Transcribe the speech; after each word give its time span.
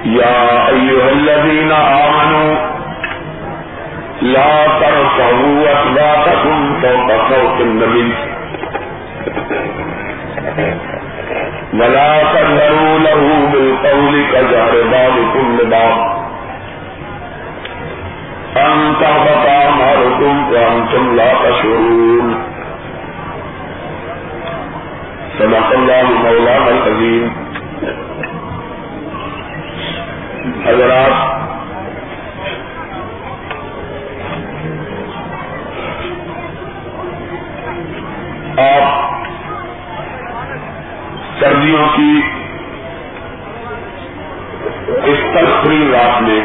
يا 0.04 0.68
أيها 0.68 1.10
الذين 1.12 1.72
آمنوا 1.72 2.56
لا 4.22 4.66
ترفعوا 4.80 5.56
أصواتكم 5.72 6.80
فوق 6.82 7.08
صوت 7.28 7.60
النبي 7.60 8.12
ولا 11.74 12.22
تجهروا 12.34 12.98
له 12.98 13.22
بالقول 13.52 14.14
كجهر 14.32 14.74
بعضكم 14.92 15.58
لبعض۔ 15.60 15.98
أن 18.56 18.94
تهبط 19.00 19.46
أعمالكم 19.48 20.34
وأنتم 20.52 21.16
لا 21.16 21.30
تشعرون۔ 21.44 22.53
صدق 25.38 25.72
الله 25.74 26.06
مولانا 26.24 26.70
العظيم 26.70 27.28
حضرات، 30.66 31.14
آپ 38.58 38.86
سردیوں 41.40 41.86
کی 41.96 42.20
اس 45.12 45.18
تلخری 45.34 45.82
رات 45.92 46.22
میں 46.22 46.40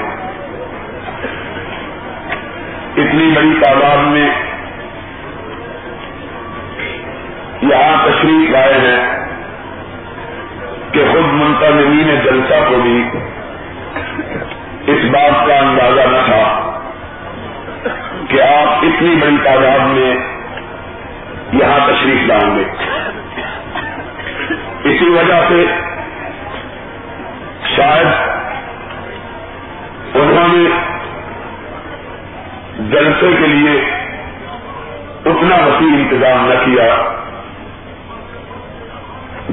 اتنی 2.98 3.32
بڑی 3.36 3.54
تعداد 3.66 4.08
میں 4.12 4.30
یہاں 7.62 8.08
تشریف 8.08 8.50
لائے 8.50 8.74
ہیں 8.74 9.20
کہ 10.92 11.04
خود 11.12 11.34
منتظمین 11.34 12.20
جلسہ 12.24 12.70
کو 12.70 12.76
بھی 12.82 13.10
اس 14.88 15.06
بات 15.06 15.48
کا 15.48 15.56
اندازہ 15.56 16.02
نہ 16.02 16.18
تھا 16.26 16.78
کہ 18.28 18.42
آپ 18.42 18.68
اتنی 18.68 19.16
بڑی 19.16 19.38
تعداد 19.44 19.80
میں 19.80 20.16
یہاں 21.54 21.88
تشریف 21.88 22.28
لائیں 22.28 22.56
گے۔ 22.56 22.64
اسی 24.84 25.10
وجہ 25.10 25.42
سے 25.50 25.66
شاید 27.76 28.08
انہوں 30.16 30.48
نے 30.48 30.70
جلسے 32.80 33.32
کے 33.42 33.48
لیے 33.48 33.82
اتنا 35.26 35.56
وسیع 35.56 35.88
انتظام 35.88 36.48
نہ 36.48 36.54
کیا۔ 36.66 37.19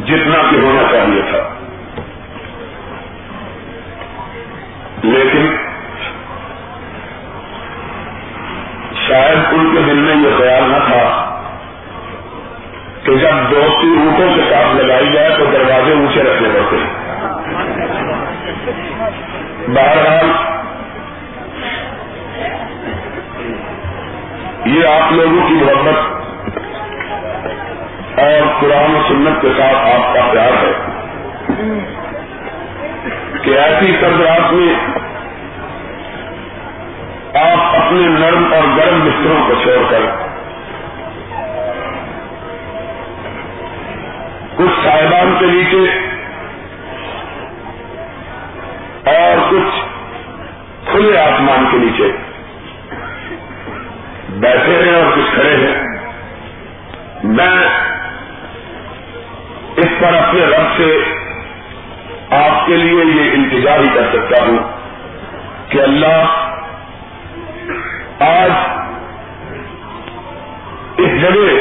جتنا 0.06 0.50
کہ 0.50 0.56
ہونا 0.56 0.82
چاہیے 0.92 1.22
تھا۔ 1.22 1.48
لیکن 5.02 5.56
شاید 9.08 9.38
ان 9.52 9.74
کے 9.74 9.82
دل 9.82 9.94
میں 9.94 10.16
یہ 10.16 10.38
خیال 10.38 10.70
نہ 10.70 10.76
تھا 10.76 11.32
کہ 13.02 13.14
جب 13.14 13.50
دوستی 13.50 13.86
روٹوں 13.86 14.34
کے 14.34 14.50
ساتھ 14.50 14.76
لگائی 14.76 15.12
جائے 15.12 15.30
تو 15.38 15.44
دروازے 15.44 15.92
اونچے 15.92 16.22
رکھنے 16.22 16.48
پڑتے 16.54 16.76
ہیں۔ 16.76 17.06
بہرحال 19.68 20.30
یہ 24.64 24.88
آپ 24.88 25.12
لوگوں 25.12 25.48
کی 25.48 25.54
محبت 25.54 26.15
اور 28.16 28.60
قرآن 28.60 28.94
و 28.94 29.00
سنت 29.08 29.40
کے 29.42 29.48
ساتھ 29.56 29.74
آپ 29.74 30.14
کا 30.14 30.20
پیار 30.32 30.52
ہے 30.62 30.72
کہ 33.42 33.58
ایسی 33.58 33.92
سربراہ 34.00 34.52
میں 34.52 34.74
آپ 37.40 37.74
اپنے 37.76 38.06
نرم 38.08 38.44
اور 38.54 38.62
گرم 38.76 39.00
بستروں 39.00 39.40
کو 39.48 39.54
چھوڑ 39.62 39.82
کر 39.90 40.06
کچھ 44.56 44.80
صاحبان 44.84 45.34
کے 45.38 45.46
نیچے 45.46 45.84
اور 49.10 49.50
کچھ 49.50 49.82
کھلے 50.90 51.18
آسمان 51.18 51.66
کے 51.70 51.78
نیچے 51.78 52.10
بیٹھے 54.40 54.82
ہیں 54.84 54.94
اور 54.94 55.16
کچھ 55.16 55.34
کھڑے 55.34 55.56
ہیں، 55.56 55.74
میں 57.24 57.68
اس 59.76 59.86
پر 60.00 60.14
اپنے 60.14 60.40
رب 60.44 60.76
سے 60.76 60.98
آپ 62.30 62.66
کے 62.66 62.76
لیے 62.76 63.04
یہ 63.04 63.30
انتظار 63.32 63.78
ہی 63.78 63.88
کر 63.94 64.08
سکتا 64.12 64.42
ہوں 64.42 64.58
کہ 65.68 65.78
اللہ 65.82 66.24
آج 68.20 68.50
اس 70.96 71.22
جگہ، 71.22 71.60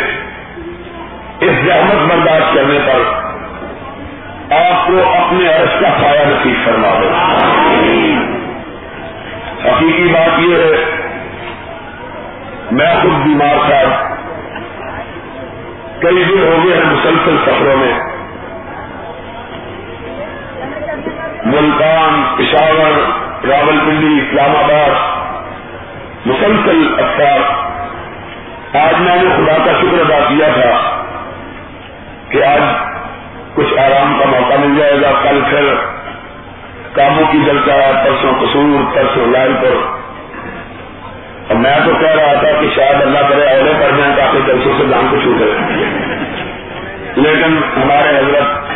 اس 1.40 1.52
زحمت 1.66 2.12
برداشت 2.12 2.56
کرنے 2.56 2.80
پر 2.86 3.26
آپ 4.56 4.88
کو 4.88 5.14
اپنے 5.14 5.54
عرض 5.54 5.82
کا 5.82 5.90
سایہ 6.02 6.26
نصیب 6.26 6.66
فرما 6.66 7.00
دے۔ 7.02 7.10
حقیقی 9.70 10.08
بات 10.14 10.40
یہ 10.40 10.56
ہے، 10.56 10.86
میں 12.72 12.96
خود 13.02 13.12
بیمار 13.12 13.70
تھا۔ 13.70 14.16
کئی 16.02 16.24
دن 16.24 16.44
ہو 16.44 16.58
گئے 16.66 16.78
ہیں 16.78 16.84
مسلسل 16.86 17.38
سفروں 17.46 17.78
میں۔ 17.78 18.05
ملتان، 21.46 22.36
پشاور 22.38 23.10
راول 23.48 23.80
پنڈی 23.80 24.20
اسلام 24.22 24.56
آباد، 24.56 24.90
مسلسل 26.26 26.96
افطار 26.98 27.66
آج 28.86 28.94
میں 29.00 29.16
نے 29.16 29.30
خدا 29.36 29.58
کا 29.66 29.72
شکر 29.82 30.00
ادا 30.00 30.20
کیا 30.28 30.48
تھا 30.54 31.04
کہ 32.30 32.44
آج 32.44 32.62
کچھ 33.54 33.80
آرام 33.80 34.20
کا 34.20 34.26
موقع 34.26 34.54
مل 34.60 34.80
جائے 34.80 35.02
گا۔ 35.02 35.12
کل 35.24 35.40
پھر 35.50 35.76
کاموں 36.94 37.24
کی 37.32 37.38
جلسہ، 37.46 37.72
پرسوں 38.04 38.34
قصور، 38.42 38.96
پرسوں 38.96 39.28
لائن 39.28 39.54
پر۔ 39.62 39.76
اور 41.48 41.56
میں 41.56 41.80
تو 41.86 41.92
کہہ 42.02 42.10
رہا 42.10 42.34
تھا 42.34 42.62
کہ 42.62 42.68
شاید 42.76 43.02
اللہ 43.02 43.20
کرے 43.30 43.44
اہلے 43.44 43.74
پڑ 43.74 43.98
جائیں 43.98 44.16
تاکہ 44.16 44.40
جلسوں 44.46 44.74
سے 44.78 44.86
جان 44.86 45.08
کو 45.12 45.18
چھوٹے۔ 45.18 45.46
لیکن 47.22 47.58
ہمارے 47.58 48.18
حضرت 48.18 48.72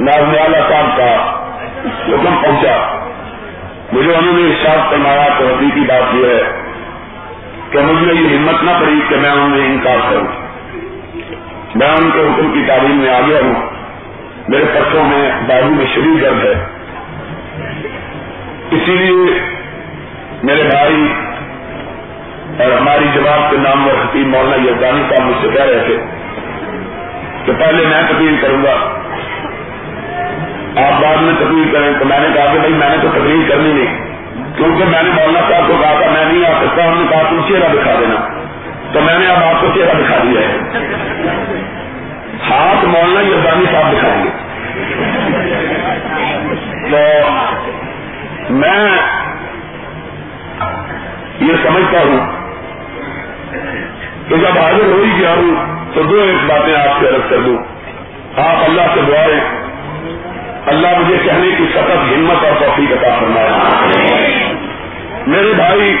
نازم 0.00 0.52
صاحب 0.68 0.96
کا 0.96 1.42
حکم 1.86 2.34
پہنچا۔ 2.42 3.06
مجھے 3.92 4.14
انہوں 4.14 4.32
نے 4.32 4.42
ارشاد 4.42 4.90
فرمایا 4.90 5.28
تو 5.38 5.46
حقیقی 5.46 5.80
بات 5.80 6.14
یہ 6.14 6.26
ہے 6.26 6.42
کہ 7.70 7.78
مجھے 7.78 8.14
یہ 8.14 8.36
ہمت 8.36 8.62
نہ 8.62 8.70
پڑی 8.80 9.00
کہ 9.08 9.16
میں 9.16 9.30
انہیں 9.30 9.66
انکار 9.66 9.96
کروں۔ 10.10 10.46
میں 11.74 11.88
ان 11.88 12.10
کے 12.10 12.20
حکم 12.20 12.52
کی 12.54 12.64
تعلیم 12.66 12.96
میں 12.96 13.14
آ 13.14 13.20
گیا 13.26 13.40
ہوں۔ 13.44 13.54
میرے 14.48 14.64
پرسوں 14.74 15.04
میں 15.04 15.30
بازو 15.48 15.70
میں 15.70 15.86
شریر 15.94 16.22
درد 16.22 16.44
ہے۔ 16.44 16.66
اسی 18.70 18.92
لیے 18.92 19.40
میرے 20.42 20.62
بھائی 20.62 21.12
اور 22.58 22.72
ہماری 22.72 23.04
جواب 23.14 23.50
کے 23.50 23.56
نام 23.56 23.88
اور 23.88 24.06
خطیب 24.06 24.26
مولانا 24.26 24.62
یزدانی 24.62 25.02
صاحب 25.10 25.22
مجھ 25.22 25.36
سے 25.42 25.48
کہہ 25.48 25.64
رہے 25.64 25.84
تھے 25.86 25.96
کہ 27.44 27.52
پہلے 27.52 27.86
میں 27.86 28.02
تقریر 28.02 28.42
کروں 28.42 28.62
گا۔ 28.62 28.95
آپ 30.76 31.02
بعد 31.02 31.16
میں 31.16 31.34
تقریر 31.34 31.72
کریں 31.72 31.92
تو 31.98 32.04
میں 32.04 32.20
نے 32.20 32.28
کہا 32.34 32.52
کہ 32.52 32.58
بھائی 32.58 32.72
میں 32.72 32.90
نے 32.90 32.96
تو 33.02 33.08
تقریر 33.10 33.48
کرنی 33.48 33.72
نہیں۔ 33.72 34.16
کیونکہ 34.56 34.84
میں 34.84 35.02
نے 35.02 35.10
مولانا 35.10 35.50
صاحب 35.50 35.68
کو 35.68 35.74
کہا 35.82 35.92
تھا، 36.00 36.10
میں 36.10 36.24
نہیں 36.24 36.44
آ 36.44 36.52
سکتا 36.60 36.84
انہوں 36.84 37.00
نے 37.00 37.06
کہا 37.10 37.22
تم 37.30 37.40
چہرہ 37.48 37.68
دکھا 37.72 37.92
دینا۔ 38.00 38.28
تو 38.92 39.00
میں 39.00 39.18
نے 39.18 39.26
اب 39.26 39.44
آپ 39.44 39.60
کو 39.60 39.66
چہرہ 39.74 39.94
دکھا 39.94 40.16
دیا 40.22 40.40
ہے۔ 40.40 40.58
ہاتھ 42.50 42.84
مولانا 42.84 43.20
یزدانی 43.20 43.64
صاحب 43.72 43.92
دکھائیں 43.92 44.24
گے 44.24 44.30
تو 46.90 47.30
میں 48.52 48.96
یہ 51.40 51.52
سمجھتا 51.62 51.98
ہوں 51.98 52.26
کہ 54.28 54.36
جب 54.36 54.58
حاضر 54.58 54.86
ہو 54.86 55.02
ہی 55.04 55.20
گیا 55.20 55.30
ہوں 55.30 55.54
تو 55.94 56.02
دو 56.02 56.16
ایک 56.16 56.50
باتیں 56.50 56.74
آپ 56.74 57.00
سے 57.00 57.08
الگ 57.08 57.30
کر 57.30 57.36
دوں۔ 57.46 57.58
آپ 58.36 58.56
اللہ 58.64 58.82
سے 58.94 59.00
دعائیں 59.08 59.40
اللہ 60.66 60.98
مجھے 60.98 61.16
کہنے 61.24 61.50
کی 61.58 61.64
سخت 61.74 61.90
ہمت 61.90 62.44
اور 62.44 62.52
توفیق 62.60 62.92
عطا 62.92 63.18
فرمایا 63.20 63.58
میرے 65.26 65.52
بھائی، 65.52 65.96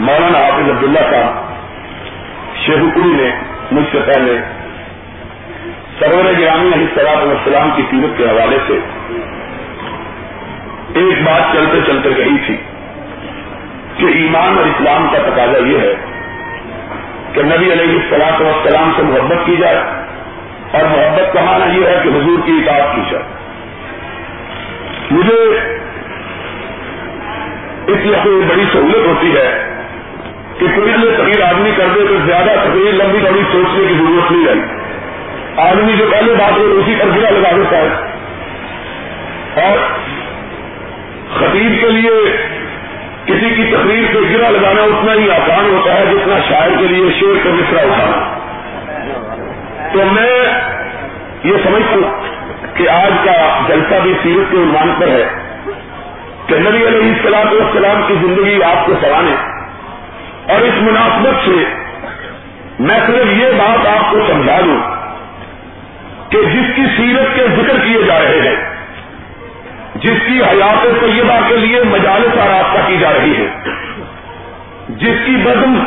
مولانا 0.00 0.38
حافظ 0.38 0.70
عبداللہ 0.70 1.00
صاحب 1.10 2.56
شیخ 2.66 2.96
نے 2.96 3.30
مجھ 3.72 3.84
سے 3.92 3.98
پہلے 4.06 4.38
سرور 5.98 6.24
گرامی 6.24 6.74
علیہ 6.74 6.86
سلاد 6.94 7.16
السلام 7.16 7.70
کی 7.76 7.82
قیمت 7.90 8.18
کے 8.18 8.24
حوالے 8.24 8.58
سے 8.66 8.78
ایک 10.94 11.22
بات 11.22 11.52
چلتے 11.52 11.80
چلتے 11.86 12.14
کہی 12.14 12.36
تھی 12.46 12.56
کہ 13.96 14.06
ایمان 14.18 14.58
اور 14.58 14.66
اسلام 14.66 15.08
کا 15.12 15.18
تقاضا 15.18 15.66
یہ 15.66 15.78
ہے 15.78 15.94
کہ 17.32 17.42
نبی 17.42 17.72
علیہ 17.72 17.98
السلاط 17.98 18.40
والسلام 18.40 18.92
سے 18.96 19.02
محبت 19.02 19.46
کی 19.46 19.56
جائے۔ 19.56 19.97
اور 20.72 20.82
محبت 20.84 21.32
کا 21.32 21.40
معنی 21.40 21.80
یہ 21.80 21.86
ہے 21.86 22.00
کہ 22.04 22.08
حضور 22.08 22.46
کی 22.46 22.52
اطاعت 22.52 22.94
کی 22.94 23.00
جائے۔ 23.10 23.24
مجھے 25.10 25.58
اس 27.86 27.98
لیے 28.00 28.16
کوئی 28.24 28.44
بڑی 28.48 28.64
سہولت 28.72 29.06
ہوتی 29.06 29.36
ہے 29.36 29.74
کہ 30.58 30.66
کوئی 30.74 30.92
لیے 30.96 31.10
تقریر 31.16 31.42
آدمی 31.42 31.70
کر 31.76 31.84
دے 31.94 32.00
تو 32.08 32.14
زیادہ 32.26 32.50
تقریر 32.64 32.92
لمبی 32.92 33.18
بڑی 33.18 33.42
سوچنے 33.52 33.86
کی 33.88 33.94
ضرورت 33.94 34.32
نہیں 34.32 34.46
رہی۔ 34.46 34.60
آدمی 35.56 35.92
جو 35.98 36.04
پہلے 36.10 36.32
بات 36.32 36.58
ہو 36.58 36.64
اسی 36.64 36.94
پر 36.98 37.06
گرا 37.06 37.30
لگا 37.30 37.56
دیتا 37.56 37.76
ہے۔ 37.76 37.88
اور 39.66 39.78
خطیب 41.34 41.80
کے 41.80 41.90
لیے 41.90 42.36
کسی 43.24 43.54
کی 43.54 43.64
تقریر 43.76 44.04
سے 44.12 44.18
گرا 44.34 44.50
لگانا 44.50 44.82
اتنا 44.82 45.12
ہی 45.12 45.30
آسان 45.30 45.70
ہوتا 45.70 45.94
ہے 45.94 46.04
جتنا 46.06 46.34
شاعر 46.48 46.68
کے 46.78 46.86
لیے 46.86 47.12
شیر 47.20 47.44
کا 47.44 47.50
مصرا 47.50 47.80
اٹھانا۔ 47.80 48.37
تو 49.92 50.04
میں 50.12 50.32
یہ 51.44 51.56
سمجھتا 51.64 51.94
ہوں 51.94 52.74
کہ 52.74 52.88
آج 52.88 53.12
کا 53.24 53.34
جلسہ 53.68 53.94
بھی 54.02 54.12
سیرت 54.22 54.50
کے 54.50 54.56
عنوان 54.56 54.92
پر 55.00 55.08
ہے 55.08 55.24
کہ 56.46 56.58
نبی 56.58 56.86
علیہ 56.86 57.12
السلام 57.12 57.46
والسلام 57.46 58.02
کی 58.08 58.14
زندگی 58.20 58.62
آپ 58.62 58.86
کو 58.86 58.92
سرانے 59.00 59.34
اور 60.52 60.60
اس 60.60 60.82
مناسبت 60.82 61.44
سے 61.44 61.64
میں 62.78 62.98
صرف 63.06 63.32
یہ 63.38 63.58
بات 63.58 63.86
آپ 63.86 64.10
کو 64.10 64.20
سمجھا 64.28 64.60
دوں 64.60 64.78
کہ 66.30 66.38
جس 66.42 66.74
کی 66.76 66.82
سیرت 66.96 67.34
کے 67.34 67.46
ذکر 67.56 67.78
کیے 67.84 68.02
جا 68.02 68.18
رہے 68.18 68.40
ہیں، 68.40 68.56
جس 69.94 70.18
کی 70.26 70.40
حیات 70.42 71.00
طیبہ 71.00 71.38
کے 71.48 71.56
لیے 71.56 71.82
مجالس 71.82 72.34
کا 72.34 72.80
کی 72.86 72.96
جا 72.96 73.12
رہی 73.12 73.36
ہے، 73.36 73.46
جس 74.88 75.24
کی 75.26 75.36
بدم 75.36 75.78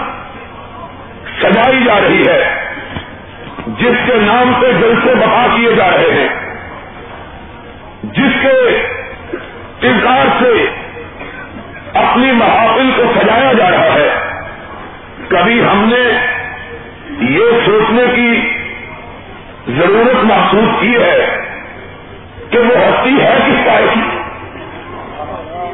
سجائی 1.42 1.84
جا 1.86 2.00
رہی 2.00 2.28
ہے 2.28 2.40
جس 3.80 3.96
کے 4.06 4.14
نام 4.16 4.54
پہ 4.62 4.72
جل 4.72 4.94
سے 5.04 5.14
کیے 5.56 5.74
جا 5.74 5.90
رہے 5.90 6.14
ہیں، 6.14 6.28
جس 8.04 8.32
کے 8.42 8.82
انکار 9.88 10.44
سے 10.44 10.66
اپنی 11.94 12.32
محافل 12.32 12.92
کو 12.96 13.04
سجایا 13.16 13.54
جا 13.54 13.72
رہا 13.72 13.94
ہے۔ 13.94 14.10
کبھی 15.28 15.64
ہم 15.64 15.94
نے 15.94 16.18
یہ 17.20 17.46
سوچنے 17.66 18.04
کی 18.16 18.50
ضرورت 19.68 20.24
محسوس 20.24 20.82
کی 20.82 20.96
ہے 20.96 21.38
کہ 22.50 22.60
وہ 22.60 22.76
ہستی 22.78 23.22
ہے 23.22 23.38
کس 23.48 23.68
پائے 23.68 23.86
کی؟ 23.94 24.02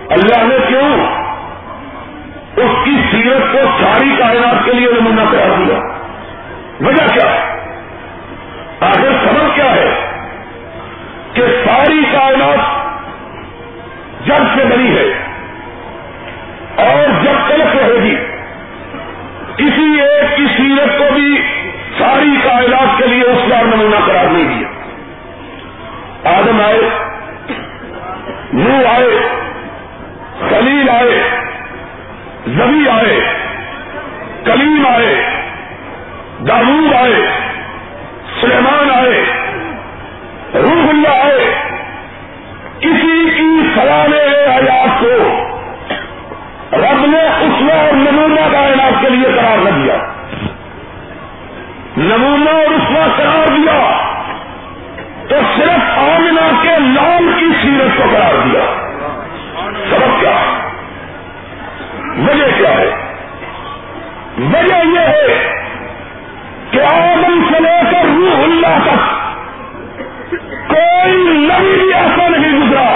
اللہ 0.09 0.43
نے 0.43 0.57
کیوں 0.67 1.05
اس 2.55 2.85
کی 2.85 3.01
سیرت 3.11 3.53
کو 3.53 3.59
ساری 3.83 4.15
کائنات 4.19 4.65
کے 4.65 4.73
لیے 4.73 4.87
نمونہ 4.91 5.21
کرا 5.31 5.55
دیا؟ 5.57 5.79
وجہ 6.87 7.13
کیا؟ 7.13 7.56
آخر 8.79 9.11
سبب 9.25 9.55
کیا 9.55 9.75
ہے 9.75 10.17
کہ 11.33 11.41
ساری 11.65 12.01
کائنات 12.11 12.59
جب 14.27 14.43
سے 14.55 14.65
بنی 14.65 14.97
ہے 14.97 15.13
اور 16.75 17.23
جب 17.23 17.49
تلک 17.49 17.75
رہے 17.75 18.03
گی 18.03 18.15
کسی 19.57 20.01
ایک 20.01 20.37
کی 20.37 20.45
سیرت 20.57 20.97
کو 20.97 21.13
بھی 21.13 21.41
ساری 21.97 22.35
کائنات 22.43 22.97
کے 22.97 23.07
لیے 23.07 23.23
اس 23.23 23.47
بار 23.49 23.65
نمونہ 23.65 24.05
قرار 24.05 24.25
نہیں 24.25 24.43
دیا۔ 24.43 24.67
آدم 26.37 26.61
آئے 26.61 26.89
نو 28.53 28.87
آئے، 28.87 29.19
خلیل 30.49 30.89
آئے 30.89 31.23
زبی 32.45 32.89
آئے، 32.89 33.19
کلیم 34.45 34.85
آئے 34.95 35.15
دارود 36.47 36.93
آئے 36.93 37.46
سلیمان 38.41 38.91
آئے 38.91 39.23
روح 40.53 40.89
اللہ 40.89 41.07
آئے، 41.07 41.55
کسی 42.79 43.29
کی 43.37 43.69
سلام 43.75 44.13
حیات 44.49 45.01
کو 45.01 45.39
رب 46.73 47.05
نے 47.05 47.21
اس 47.21 47.61
میں 47.61 47.85
اور 47.85 47.93
نمونہ 47.93 48.39
کائنات 48.51 49.01
کے 49.01 49.09
لیے 49.09 49.27
قرار 49.35 49.57
نہ 49.57 49.69
دیا۔ 49.69 49.95
نمونہ 51.97 52.49
اور 52.49 52.65
اس 52.65 52.89
میں 52.89 53.01
قرار 53.17 53.47
دیا۔ 53.47 53.97
تو 55.29 55.35
صرف 55.57 55.97
آمنا 55.97 56.49
کے 56.61 56.75
نام 56.79 57.31
کی 57.39 57.45
سیرت 57.61 57.97
کو 57.97 58.03
قرار 58.13 58.33
دیا۔ 58.45 58.61
سبب 59.89 60.19
کیا؟ 60.19 60.67
وجہ 62.17 62.57
کیا 62.57 62.69
ہے؟ 62.69 63.13
وجہ 64.37 64.75
یہ 64.75 64.99
ہے 64.99 65.53
کہ 66.71 66.81
آدم 66.83 67.43
سے 67.49 67.59
لے 67.61 67.77
کر 67.91 68.05
روح 68.07 68.43
اللہ 68.43 68.79
تک 68.85 69.15
کوئی 70.69 71.13
نبی 71.41 71.75
بھی 71.75 71.93
ایسا 71.93 72.27
نہیں 72.29 72.59
گزرا 72.59 72.87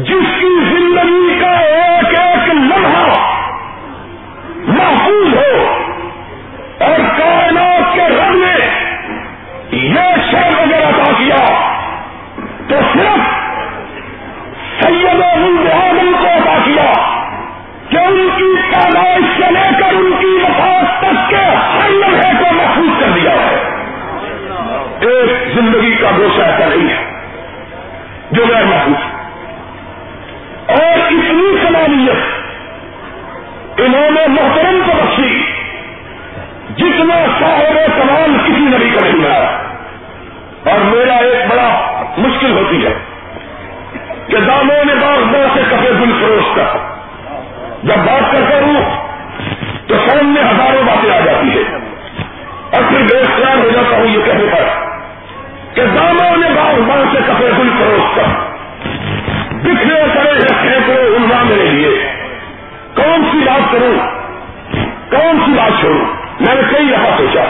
جس 0.00 0.34
کی 0.40 0.50
زندگی 0.64 1.38
کا 1.40 1.50
ایک 1.68 2.18
ایک 2.18 2.50
لمحہ 2.50 3.14
محفوظ 4.68 5.34
ہو 5.34 5.64
اور 6.80 6.98
کائنات 7.18 7.94
کے 7.94 8.08
رب 8.08 8.34
نے 8.34 8.54
یہ 9.72 10.20
شہر 10.30 10.58
اگر 10.58 10.84
عطا 10.84 11.10
کیا 11.18 11.44
تو 12.68 12.80
صرف 12.92 13.34
سید 14.80 15.22
زندگی 25.56 25.94
کا 25.94 26.10
گوشہ 26.18 26.42
ایسا 26.42 26.68
نہیں 26.68 26.88
ہے، 26.88 27.04
جو 28.30 28.42
غیر 28.48 28.64
محفوظ 28.64 29.10
اور 30.70 30.98
اتنی 30.98 31.66
صلاحیت 31.66 33.80
انہوں 33.80 34.10
نے 34.10 34.20
محترم 34.28 34.80
کو 34.86 34.92
بخشی، 35.02 35.42
جتنا 36.76 37.24
صاحب 37.40 37.96
کمال 37.96 38.36
کسی 38.46 38.50
نبی 38.50 38.90
کا 38.94 39.00
نہیں 39.00 39.26
آیا 39.26 39.58
اور 40.70 40.78
میرا 40.78 41.14
ایک 41.14 41.50
بڑا 41.50 41.68
مشکل 42.18 42.52
ہوتی 42.52 42.86
ہے 42.86 42.94
کہ 44.26 44.36
داموں 44.36 44.84
نے 44.84 44.94
باغ 44.94 45.32
بڑا 45.32 45.46
سے 45.54 45.60
کپڑے 45.70 45.92
دل 45.92 46.12
فروش 46.20 46.56
کا 46.56 46.76
جب 47.82 47.96
بات 47.96 48.32
کرتا 48.32 48.60
ہوں 48.60 48.98
تو 49.86 49.94
سامنے 50.06 50.40
ہزاروں 50.40 50.82
باتیں 50.82 51.10
آ 51.10 51.20
جاتی 51.20 51.48
ہے 51.48 51.78
اور 52.70 52.82
پھر 52.88 53.06
بے 53.10 53.20
اختیار 53.20 53.56
ہو 53.56 53.68
جاتا 53.74 53.96
ہوں 53.96 54.06
یہ 54.06 54.18
کہنے 54.24 54.44
پر۔ 54.52 54.85
کہ 55.76 55.84
داموں 55.84 56.36
نے 56.36 56.48
باغ 56.56 56.80
بڑا 56.80 57.04
سے 57.12 57.18
کپڑے 57.26 57.50
دل 57.58 57.68
فروش 57.68 58.16
کا 58.16 58.22
بکھرے 59.50 60.04
کرے 60.14 60.30
رکھے 60.30 60.78
کو 60.86 60.92
الزا 60.92 61.42
میرے 61.42 61.64
لیے۔ 61.64 62.12
کون 62.94 63.24
سی 63.32 63.38
بات 63.38 63.72
کروں؟ 63.72 63.94
کون 65.10 65.38
سی 65.44 65.52
بات 65.52 65.80
چھوڑوں؟ 65.80 66.04
میں 66.40 66.54
نے 66.54 66.60
کئی 66.70 66.86
دفعہ 66.86 67.16
سوچا۔ 67.16 67.44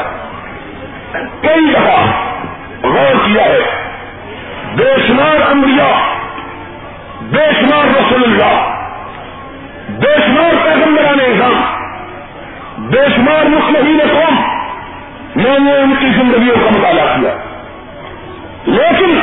کئی 1.40 1.72
دفعہ 1.72 2.06
غور 2.82 3.26
کیا 3.26 3.44
ہے۔ 3.44 3.60
بے 4.76 4.94
شمار 5.06 5.50
انبیاء، 5.50 5.98
بے 7.20 7.50
شمار 7.60 7.84
رسول 7.84 8.24
اللہ، 8.24 8.68
بے 9.88 10.16
شمار 10.26 10.54
پیغمبران 10.64 11.18
بے 12.78 13.02
شمار 13.16 13.44
مسلمین 13.44 13.98
قوم، 14.12 14.34
میں 15.36 15.58
نے 15.58 15.76
ان 15.76 15.94
کی 16.00 16.06
زندگیوں 16.06 16.56
کا 16.64 16.78
مطالعہ 16.78 17.20
کیا۔ 17.20 17.55
لیکن 18.66 19.18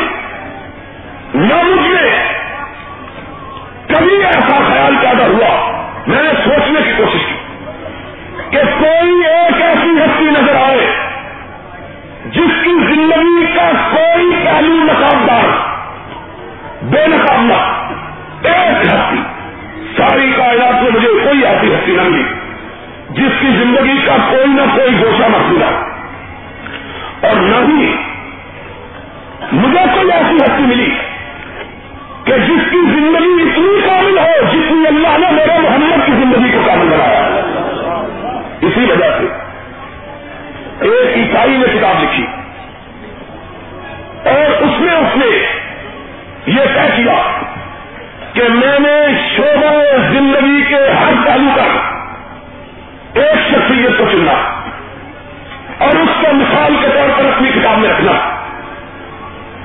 نہ 1.33 1.55
مجھ 1.63 1.87
میں 1.87 2.11
کبھی 3.87 4.23
ایسا 4.25 4.59
خیال 4.67 4.95
پیدا 5.01 5.25
ہوا، 5.25 5.71
میں 6.07 6.23
نے 6.23 6.29
سوچنے 6.43 6.79
کی 6.83 6.91
کوشش 6.97 7.25
کی 7.27 7.35
کہ 8.51 8.61
کوئی 8.79 9.25
ایک 9.25 9.61
ایسی 9.61 9.89
ہستی 9.89 10.23
نظر 10.23 10.55
آئے 10.55 10.87
جس 12.25 12.63
کی 12.63 12.69
زندگی 12.69 13.45
کا 13.55 13.71
کوئی 13.91 14.29
پہلو 14.43 14.83
نقابدار، 14.83 15.49
بے 16.83 17.07
نقابلہ، 17.07 17.59
ایک 18.43 18.85
ہستی، 18.85 19.21
ساری 19.97 20.31
کائنات 20.37 20.83
میں 20.83 20.91
مجھے 20.91 21.25
کوئی 21.25 21.45
ایسی 21.45 21.73
ہستی 21.73 21.91
نہ 21.91 22.01
ملی 22.01 22.23
جس 23.09 23.39
کی 23.39 23.47
زندگی 23.47 23.97
کا 24.05 24.15
کوئی 24.29 24.47
نہ 24.47 24.61
کوئی 24.75 25.01
گوشہ 25.01 25.29
نہ 25.29 25.37
ملا 25.47 25.69
اور 27.27 27.35
نہ 27.35 27.55
ہی 27.55 27.95
مجھے 29.51 29.79
کوئی 29.93 30.11
ایسی 30.11 30.35
ہستی 30.35 30.63
ملی 30.63 30.89
کہ 32.23 32.37
جس 32.37 32.71
کی 32.71 32.77
زندگی 32.77 33.49
اتنی 33.49 33.81
کامل 33.85 34.17
ہو 34.17 34.45
جتنی 34.47 34.87
اللہ 34.87 35.17
نے 35.17 35.31
میرے 35.31 35.59
محمد 35.59 36.05
کی 36.05 36.11
زندگی 36.11 36.51
کو 36.51 36.57
کامل 36.65 36.87
بنایا 36.87 37.19
اسی 38.61 38.79
وجہ 38.79 39.09
سے 39.17 39.27
ایک 40.81 41.17
عیسائی 41.17 41.57
نے 41.57 41.65
کتاب 41.73 42.03
لکھی 42.03 42.25
اور 44.25 44.51
اس 44.51 44.79
میں 44.79 44.93
اس 44.93 45.17
نے 45.17 45.25
یہ 46.45 46.61
طے 46.73 46.89
کیا 46.95 47.39
کہ 48.33 48.43
میں 48.49 48.79
نے 48.79 49.07
شعبہ 49.35 49.97
زندگی 50.11 50.63
کے 50.69 50.75
ہر 50.75 51.25
پہلو 51.25 51.51
کا 51.55 51.63
ایک 53.13 53.47
شخصیت 53.49 53.97
کو 53.97 54.05
چننا 54.11 54.33
اور 55.77 55.95
اس 55.95 56.09
کو 56.21 56.33
مثال 56.33 56.75
کے 56.81 56.87
طور 56.93 57.19
پر 57.19 57.25
اپنی 57.25 57.49
کتاب 57.49 57.77
میں 57.77 57.89
رکھنا۔ 57.89 58.11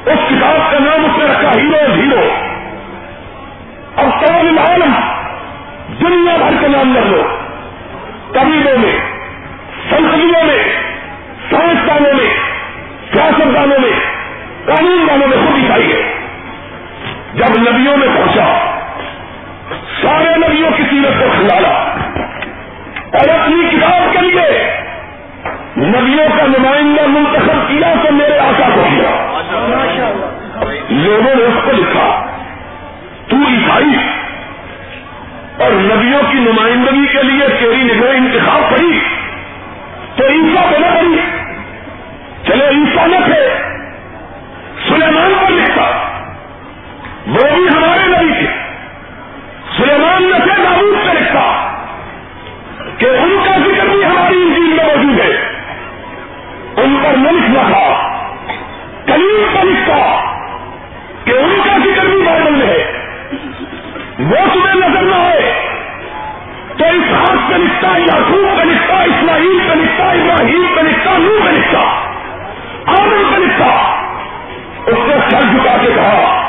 اس 0.08 0.18
کتاب 0.28 0.72
کا 0.72 0.78
نام 0.78 1.04
اس 1.04 1.18
نے 1.18 1.24
رکھا، 1.24 1.52
ہیرو 1.52 1.92
ہیرو۔ 1.92 2.28
اب 3.96 4.26
تمام 4.26 4.58
عالم، 4.58 4.92
دنیا 6.00 6.36
بھر 6.36 6.54
کے 6.60 6.68
نام 6.68 6.92
لگ 6.92 7.06
لو۔ 7.06 7.22
طبیبوں 8.32 8.78
میں 8.78 8.98
سنسدیوں 9.90 10.44
میں، 10.44 10.64
سائنسدانوں 11.50 12.14
میں، 12.14 12.30
سیاستدانوں 13.12 13.78
میں 13.78 13.90
قانون 14.64 15.06
دانوں 15.08 15.28
میں 15.28 15.36
خود 15.36 15.64
دکھائی 15.64 15.92
ہے۔ 15.92 16.14
جب 17.34 17.70
نبیوں 17.70 17.96
میں 17.96 18.08
پہنچا، 18.16 18.74
سارے 20.02 20.48
نبیوں 20.48 20.70
کی 20.76 20.82
سیرت 20.90 21.20
کو 21.20 21.26
کھلانا 21.34 21.68
اور 23.18 23.28
اپنی 23.28 23.76
کتاب 23.76 24.12
کے 24.12 24.18
لیے 24.18 24.74
نبیوں 25.76 26.38
کا 26.38 26.46
نمائندہ 26.46 27.06
منتخب 27.06 27.68
کیا 27.68 27.94
تو 28.02 28.12
میرے 28.12 28.38
آشا 28.38 28.68
کو 28.74 28.80
کیا 28.90 29.34
لوگوں 31.08 31.34
نے 31.34 31.44
اس 31.44 31.64
کو 31.64 31.72
لکھا، 31.72 32.26
تو 33.28 33.36
عیسائی۔ 33.36 33.96
اور 35.58 35.70
نبیوں 35.70 36.22
کی 36.32 36.38
نمائندگی 36.38 37.06
کے 37.06 37.22
لیے 37.22 37.48
تیری 37.60 37.82
نگہ 37.82 38.08
انتخاب 38.08 38.70
پڑی، 38.70 39.00
تو 40.16 40.24
عیسا 40.26 40.70
بنا 40.70 40.94
پڑی۔ 40.94 41.16
چلے 42.46 42.68
عیسا 42.68 43.06
نہ 43.06 43.16
تھے، 43.24 43.54
سلیمان 44.88 45.34
پر 45.40 45.50
لکھا 45.50 45.90
وہ 47.26 47.54
بھی 47.54 47.68
ہمارے 47.68 48.06
نبی 48.06 48.32
تھے۔ 48.38 48.46
سلیمان 49.76 50.22
نے 50.22 50.38
تھے 50.38 50.62
داؤد 50.62 51.06
پہ 51.06 51.18
لکھا 51.18 51.74
کہ 52.98 53.06
ان 53.06 53.38
کا 53.44 53.56
ذکر 53.56 53.86
بھی 53.86 54.04
ہماری 54.04 54.36
انجیل 54.36 54.76
میں 54.76 54.84
موجود 54.84 55.20
ہے۔ 55.20 55.52
ان 56.76 56.96
پر 57.02 57.16
نہ 57.16 57.28
لکھنا 57.28 57.62
تھا، 57.68 58.08
کلیم 59.06 59.44
کا 59.54 59.62
لکھا 59.62 60.24
کہ 61.24 61.30
ان 61.30 61.60
کا 61.64 61.78
ذکر 61.78 62.04
بھی 62.06 62.22
بائبل 62.26 62.50
میں 62.50 62.66
ہے 62.66 62.92
وہ 64.30 64.54
تمہیں 64.54 64.74
نظر 64.74 65.02
نہ 65.02 65.14
آئے۔ 65.14 65.68
تو 66.76 66.84
اس 66.84 67.12
ہاتھ 67.12 67.50
پہ 67.50 67.54
لکھتا 67.54 67.88
یاقوب 67.98 68.58
پہ 68.58 68.62
لکھتا 68.62 69.02
اسماعیل 69.02 69.58
پہ 69.68 69.74
لکھتا 69.74 70.04
ابراہیم 70.04 70.66
پہ 70.76 70.80
لکھتا 70.80 71.10
نو 71.18 71.38
پہ 71.44 71.50
لکھتا 71.50 71.78
آمن 72.86 73.22
پہ 73.30 73.40
لکھتا 73.40 73.94
اس 74.86 74.98
نے 75.06 75.14
سر 75.30 75.40
جھکا 75.40 75.76
کے 75.82 75.90
کہا، 75.94 76.40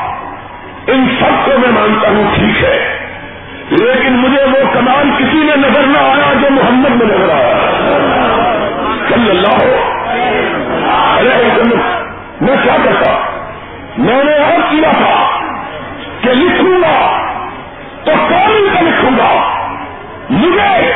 ان 0.86 1.08
سب 1.20 1.44
کو 1.44 1.50
میں 1.58 1.70
مانتا 1.70 2.08
ہوں، 2.08 2.24
ٹھیک 2.34 2.64
ہے۔ 2.64 2.98
لیکن 3.70 4.12
مجھے 4.12 4.44
وہ 4.44 4.74
کمال 4.74 5.10
کسی 5.18 5.36
میں 5.36 5.56
نظر 5.56 5.82
نہ 5.86 5.98
آیا 5.98 6.34
جو 6.42 6.50
محمد 6.50 6.88
میں 6.88 7.06
نظر 7.06 7.34
آیا۔ 7.34 7.58
صلی 9.08 9.30
اللہ 9.30 9.76
علیہ 11.18 11.46
وسلم۔ 11.46 11.80
میں 12.40 12.56
کیا 12.62 12.76
کرتا؟ 12.84 13.10
میں 13.98 14.24
نے 14.24 14.36
اور 14.36 14.60
کیا 14.70 14.90
تھا 14.98 15.40
کہ 16.20 16.30
لکھوں 16.30 16.80
گا۔ 16.80 17.29
تو 18.04 18.12
کامل 18.28 18.68
کا 18.74 18.80
لکھوں 18.80 19.10
گا؟ 19.18 19.56
مجھے 20.30 20.92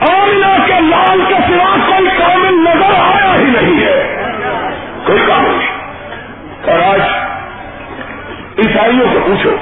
آمنا 0.00 0.56
کے 0.66 0.80
لال 0.80 1.20
کے 1.28 1.34
سوا 1.34 1.76
کوئی 1.86 2.08
کامل 2.18 2.54
نظر 2.54 2.94
آیا 2.94 3.34
ہی 3.34 3.44
نہیں 3.44 3.86
ہے۔ 3.86 4.22
کوئی 5.04 5.18
کام 5.26 5.42
نہیں۔ 5.42 5.74
اور 6.70 6.94
آج 6.94 7.00
عیسائیوں 8.58 9.06
سے 9.12 9.18
پوچھو، 9.26 9.56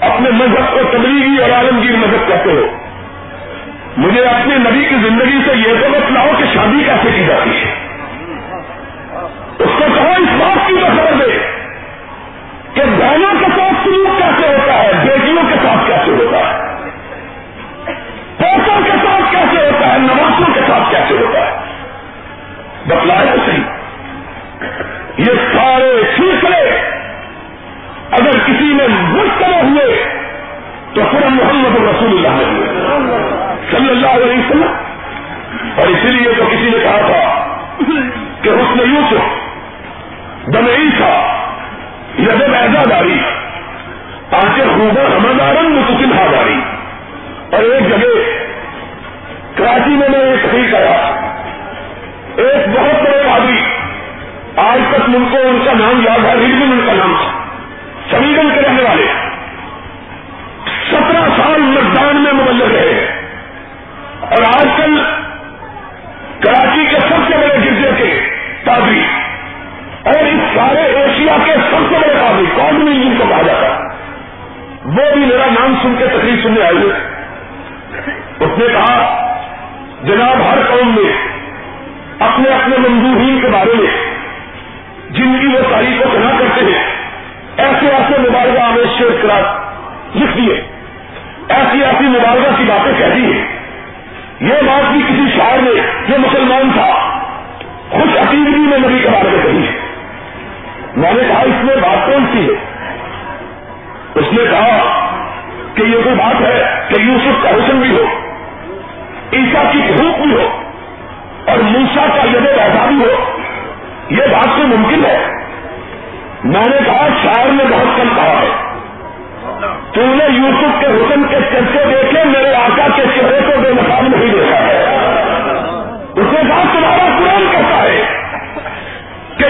اپنے 0.00 0.30
مذہب 0.30 0.72
کو 0.72 0.80
تبلیغی 0.92 1.42
اور 1.42 1.50
عالمگیر 1.50 1.96
مذہب 1.96 2.28
کہتے 2.28 2.50
ہو۔ 2.50 2.66
مجھے 3.96 4.24
اپنے 4.24 4.54
نبی 4.58 4.84
کی 4.84 4.94
زندگی 4.94 5.38
سے 5.46 5.52
یہ 5.56 5.80
تو 5.80 5.90
بتلاؤ 5.90 6.28
کہ 6.38 6.44
شادی 6.54 6.84
کیسے 6.84 7.10
کی 7.16 7.24
جاتی 7.26 7.50
ہے۔ 7.50 7.74
اس 9.58 9.70
کو 9.78 9.84
کہو 9.94 10.12
اس 10.12 10.40
بات 10.40 10.68
کی 10.68 10.74
خبر 10.74 11.26
دے 11.26 11.38
کہ 12.74 12.82
بہنوں 12.98 13.34
کے 13.40 13.46
ساتھ 13.56 13.88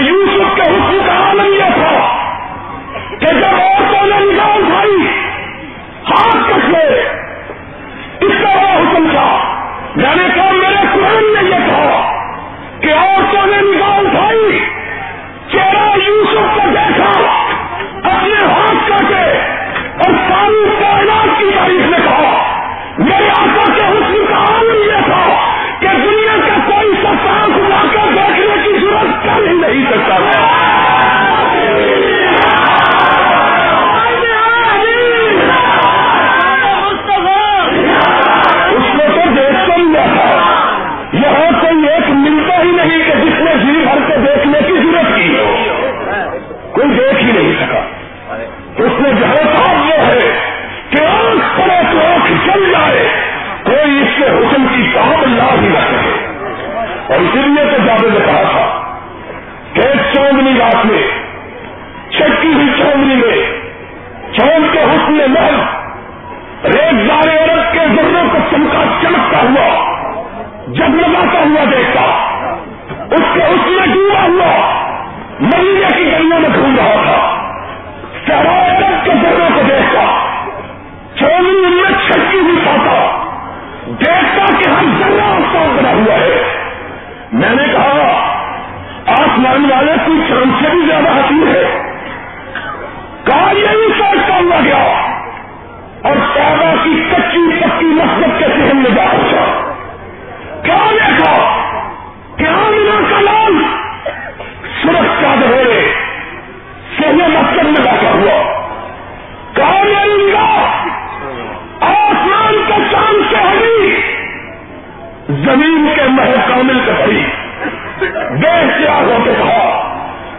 یوں 0.03 0.30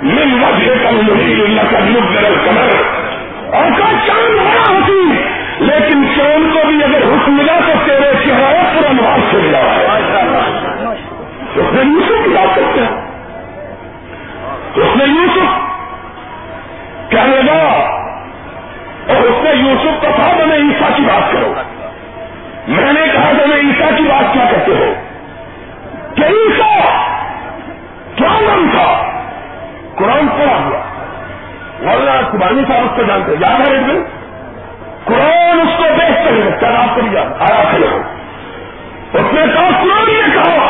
من 0.02 0.44
وجہ 0.44 0.74
کم 0.82 0.96
نہیں 0.96 1.42
اللہ 1.42 1.60
کا 1.70 1.78
لوگ 1.78 2.10
میرا 2.10 2.28
کمر 2.46 2.70
اور 3.54 3.70
کا 3.78 3.84
چاند 4.06 4.38
بڑا 4.38 4.74
ہوتی 4.74 5.22
لیکن 5.58 6.04
چاند 6.16 6.52
کو 6.52 6.68
بھی 6.68 6.84
اگر 6.84 7.02
حکم 7.02 7.36
ملا 7.36 7.58
تو 7.66 7.72
تیرے 7.84 8.12
چہرہ 8.24 8.62
پورا 8.74 8.92
نواز 8.92 9.20
سے 9.30 9.36
ملا 9.36 9.58
اس 11.54 11.72
نے 11.72 11.82
یوسف 11.82 12.24
کی 12.24 12.30
بات 12.30 12.56
کرتے 12.56 12.80
ہیں۔ 12.80 13.12
اس 14.74 14.96
نے 14.96 15.04
یوسف 15.04 15.72
کہنے 17.10 17.42
لگا، 17.42 17.72
اور 19.06 19.16
اس 19.16 19.44
نے 19.44 19.50
یوسف 19.54 20.02
کو 20.02 20.06
کہا، 20.16 20.44
میں 20.46 20.56
عیسا 20.56 20.88
کی 20.96 21.02
بات 21.02 21.32
کروں 21.32 21.54
میں 22.68 22.92
نے 22.92 23.00
کہا، 23.12 23.30
تو 23.38 23.46
میں 23.46 23.56
عیسا 23.56 23.90
کی 23.96 24.02
بات 24.02 24.32
کیا 24.32 24.44
کرتے 24.50 24.72
ہو؟ 24.72 24.94
کہ 26.14 26.22
عیسا 26.22 26.78
کیا 28.14 28.28
نام 28.28 28.70
تھا۔ 28.72 29.11
قرآن 29.96 30.28
پڑا 30.28 30.56
ہوا؟ 30.56 30.80
مولانا 31.80 32.20
قبانی 32.32 32.62
صاحب 32.68 32.84
اس 32.84 32.96
کو 32.96 33.02
جانتے 33.02 33.32
یاد 33.40 33.60
ہے 33.60 33.72
ایک 33.72 33.86
دن 33.86 34.02
قرآن 35.04 35.60
اس 35.60 35.78
کو 35.78 35.84
دیکھ 36.00 36.24
کر 36.24 36.60
تعداد 36.60 36.96
کر 36.96 37.02
دیا 37.10 37.20
آیا 37.20 37.64
کھڑے 37.70 37.86
ہو 37.86 38.02
اس 39.12 39.32
نے 39.32 39.42
کہا، 39.54 39.68
قرآن 39.82 40.04
نے 40.06 40.34
کہا، 40.34 40.68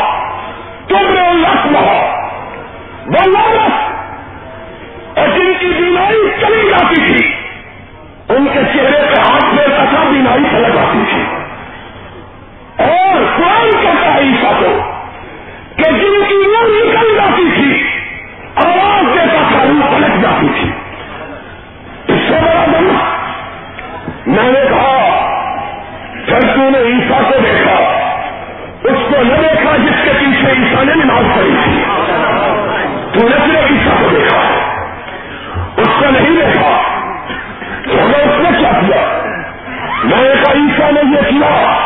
تم 0.88 1.12
نے 1.12 1.32
لکھ 1.32 1.66
رہا 1.72 2.18
وہ 3.06 3.26
لالت 3.26 3.92
اور 5.18 5.28
جن 5.28 5.52
کی 5.60 5.66
بیماری 5.66 6.30
چلی 6.40 6.70
جاتی 6.70 6.94
تھی. 6.94 7.32
ان 8.28 8.46
کے 8.52 8.60
چہرے 8.72 9.14
پہ 9.14 9.20
ہاتھ 9.20 9.54
میں 9.54 9.66
کسا 9.66 10.04
بیماری 10.10 10.44
چلے 10.50 10.70
جاتی 10.74 11.02
تھی. 11.10 11.22
اور 12.84 13.24
قرآن 13.36 13.70
کہتا 13.82 14.14
ہے 14.14 14.20
عیسا 14.20 14.52
کو 14.58 14.80
کہ 15.76 15.90
جن 15.90 16.24
کی 16.28 16.34
روح 16.34 16.66
نکل 16.68 17.14
جاتی 17.16 17.50
تھی 17.54 18.01
آواز 18.56 19.14
دیتا 19.14 19.42
تھا 19.52 19.64
روح 19.64 19.96
پلٹ 19.96 20.22
جاتی 20.22 20.46
تھی۔ 20.60 20.70
اس 22.08 22.20
سے 22.28 22.34
بڑا 22.42 22.64
دم 22.66 22.84
میں 24.26 24.52
نے 24.52 24.60
کہا 24.70 25.18
پھر 26.26 26.40
تو 26.40 26.70
نے 26.70 26.78
عیسا 26.78 27.20
کو 27.28 27.40
دیکھا، 27.44 27.72
اس 28.82 28.98
کو 29.08 29.22
نہ 29.22 29.34
دیکھا 29.34 29.76
جس 29.76 30.04
کے 30.04 30.10
پیچھے 30.20 30.52
عیسا 30.52 30.84
نے 30.84 30.94
نماز 30.94 31.24
پڑھی 31.36 31.54
تھی۔ 31.64 31.82
تو 33.12 33.28
نے 33.28 33.36
صرف 33.36 33.70
عیسا 33.70 33.94
کو 34.00 34.08
دیکھا، 34.08 34.38
اس 35.76 35.88
کو 35.98 36.04
نہیں 36.10 36.36
دیکھا۔ 36.36 36.82
تو 37.84 38.04
ہمیں 38.04 38.24
اس 38.24 38.40
نے 38.40 38.58
کیا 38.58 38.70
کیا؟ 38.72 39.18
میں 40.04 40.22
نے 40.22 40.42
کہا 40.44 40.52
عیسا 40.52 40.90
نے 40.90 41.00
یہ 41.16 41.30
کیا 41.30 41.76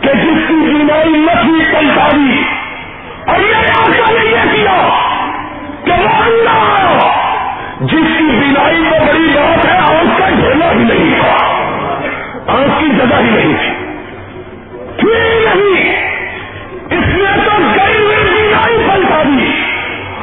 کہ 0.00 0.14
جس 0.14 0.48
کی 0.48 0.54
بیماری 0.54 1.08
نفی 1.08 1.64
پلٹاری 1.72 2.42
اور 3.26 3.40
یہ 3.40 3.54
آشا 3.54 4.12
نے 4.12 4.24
یہ 4.24 4.52
کیا۔ 4.52 5.11
کہ 5.84 5.92
وہ 5.92 6.22
اللہ 6.24 6.98
جس 7.80 8.18
کی 8.18 8.24
بیماری 8.24 8.82
کو 8.90 9.04
بڑی 9.04 9.28
بات 9.34 9.64
ہے، 9.64 9.78
آنکھ 9.78 10.20
کا 10.20 10.28
ڈھیلا 10.28 10.70
ہی 10.70 10.76
نہیں 10.76 11.20
تھا۔ 11.20 11.46
آنکھ 12.46 12.80
کی 12.80 12.88
جگہ 12.88 13.16
ہی 13.16 13.30
نہیں 13.30 13.54
تھی۔ 13.56 13.82
نہیں۔ 15.02 16.02
اس 16.90 17.06
نے 17.06 17.38
تو 17.44 17.50
گئی 17.58 18.02
ہوئی 18.02 18.24
بیماری 18.24 18.76
پلٹا 18.90 19.22
دی 19.22 19.52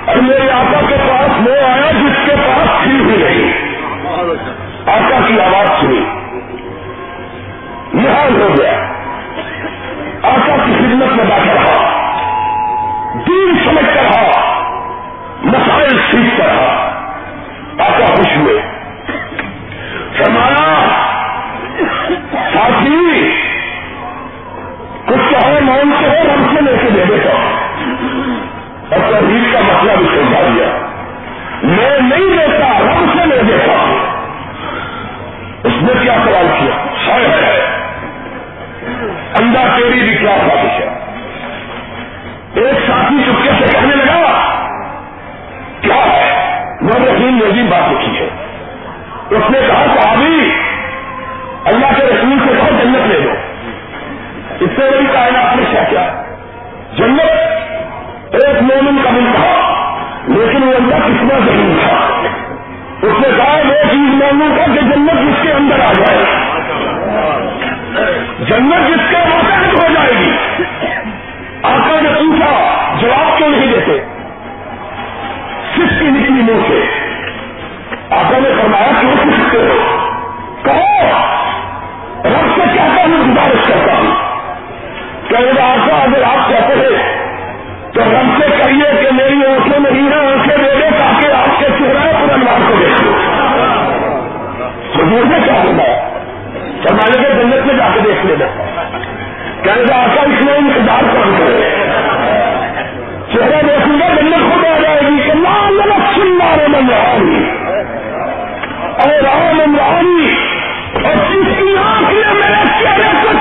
اور 0.05 0.15
میرے 0.15 0.51
آقا 0.51 0.81
کے 0.89 0.95
پاس 1.09 1.47
وہ 1.47 1.53
آیا 1.53 1.91
جس 1.91 2.25
کے 2.25 2.35
پاس 2.35 2.83
تھی 2.83 2.91
بھی 2.91 3.17
نہیں۔ 3.17 3.69
آقا 4.85 5.19
کی 5.27 5.41
آواز 5.41 5.81
سنی۔ 5.81 6.01
محال 7.93 8.41
ہو 8.41 8.47
گیا۔ 8.57 8.93
آقا 10.23 10.55
کی 10.65 10.73
خدمت 10.73 11.15
میں 11.15 11.25
بیٹھ 11.25 11.47
رہا۔ 11.47 11.99
دین 13.27 13.53
سمجھ 13.65 13.85
کر 13.85 14.08
اللہ 39.59 39.77
تیری 39.77 39.99
بھی 39.99 40.17
کیا 40.17 40.37
خواہش 40.47 40.79
ہے 40.79 40.99
ایک 42.53 42.77
ساتھی 42.87 43.15
چپکے 43.25 43.51
سے 43.59 43.77
کہنے 43.77 43.95
لگا، 43.95 44.31
کیا 45.81 45.95
ہے؟ 45.95 46.63
وہ 46.81 47.05
رحیم 47.05 47.39
نے 47.43 47.51
بھی 47.51 47.63
بات 47.63 47.91
لکھی 47.91 48.19
ہے۔ 48.19 48.27
اس 49.29 49.49
نے 49.49 49.59
کہا 49.67 49.85
کہ 49.93 50.07
ابھی 50.07 50.51
اللہ 51.65 51.85
کے 51.97 52.03
رسول 52.03 52.39
سے 52.47 52.53
کہو 52.55 52.77
جنت 52.83 53.07
لے 53.07 53.19
لو۔ 53.19 53.31
اس 54.59 54.69
سے 54.75 54.89
بڑی 54.91 55.05
کائنات 55.13 55.55
میں 55.55 55.65
کیا 55.71 55.83
کیا۔ 55.83 56.23
جنت 56.97 57.29
ایک 58.33 58.61
مومن 58.61 58.97
کا 59.03 59.09
مل 59.09 59.25
کہا 59.33 59.75
لیکن 60.27 60.63
وہ 60.63 60.73
اللہ 60.75 60.95
کتنا 60.95 61.39
ضرور 61.45 61.79
تھا 61.83 61.95
اس 63.01 63.19
نے 63.19 63.27
کہا، 63.37 63.53
وہ 63.53 63.91
چیز 63.91 64.13
مومن 64.13 64.57
کا 64.57 64.65
کہ 64.65 64.81
جنت 64.81 65.27
جس 65.27 65.43
کے 65.43 65.51
اندر 65.51 65.79
آ 65.79 65.93
جائے۔ 65.93 66.48
جنت 68.47 68.89
جس 68.89 69.10
کے 69.10 69.17
ماتحت 69.17 69.73
ہو 69.73 69.93
جائے 69.93 70.12
گی۔ 70.19 70.32
آقا 71.63 72.02
نے 72.02 72.10
پوچھا، 72.10 72.73
جواب 72.99 73.38
کیوں 73.38 73.49
نہیں 73.49 73.71
دیتے؟ 73.71 73.99
کس 75.75 75.99
کی 75.99 76.06
نکلی 76.06 76.41
منہ 76.41 76.62
سے؟ 76.67 76.86
آقا 78.10 78.38
نے 78.38 78.49
فرمایا 78.62 78.91
کیوں 78.99 79.12
سیکھتے 79.23 79.58
ہو 79.58 79.97
کہو، 80.63 81.10
رب 82.25 82.47
سے 82.56 82.62
کہتا 82.73 83.02
ہوں، 83.02 83.32
گزارش 83.32 83.67
کرتا 83.67 83.93
ہوں۔ 83.93 84.30
کہ 85.30 85.62
آقا، 85.62 85.95
اگر 85.95 86.23
آپ 86.23 86.49
کہتے 86.49 86.73
ہیں 86.73 87.19
تو 87.93 88.02
رب 88.02 88.41
سے 88.41 88.63
کہیے 88.63 89.02
کہ 89.02 89.12
میری 89.12 89.45
آنکھیں 89.45 89.80
نہیں 89.80 90.02
ہیں 90.02 90.32
آنکھیں 90.32 90.58
دے 90.58 90.75
دے 90.75 90.89
تاکہ 90.97 91.32
آپ 91.34 91.60
کے 91.60 91.65
چہرے 91.80 92.12
پر 92.13 92.34
انوار 92.34 92.71
کو 92.71 92.73
دیکھ 92.80 93.04
حضور 94.97 95.25
نے 95.25 95.38
کیا 95.45 95.54
ہوگا 95.54 96.18
فرمانے 96.83 97.23
کے 97.23 97.33
جنت 97.33 97.65
میں 97.65 97.73
جا 97.73 97.87
کے 97.93 97.99
دیکھ 97.99 98.25
لینا۔ 98.25 98.45
کہنے 99.63 99.83
کا 99.87 99.95
آقا، 99.95 100.21
اس 100.21 100.41
میں 100.41 100.57
انتظار 100.57 101.01
کر 101.01 101.29
کرے؟ 101.39 101.75
چہرہ 103.33 103.67
دیکھوں 103.67 103.99
گا، 103.99 104.07
جنت 104.21 104.53
خود 104.53 104.65
آ 104.65 104.79
جائے 104.79 105.01
گی، 105.01 105.21
کہ 105.25 105.33
لال 105.33 105.79
رقصن 105.79 106.37
مارے 106.37 106.67
من 106.67 106.83
ممرانی 106.83 107.49
اور 108.97 109.23
رام 109.23 109.57
من 109.57 109.61
عمرانی 109.61 110.35
اور 110.93 111.15
جس 111.15 111.47
کی 111.57 111.75
آنکھ 111.77 112.13
نے 112.13 112.33
میرے 112.33 112.83
چہرے 112.83 113.09
کو 113.23 113.38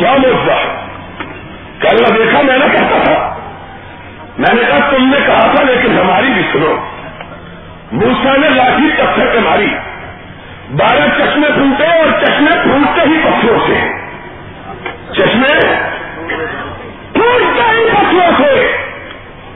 کیا 0.00 0.12
موجود 0.12 0.48
ہے 0.48 0.86
کہ 1.78 1.88
اللہ 1.88 2.06
دیکھا 2.06 2.42
میں 2.42 2.58
نے 2.58 2.64
کہتا 2.72 2.98
تھا۔ 3.04 3.36
میں 4.38 4.54
نے 4.54 4.62
کہا 4.68 4.90
تم 4.90 5.08
نے 5.08 5.16
کہا 5.26 5.52
تھا 5.54 5.64
لیکن 5.64 5.98
ہماری 5.98 6.26
بھی 6.26 6.42
سنو۔ 6.52 6.74
موسا 7.92 8.36
نے 8.36 8.48
لاٹھی 8.48 8.88
پتھر 8.96 9.26
پہ 9.26 9.38
ماری۔ 9.38 9.74
بارہ 10.70 11.08
چشمے 11.18 11.48
پھوٹے 11.54 11.86
اور 11.86 12.24
چشمے 12.24 12.50
پھوٹتے 12.62 13.00
ہی 13.00 13.20
پتھروں 13.24 13.58
سے۔ 13.66 13.88
چشمے 15.12 15.60
پھوٹتے 17.12 17.62
ہی 17.70 17.90
پتھروں 17.90 18.30
سے۔ 18.38 18.76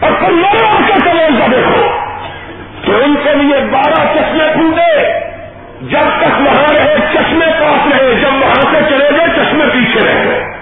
اور 0.00 0.12
پندرہ 0.20 0.76
کے 0.86 0.92
سمجھ 0.92 1.40
کا 1.40 1.46
دیکھو۔ 1.52 1.86
تو 2.86 3.04
ان 3.04 3.14
کے 3.24 3.34
لیے 3.34 3.66
بارہ 3.72 4.06
چشمے 4.14 4.52
پھوٹے۔ 4.52 5.24
جب 5.80 6.00
تک 6.00 6.40
وہاں 6.40 6.72
رہے، 6.72 6.96
چشمے 7.12 7.46
پاس 7.46 7.92
رہے، 7.92 8.14
جب 8.14 8.42
وہاں 8.42 8.72
سے 8.72 8.78
چلے 8.88 9.10
گئے 9.10 9.33
میں 9.54 9.66
پیچھے 9.66 10.00
رہ 10.00 10.24
گئے۔ 10.24 10.54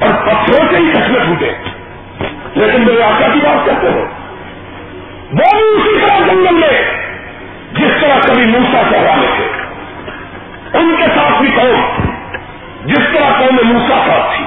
اور 0.00 0.26
پتھروں 0.26 0.68
سے 0.70 0.76
ہی 0.76 0.90
کس 0.92 1.10
میں 1.10 1.20
ٹوٹے 1.20 1.50
لیکن 2.54 2.80
میرے 2.80 3.02
آقا 3.02 3.28
کی 3.32 3.38
بات 3.38 3.66
کرتے 3.66 3.86
ہو 3.86 4.04
وہ 5.32 5.58
بھی 5.58 5.80
اسی 5.80 6.00
طرح 6.00 6.18
جنگل 6.18 6.54
میں، 6.54 6.82
جس 7.72 8.00
طرح 8.00 8.32
کبھی 8.32 8.44
موسا 8.44 8.82
کہلانے 8.90 9.26
تھے 9.36 9.44
ان 10.78 10.94
کے 10.98 11.02
ساتھ 11.02 11.42
بھی 11.42 11.50
قوم، 11.56 11.80
جس 12.84 13.00
طرح 13.14 13.38
قوم 13.38 13.68
موسا 13.68 13.94
ساتھ 14.06 14.36
تھی۔ 14.36 14.44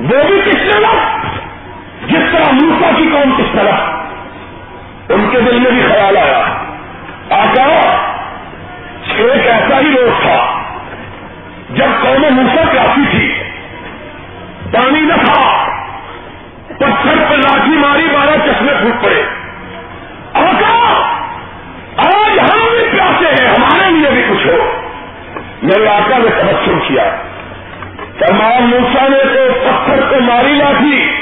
وہ 0.00 0.24
بھی 0.26 0.40
کس 0.46 0.56
طرح؟ 0.56 1.16
جس 2.06 2.32
طرح 2.32 2.52
موسا 2.52 2.90
کی 2.96 3.08
قوم 3.12 3.34
کس 3.38 3.58
طرح؟ 3.58 3.72
ان 5.08 5.28
کے 5.30 5.40
دل 5.40 5.58
میں 5.58 5.70
بھی 5.70 5.82
خیال 5.88 6.16
آیا۔ 6.16 6.38
آقا، 7.30 7.96
ایک 9.16 9.46
ایسا 9.46 9.80
ہی 9.80 9.92
روز 9.92 10.22
تھا۔ 10.22 10.59
جب 11.74 11.86
قوم 12.02 12.34
موسا 12.34 12.62
کے 12.72 12.78
آتی 12.78 13.00
تھی، 13.10 13.42
پانی 14.72 15.00
نہ 15.00 15.14
تھا 15.24 15.66
پتھر 16.66 17.24
پر 17.30 17.36
لاٹھی 17.36 17.70
ماری، 17.70 18.06
بارہ 18.12 18.36
چشمے 18.46 18.72
پھوٹ 18.80 19.04
پڑے۔ 19.04 19.22
آقا 20.34 21.02
آج 21.96 22.38
ہم 22.38 22.58
بھی 22.70 22.88
پیاسے 22.92 23.42
ہیں، 23.42 23.50
ہمارے 23.54 23.90
لیے 23.90 24.10
بھی 24.10 24.22
کچھ 24.30 24.46
ہو۔ 24.46 24.72
میرے 25.62 25.88
آقا 25.88 26.18
نے 26.18 26.52
شروع 26.64 26.80
کیا۔ 26.88 27.16
تمام 28.18 28.70
موسا 28.70 29.08
نے 29.08 29.18
تو 29.24 29.52
پتھر 29.64 30.00
کو 30.10 30.20
ماری 30.20 30.52
لاٹھی 30.52 31.12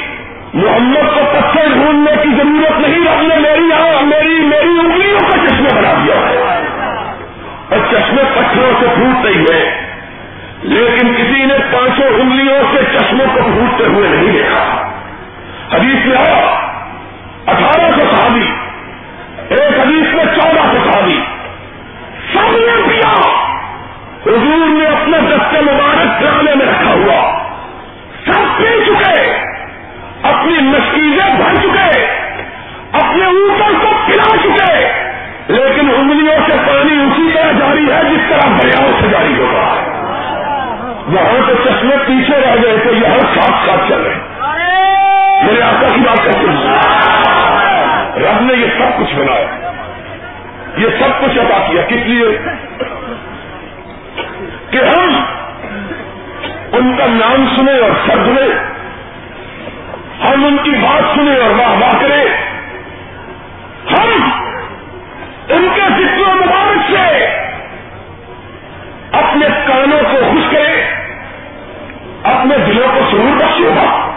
محمد 0.54 1.14
کو 1.14 1.20
پتھر 1.32 1.74
ڈھونڈنے 1.74 2.16
کی 2.22 2.28
ضرورت 2.28 2.80
نہیں، 2.80 3.06
رب 3.06 3.22
نے 3.22 3.36
میری 3.36 3.68
یہاں 3.68 4.02
میری 4.02 4.44
میری 4.44 4.78
انگلیوں 4.80 5.20
کا 5.20 5.46
چشمے 5.46 5.80
بنا 5.80 5.92
دیا۔ 6.04 6.14
ہے 6.14 6.36
اور 7.68 7.78
چشمے 7.90 8.22
پتھروں 8.34 8.72
سے 8.80 8.86
پھوٹ 8.94 9.26
رہی 9.26 9.42
ہے 9.42 9.88
لیکن 10.62 11.14
کسی 11.14 11.44
نے 11.44 11.54
پانچوں 11.72 12.20
انگلیوں 12.20 12.62
سے 12.72 12.98
چشموں 12.98 13.26
کو 13.34 13.40
پھوٹتے 13.42 13.84
ہوئے 13.84 14.08
نہیں 14.08 14.32
دیکھا۔ 14.32 14.92
حدیث 15.72 16.06
میں 16.06 16.16
آیا، 16.16 16.46
اٹھارہ 17.46 17.90
سو 17.98 18.00
صحابی، 18.10 18.50
ایک 19.48 19.80
حدیث 19.80 20.14
میں 20.14 20.24
چودہ 20.24 20.62
سو 20.72 20.90
صحابی۔ 20.90 21.20
سب 22.32 22.50
نے 22.50 22.82
پیا 22.88 23.12
حضور 24.26 24.68
نے 24.68 24.86
اپنے 24.86 25.18
دستے 25.18 25.60
مبارک 25.60 26.20
پرانے 26.20 26.54
میں 26.54 26.66
رکھا 26.66 26.90
ہوا۔ 26.90 27.38
سب 28.26 28.58
پی 28.58 28.84
چکے، 28.86 29.34
اپنی 30.22 30.54
مشکیزیں 30.60 31.34
بھر 31.36 31.54
چکے، 31.54 32.06
اپنے 32.92 33.24
اوپر 33.24 33.72
کو 33.82 33.90
پلا 34.06 34.27
وہاں 41.12 41.48
تو 41.48 41.54
چشمے 41.54 41.96
پیچھے 42.06 42.40
رہ 42.40 42.54
گئے 42.62 42.78
تو 42.84 42.92
یہ 42.92 43.06
ہر 43.06 43.20
ساتھ 43.20 43.68
ساتھ 43.68 43.88
چل 43.88 44.02
رہے 44.02 44.14
میرے 45.44 45.62
آقا 45.62 45.86
کی 45.94 46.00
بات 46.00 46.24
کرتے 46.24 46.38
ہیں۔ 46.38 46.78
رب 48.16 48.42
نے 48.42 48.54
یہ 48.54 48.66
سب 48.66 48.98
کچھ 48.98 49.14
بنایا۔ 49.14 49.72
یہ 50.76 50.86
سب 50.98 51.20
کچھ 51.20 51.38
عطا 51.38 51.58
کیا۔ 51.70 51.82
کس 51.82 52.06
لیے؟ 52.06 52.38
کہ 54.70 54.76
ہم 54.76 55.24
ان 56.72 56.96
کا 56.96 57.06
نام 57.06 57.56
سنے 57.56 57.78
اور 57.78 57.90
سب 58.06 58.26
لیں 58.26 58.48
ہم 60.24 60.44
ان 60.44 60.56
کی 60.62 60.70
بات 60.70 61.14
سنے 61.14 61.38
اور 61.38 61.50
واہ 61.50 61.70
واہ 61.70 61.94
کریں۔ 62.00 62.24
ہم 63.90 64.30
ان 65.48 65.68
کے 65.74 65.80
ذکر 65.80 66.28
و 66.28 66.34
مبارک 66.34 66.92
سے 66.92 67.26
اپنے 69.12 69.46
کانوں 69.66 70.00
کو 70.10 70.30
خوش 70.30 70.52
کرے 70.52 70.97
اپنے 72.30 72.56
دلوں 72.58 72.88
کو 72.94 73.00
سرور 73.10 73.36
بخشے 73.36 73.64
ہوگا 73.64 74.08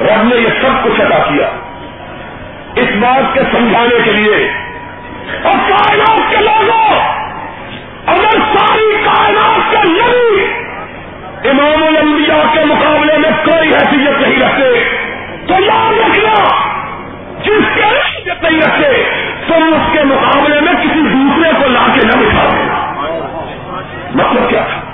رب 0.00 0.22
نے 0.22 0.36
یہ 0.36 0.48
سب 0.48 0.84
کچھ 0.84 1.00
ادا 1.00 1.18
کیا۔ 1.18 1.46
اس 2.74 2.88
بات 3.00 3.34
کے 3.34 3.40
سمجھانے 3.52 3.98
کے 4.04 4.12
لیے 4.12 4.52
اور 5.44 5.54
کائنات 5.68 6.30
کے 6.30 6.36
لوگوں، 6.36 7.00
اگر 8.06 8.38
ساری 8.54 8.96
کائنات 9.04 9.70
کے 9.70 9.76
نبی 9.76 10.44
امام 11.48 11.82
الانبیاء 11.82 12.52
کے 12.52 12.64
مقابلے 12.64 13.18
میں 13.18 13.30
کوئی 13.44 13.74
حیثیت 13.74 14.20
نہیں 14.20 14.42
رکھتے، 14.42 14.84
تو 15.46 15.54
یاد 15.64 15.98
رکھنا، 15.98 16.46
جس 17.42 17.74
کے 17.74 17.82
حیثیت 17.82 18.42
نہیں 18.42 18.60
رکھتے، 18.60 19.02
تم 19.46 19.62
اس 19.62 19.92
کے 19.92 20.04
مقابلے 20.04 20.60
میں 20.60 20.72
کسی 20.72 21.00
دوسرے 21.00 21.50
کو 21.58 21.68
لا 21.68 21.86
کے 21.94 22.00
نہ 22.06 22.12
بٹھا 22.12 22.48
دینا۔ 22.52 22.74
مطلب 24.14 24.48
کیا 24.48 24.62
تھا؟ 24.62 24.85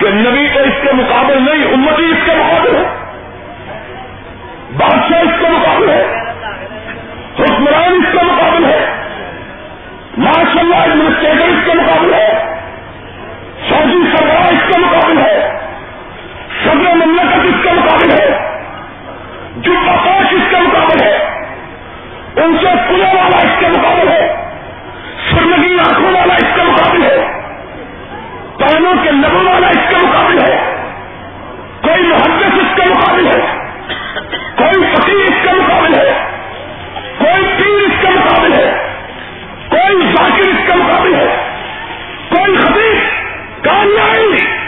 کہ 0.00 0.10
نبی 0.10 0.46
تو 0.54 0.60
اس 0.60 0.76
کے 0.82 0.92
مقابل 0.92 1.42
نہیں 1.42 1.72
امتی 1.72 2.04
اس 2.04 2.24
کے 2.26 2.36
مقابل 2.36 2.76
ہے 2.76 2.84
بادشاہ 4.76 5.18
اس 5.20 5.40
کے 5.40 5.48
مقابل 5.48 5.90
ہے 5.90 6.02
حکمران 7.40 7.92
اس 7.92 8.12
کے 8.12 8.24
مقابل 8.24 8.64
ہے 8.64 8.78
ماشاء 10.18 10.60
اللہ 10.60 10.76
ایڈمنسٹریٹر 10.76 11.48
اس 11.48 11.64
کے 11.64 11.74
مقابل 11.74 12.14
ہے 12.14 12.28
فوجی 13.68 13.98
سربراہ 14.12 14.46
اس 14.46 14.62
کے 14.68 14.78
مقابل 14.78 15.18
ہے 15.18 15.58
صدر 16.64 16.96
مملکت 16.96 17.44
اس 17.44 17.62
کے 17.62 17.74
مقابل 17.74 18.10
ہے 18.10 18.30
جو 19.58 19.74
پاش 20.04 20.32
اس 20.32 20.50
کے 20.50 20.62
مقابل 20.62 21.02
ہے 21.02 21.16
ان 22.36 22.56
سے 22.62 22.72
کلے 22.88 23.12
والا 23.14 23.42
اس 23.42 23.60
کے 23.60 23.68
مقابل 23.68 24.08
ہے 24.08 24.26
سرنگی 25.30 25.78
آنکھوں 25.78 26.12
والا 26.12 26.34
اس 26.34 26.56
کے 26.56 26.62
مقابل 26.62 27.02
ہے 27.02 27.39
پانوں 28.60 28.94
کے 29.02 29.10
لبوں 29.10 29.52
والا 29.52 29.68
اس 29.68 29.90
کے 29.90 29.96
مقابل 29.96 30.38
ہے۔ 30.38 30.82
کوئی 31.82 32.02
محدث 32.02 32.54
اس 32.54 32.76
کے 32.76 32.82
مقابل 32.90 33.26
ہے۔ 33.26 33.40
کوئی 34.56 34.94
فقیر 34.94 35.14
اس 35.14 35.42
کے 35.42 35.50
مقابل 35.52 35.94
ہے۔ 35.94 36.30
کوئی 37.18 37.46
پیر 37.56 37.86
اس 37.86 38.02
کے 38.02 38.08
مقابل 38.08 38.52
ہے۔ 38.52 38.96
کوئی 39.68 40.06
ذاکر 40.06 40.42
اس 40.42 40.66
کے 40.66 40.72
مقابل 40.74 41.14
ہے۔ 41.14 41.48
کوئی 42.28 42.56
خبیر 42.56 42.96
کامیابی۔ 43.64 44.59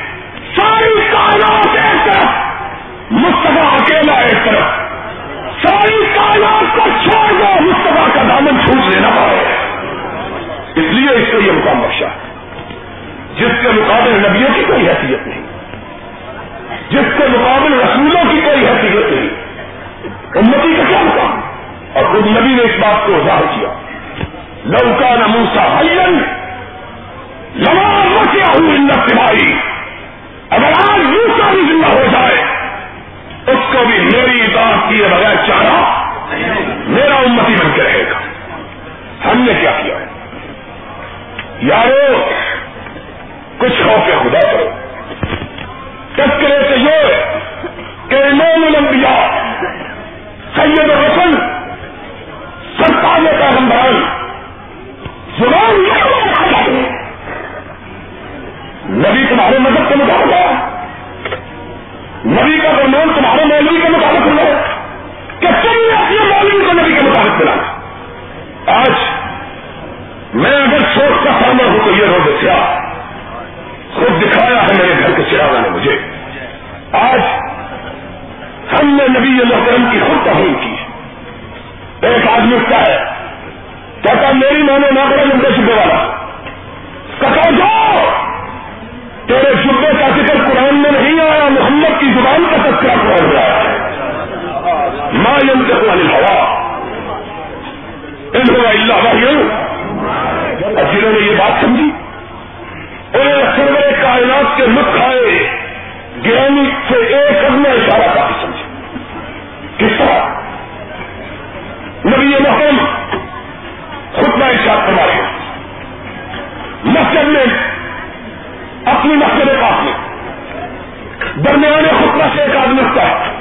درمیانے 121.44 121.88
خطبہ 121.88 122.24
سے 122.34 122.42
ایک 122.42 122.56
آدمی 122.56 122.82
اٹھتا 122.82 123.02
ہے۔ 123.02 123.32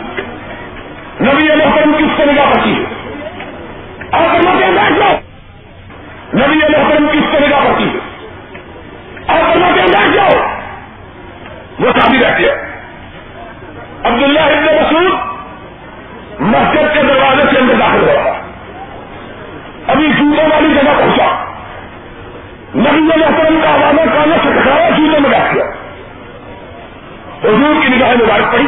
نبی 1.21 1.47
محترم 1.55 1.91
کی 1.97 2.03
اس 2.03 2.11
سے 2.17 2.25
نگاہ 2.25 2.53
پڑتی 2.53 2.73
ہے 2.73 2.85
آپ 4.11 4.21
اور 4.21 4.71
بیٹھ 4.73 4.99
جاؤ۔ 4.99 5.13
نبی 6.33 6.55
محترم 6.55 7.07
کی 7.11 7.17
اس 7.17 7.23
سے 7.31 7.47
نگاہ 7.47 7.59
پڑتی 7.59 7.83
ہے 7.83 7.97
اور 9.27 9.51
اللہ 9.51 9.65
کے 9.65 9.81
بیٹھ 9.81 10.13
جاؤ۔ 10.13 10.47
وہ 11.79 11.91
شادی 11.99 12.17
رہتی 12.17 12.45
ہے 12.45 12.51
عبداللہ 14.03 14.39
ابن 14.39 14.63
مسعود 14.63 15.11
مسجد 16.39 16.93
کے 16.93 17.03
دروازے 17.03 17.41
سے 17.41 17.59
اندر 17.59 17.73
داخل 17.73 18.01
ہو 18.01 18.13
رہا 18.15 18.31
ابھی 19.87 20.07
جوتوں 20.07 20.49
والی 20.51 20.73
جگہ 20.73 20.91
پہنچا۔ 20.97 21.43
نبی 22.75 22.99
محترم 22.99 23.59
کا 23.63 23.69
آواز 23.69 23.95
کانا 24.13 24.35
سے 24.43 24.61
کھایا 24.63 24.89
جوتوں 24.89 25.19
میں 25.19 25.29
بیٹھ 25.29 25.55
گیا۔ 25.55 25.65
حضور 27.43 27.81
کی 27.81 27.95
نگاہ 27.95 28.09
مبارک 28.09 28.51
پڑی 28.51 28.67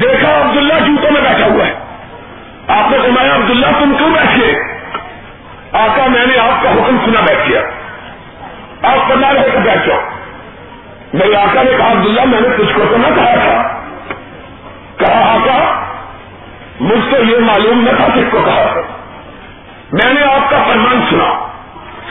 دیکھا 0.00 0.36
عبداللہ 0.36 0.74
جوتوں 0.74 1.10
میں 1.10 1.20
بیٹھا 1.20 1.46
ہوا 1.46 1.66
ہے۔ 1.66 1.74
آپ 2.68 2.90
نے 2.90 2.98
فرمایا، 3.02 3.34
عبداللہ 3.34 3.66
تم 3.66 3.94
کیوں 3.98 4.10
بیٹھے؟ 4.10 4.58
آقا، 5.72 6.06
میں 6.06 6.26
نے 6.26 6.38
آپ 6.38 6.62
کا 6.62 6.70
حکم 6.70 6.96
سنا، 7.04 7.20
بیٹھ 7.20 7.48
گیا۔ 7.48 7.60
آپ 8.82 9.08
کرنا 9.08 9.32
رہے 9.32 9.48
تو 9.52 9.58
بیٹھ 9.58 9.88
جاؤ۔ 9.88 9.98
میرے 11.12 11.36
آقا 11.36 11.62
نے 11.62 11.70
کہا، 11.76 11.90
عبداللہ، 11.90 12.24
میں 12.24 12.40
نے 12.40 12.48
تجھ 12.48 12.74
کو 12.74 12.82
تو 12.90 12.96
نہ 12.96 13.14
کہا 13.14 13.34
تھا۔ 13.34 13.80
کہا، 14.96 15.34
آقا، 15.34 15.84
مجھ 16.80 17.14
سے 17.14 17.22
یہ 17.22 17.38
معلوم 17.38 17.80
نہ 17.80 17.90
تھا 17.96 18.06
کس 18.14 18.24
کو 18.30 18.42
کہا 18.44 18.80
میں 19.92 20.14
نے 20.14 20.22
آپ 20.22 20.50
کا 20.50 20.62
فرمان 20.62 21.00
سنا۔ 21.10 21.46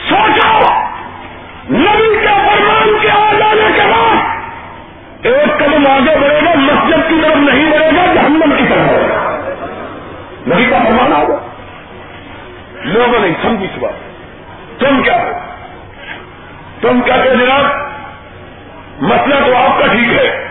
سوچا! 0.10 0.60
نبی 1.70 2.26
کا 2.26 2.34
فرمان 2.34 2.98
کے 3.02 3.10
آ 3.10 3.34
جانے 3.40 3.68
کے 3.76 3.82
بعد 3.82 4.15
ایک 5.26 5.60
قدم 5.60 5.92
آگے 5.92 6.20
بڑھے 6.20 6.40
گا، 6.46 6.52
مسجد 6.56 7.10
کی 7.10 7.16
طرف 7.24 7.36
نہیں 7.36 7.72
بڑھے 7.72 7.86
گا، 7.86 8.14
جہنم 8.14 8.56
کی 8.58 8.66
طرف 8.70 8.94
بڑھے 8.94 9.08
گا۔ 9.10 9.40
نبی 10.48 10.66
کا 10.70 10.78
فرمان 10.84 11.14
آ 11.14 11.24
گیا۔ 11.24 11.36
لوگوں 12.82 13.20
نے 13.20 13.28
سمجھی 13.42 13.66
اس 13.66 13.78
بات۔ 13.80 14.16
تم 14.80 15.04
کیا 15.04 15.24
ہو؟ 15.24 15.32
تم 16.82 17.02
کہتے 17.02 17.36
جناب؟ 17.36 17.64
مسئلہ 19.02 19.36
تو 19.46 19.56
آپ 19.56 19.80
کا 19.80 19.88
ٹھیک 19.88 20.14
ہے۔ 20.14 20.48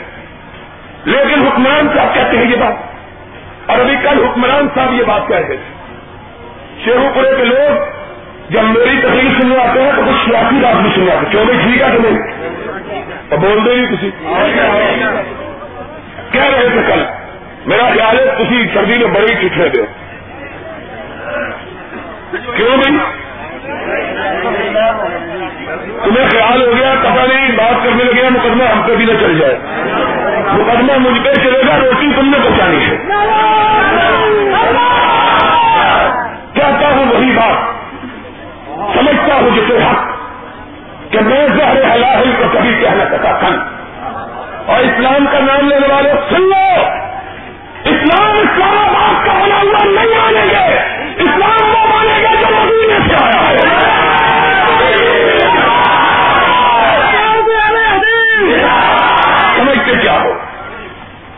لیکن 1.05 1.47
حکمران 1.47 1.89
صاحب 1.97 2.15
کہتے 2.15 2.39
ہیں 2.39 2.51
یہ 2.51 2.57
بات۔ 2.57 2.75
اور 3.71 3.79
ابھی 3.79 3.97
کل 4.03 4.25
حکمران 4.25 4.69
صاحب 4.75 4.93
یہ 4.93 5.05
بات 5.05 5.29
کہتے 5.29 5.57
تھے۔ 5.57 5.75
شیرو 6.85 7.09
پورے 7.15 7.35
کے 7.37 7.45
لوگ 7.45 8.04
جب 8.51 8.63
میری 8.63 9.01
تقریر 9.03 9.41
سننے 9.41 9.57
آتے 9.57 9.83
ہیں 9.83 9.93
تو 9.97 10.03
کچھ 10.03 10.31
سیاسی 10.31 10.57
بات 10.63 10.77
بھی 10.77 10.91
سننے 10.95 11.13
آتے 11.13 11.27
کیوں 11.31 11.45
بھائی 11.45 11.59
ٹھیک 11.59 11.83
ہے 11.83 11.97
تو 11.97 12.03
نہیں 12.03 12.19
بول 13.41 13.65
دے 13.65 13.71
گی 13.75 13.87
کسی۔ 13.87 14.11
کہہ 16.33 16.45
رہے 16.45 16.69
تھے 16.69 16.83
کل، 16.87 17.05
میرا 17.67 17.89
خیال 17.95 18.19
ہے 18.19 18.25
کسی 18.39 18.65
سردی 18.75 18.99
میں 18.99 19.07
بڑی 19.07 19.35
چٹھے 19.35 19.69
دو 19.69 19.85
کیوں 22.57 22.77
بھائی 22.77 22.91
تمہیں 26.05 26.29
خیال 26.31 26.63
ہو 26.63 26.73
گیا 26.77 26.95
پتا 27.01 27.25
نہیں، 27.29 27.53
بات 27.57 27.85
کرنے 27.85 28.05
لگے، 28.05 28.31
مقدمہ 28.31 28.65
ہم 28.65 28.83
پہ 28.87 28.97
بھی 28.97 29.05
نہ 29.05 29.13
چل 29.21 29.39
جائے۔ 29.39 29.57
مقدمہ 30.53 30.99
مجھ 30.99 31.25
پہ 31.25 31.35
چلے 31.35 31.59
گا، 31.69 31.79
روٹی 31.79 32.07
تم 32.17 32.29
نے 32.29 32.39
پہنچانی 32.45 32.85
ہے۔ 32.85 32.97
سمجھتا 39.15 39.35
ہوں 39.35 39.51
جسے 39.51 39.77
حق 39.77 41.13
کہ 41.13 41.21
میں 41.21 41.49
زہر 41.49 41.95
حلاحل 41.95 42.33
کو 42.39 42.45
کبھی 42.53 42.75
کہنا 42.81 43.05
سکا 43.05 43.33
کن 43.33 43.59
اور 44.67 44.81
اسلام 44.81 45.27
کا 45.33 45.39
نام 45.41 45.69
لینے 45.69 45.95
والے 45.95 46.13
سن 46.31 46.43
لو۔ 46.43 46.83
اسلام 47.85 48.37
اسلام 48.37 48.79
آباد 48.79 49.27
کا 49.27 49.33
بنا 49.33 49.63
ہوا 49.63 49.85
نہیں 49.85 50.27
آنے 50.27 50.45
گے۔ 50.51 50.79
اسلام 51.17 51.71
وہ 51.71 51.89
مانے 51.89 52.23
گا 52.23 52.35
جو 52.41 52.47
مدینے 52.51 52.99
سے 53.09 53.25
آیا 53.25 53.49
ہے۔ 53.49 53.59
سمجھتے 59.57 59.93
کیا 60.03 60.13
ہو؟ 60.13 60.33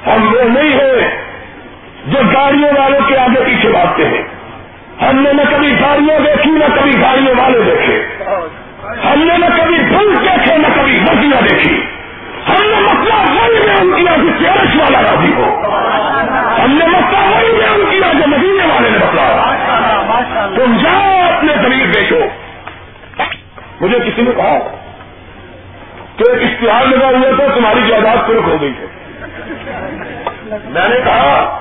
ہم 0.06 0.34
وہ 0.34 0.60
نہیں 0.60 0.72
ہیں 0.72 1.26
جو 2.06 2.18
گاڑیوں 2.34 2.80
والوں 2.80 3.00
کے 3.08 3.18
آگے 3.18 3.44
پیچھے 3.44 3.68
بھاگتے 3.68 4.08
ہیں۔ 4.08 4.35
ہم 5.02 5.20
نے 5.22 5.32
نہ 5.32 5.42
کبھی 5.50 5.80
گاڑیوں 5.80 6.18
دیکھی، 6.20 6.50
نہ 6.50 6.64
کبھی 6.76 7.00
گاڑیوں 7.00 7.34
والے 7.38 7.60
دیکھے۔ 7.62 8.06
ہم 9.04 9.18
نے 9.18 9.38
نہ 9.38 9.46
کبھی 9.46 9.78
بھول 9.88 10.16
دیکھے، 10.24 10.58
نہ 10.58 10.66
کبھی 10.76 11.00
مزیاں 11.00 11.42
دیکھی۔ 11.42 11.82
ہم 12.48 12.62
نے 12.62 12.80
مسئلہ 12.80 13.14
وہی 13.14 13.60
بیان 13.64 13.90
کیا 13.96 14.16
جس 14.16 14.42
سے 14.42 14.78
والا 14.78 15.02
راضی 15.02 15.32
ہو۔ 15.32 15.62
ہم 16.62 16.78
نے 16.78 16.86
مسئلہ 16.86 17.18
وہی 17.18 17.52
بیان 17.58 17.84
کیا 17.90 18.12
جو 18.12 18.26
مدینے 18.26 18.66
والے 18.66 18.90
نے 18.90 18.98
بتایا 18.98 20.46
تم 20.56 20.76
جاؤ، 20.82 21.36
اپنے 21.36 21.52
زمین 21.62 21.90
بیچو۔ 21.90 22.20
مجھے 23.80 23.98
کسی 23.98 24.22
نے 24.22 24.30
کہا 24.36 24.58
کہ 26.16 26.24
ایک 26.30 26.42
اشتہار 26.42 26.86
لگا 26.86 27.06
ہوا 27.06 27.36
تھا، 27.36 27.54
تمہاری 27.54 27.80
جائیداد 27.88 28.16
ترک 28.26 28.48
ہو 28.48 28.56
گئی 28.60 28.72
ہے 28.80 28.86
میں 30.64 30.88
نے 30.88 30.96
کہا 31.04 31.58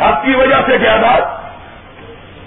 حق 0.00 0.24
کی 0.24 0.34
وجہ 0.34 0.56
سے 0.66 0.78
جائیداد 0.78 1.41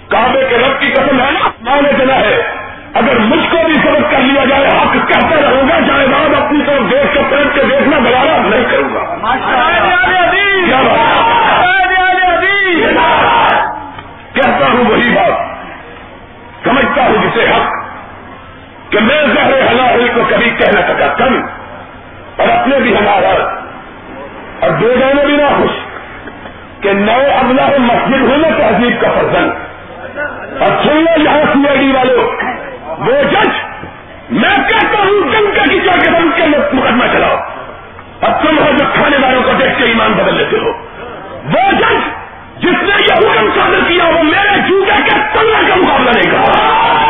کعبے 0.08 0.46
کے 0.48 0.56
رب 0.58 0.80
کی 0.80 0.90
قسم 0.90 1.20
ہے 1.20 1.30
نا، 1.30 1.48
میں 1.60 1.82
نے 1.82 1.88
چلا 1.98 2.14
ہے۔ 2.14 2.66
اگر 2.94 3.18
مجھ 3.18 3.50
کو 3.50 3.56
بھی 3.66 3.74
سبق 3.74 4.12
کر 4.12 4.18
لیا 4.18 4.44
جائے 4.44 4.78
حق 4.78 5.08
کہتا 5.08 5.36
رہوں 5.42 5.68
گا 5.68 5.80
جائیداد 5.80 6.44
اپنی 6.44 6.64
طرف 6.66 6.90
دیکھ 6.90 7.14
کر 7.14 7.20
پلٹ 7.30 7.54
کے 7.54 7.62
دیکھنا 7.70 7.96
گزارا 7.98 8.36
نہیں 8.36 8.64
کروں 8.70 8.94
گا۔ 8.94 9.00
کہتا 14.32 14.66
ہوں 14.72 14.84
وہی 14.88 15.14
بات۔ 15.14 15.32
سمجھتا 16.64 17.02
ہوں 17.02 17.16
جسے 17.22 17.44
حق 17.44 17.72
کہ 18.92 18.98
میں 19.00 19.26
زہر 19.34 19.70
حلال 19.70 20.08
کو 20.14 20.20
کبھی 20.28 20.50
کہہ 20.50 20.72
نہ 20.74 20.80
سکا۔ 20.80 21.06
کم۔ 21.06 21.46
اور 22.36 22.48
اپنے 22.48 22.78
بھی 22.78 22.96
ہمارا 22.96 23.48
اور 24.60 24.70
دو 24.70 24.94
جانے 25.00 25.26
بھی 25.26 25.36
نہ 25.36 25.56
خوش 25.56 25.70
کہ 26.82 26.92
نئے 26.92 27.26
ابلا 27.26 27.68
مسجد 27.78 28.22
ہونا 28.22 28.48
تہذیب 28.58 29.00
کا 29.00 29.08
فرزن 29.10 29.50
اور 30.60 30.84
سن 30.84 30.96
لو 30.96 31.22
یہاں 31.22 31.42
سی 31.52 31.68
آئی 31.68 31.78
ڈی 31.78 31.92
والوں 31.92 32.16
وہ 32.98 33.22
جج، 33.30 33.48
میں 34.30 34.56
کہتا 34.68 34.98
ہوں 34.98 35.20
تم 35.20 35.50
کا 35.56 35.62
کسی 35.62 36.00
کے 36.00 36.08
بند 36.08 36.36
کے 36.36 36.42
مقدمہ 36.76 37.04
چلاؤ۔ 37.12 37.36
اب 38.20 38.42
تم 38.42 38.58
ہو 38.58 38.70
جو 38.78 38.84
کھانے 38.94 39.16
والوں 39.22 39.42
کو 39.42 39.50
دیکھ 39.52 39.78
کے 39.78 39.84
ایمان 39.84 40.12
بدل 40.12 40.34
لیتے 40.34 40.58
ہو۔ 40.58 40.70
وہ 41.44 41.72
جج، 41.72 42.08
جس 42.62 42.82
نے 42.82 43.02
یہ 43.08 43.12
حکم 43.12 43.48
صادر 43.54 43.88
کیا، 43.88 44.04
وہ 44.04 44.22
میرے 44.22 44.68
جوتے 44.68 45.02
کے 45.04 45.10
تنگا 45.10 45.68
کا 45.68 45.74
مقابلہ 45.74 46.10
نہیں 46.10 46.30
کرا 46.30 47.05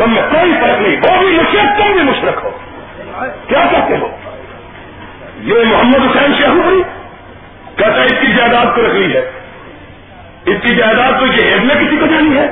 تم 0.00 0.14
میں 0.14 0.22
کوئی 0.22 0.52
فرق 0.60 0.80
نہیں۔ 0.80 0.96
وہ 0.96 1.18
بھی 1.18 1.36
مشرق، 1.36 1.78
تم 1.78 1.92
بھی 1.92 2.02
مشرق 2.02 2.44
ہو۔ 2.44 2.50
کیا 3.46 3.66
کہتے 3.70 3.96
ہو؟ 3.96 4.16
یہ 5.40 5.54
محمد 5.64 5.98
حسین 5.98 6.32
شہو 6.38 6.60
ہوئی 6.64 6.82
کہتا 7.76 8.00
ہے، 8.00 8.04
اس 8.04 8.14
کی 8.20 8.32
جائیداد 8.32 8.66
آپ 8.66 8.74
کو 8.74 8.82
رکھنی 8.82 9.14
ہے۔ 9.14 9.30
اس 10.44 10.56
کی 10.62 10.74
جائیداد 10.74 11.20
کو 11.20 11.26
جہیز 11.26 11.64
میں 11.64 11.74
کسی 11.74 11.96
کو 11.96 12.06
جانی 12.06 12.38
ہے؟ 12.38 12.46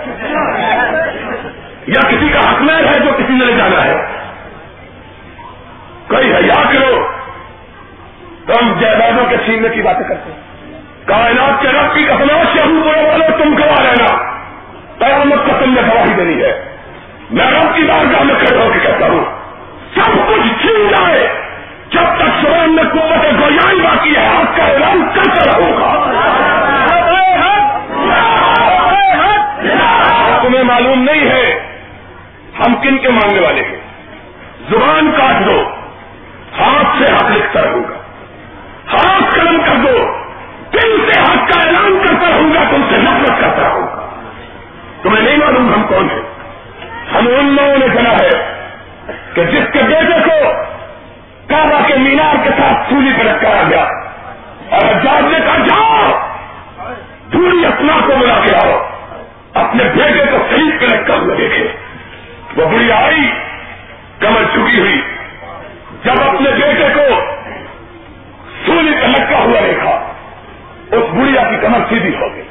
یا 1.87 2.01
کسی 2.01 2.29
کا 2.33 2.41
حق 2.41 2.71
ہے 2.71 3.01
جو 3.05 3.11
کسی 3.19 3.33
نے 3.33 3.45
لے 3.45 3.53
جانا 3.53 3.85
ہے؟ 3.85 3.97
کوئی 6.09 6.33
حیا 6.33 6.63
کرو۔ 6.73 7.09
تو 8.47 8.53
ہم 8.59 8.73
جائیدادوں 8.81 9.27
کے 9.31 9.37
چھیننے 9.37 9.69
کی 9.69 9.83
باتیں 9.83 10.09
کرتے 10.09 10.33
ہیں۔ 10.33 10.41
کائنات 11.05 11.63
کے 11.63 11.69
رب 11.69 11.95
کی 11.95 12.05
کسنا 12.05 12.43
شہو 12.55 12.81
بولے 12.85 13.09
والے 13.09 13.27
تم 13.27 13.59
گواہ 13.59 13.83
رہنا۔ 13.83 14.33
قیامت 14.99 15.47
قسم 15.47 15.75
میں 15.75 15.83
گواہی 15.83 16.13
دینی 16.17 16.43
ہے۔ 16.43 16.68
میں 17.31 17.47
رب 17.47 17.75
کی 17.75 17.83
بارگاہ 17.83 18.23
میں 18.23 18.35
کھڑا 18.35 18.65
ہو 18.65 18.71
کے 18.73 18.79
کہتا 18.79 19.07
ہوں، 19.07 19.25
سب 19.95 20.29
کچھ 20.29 20.63
چھین 20.63 20.89
جائے۔ 20.91 21.33
جب 21.91 22.17
تک 22.17 22.47
سورن 22.47 22.71
میں 22.71 22.85
قوت 22.85 23.41
گویائی 23.41 23.81
باقی 23.81 24.17
ہے، 24.17 24.27
آپ 24.27 24.57
کا 24.57 24.65
اعلان 24.65 25.09
کرتا 25.15 25.53
رہوں 25.53 25.73
گا۔ 25.73 26.13
تمہیں 30.43 30.63
معلوم 30.63 31.03
نہیں 31.03 31.31
ہے 31.31 31.61
ہم 32.59 32.75
کن 32.75 32.99
کے 32.99 33.09
مانگنے 33.09 33.41
والے 33.41 33.63
ہیں۔ 33.63 33.77
زبان 34.71 35.11
کاٹ 35.19 35.47
دو، 35.47 35.63
ہاتھ 36.61 37.03
سے 37.03 37.13
ہاتھ 37.13 37.33
لکھتا 37.33 37.61
رہوں 37.63 37.83
گا۔ 37.83 37.97
ہاتھ 38.93 39.39
قلم 39.39 39.61
کر 39.67 39.75
دو، 39.75 39.99
دل 40.73 41.13
سے 41.13 41.21
حق 41.21 41.53
کا 41.53 41.61
اعلان 41.61 42.03
کرتا 42.09 42.31
رہوں 42.31 42.55
گا، 42.55 42.61
تم 42.71 42.83
سے 42.91 42.97
نفرت 42.97 43.41
کرتا 43.41 43.69
رہوں 43.69 43.83
گا۔ 43.83 44.11
تمہیں 45.03 45.25
نہیں 45.25 45.37
معلوم 45.37 45.75
ہم 45.75 45.83
کون 45.83 46.09
ہیں۔ 46.11 46.38
ہم 47.15 47.29
ان 47.39 47.47
لوگوں 47.47 47.79
نے 47.79 47.87
چلا 47.95 48.13
ہے 48.13 48.55
کہ 49.35 49.45
جس 49.45 49.73
کے 49.73 49.79
بیٹے 49.83 50.21
کو 50.25 50.53
کعبہ 51.47 51.87
کے 51.87 51.95
مینار 51.97 52.35
کے 52.45 52.51
ساتھ 52.51 52.89
سولی 52.89 53.11
پر 53.19 53.25
رکھا 53.25 53.63
گیا 53.71 53.83
اور 54.71 54.81
جاج 54.81 55.33
نے 55.33 55.39
کہا 55.47 55.57
جاؤ 55.57 56.13
دھوڑی 57.33 57.67
اپنا 57.67 57.93
کو 58.07 58.17
ملا 58.17 58.41
کے 58.45 58.55
آؤ۔ 58.55 58.89
اپنے 59.55 59.85
بیٹے 59.85 60.25
کو 60.31 60.39
خرید 60.51 60.81
کے 60.81 60.87
رکھا 60.87 61.15
ہوا 61.15 61.35
دیکھے۔ 61.39 61.69
وہ 62.57 62.67
بڑی 62.67 62.93
آئی، 62.93 63.33
کمر 64.19 64.45
چکی 64.53 64.81
ہوئی۔ 64.81 65.03
جب 66.05 66.23
اپنے 66.23 66.51
بیٹے 66.51 66.89
کو 66.95 67.21
سولی 68.67 68.93
پہ 69.01 69.07
لٹکا 69.07 69.39
ہوا 69.39 69.61
دیکھا، 69.67 69.91
اس 70.91 71.05
بڑھیا 71.15 71.43
کی 71.51 71.57
کمر 71.57 71.79
سیدھی 71.89 72.17
ہو 72.17 72.35
گئی۔ 72.35 72.43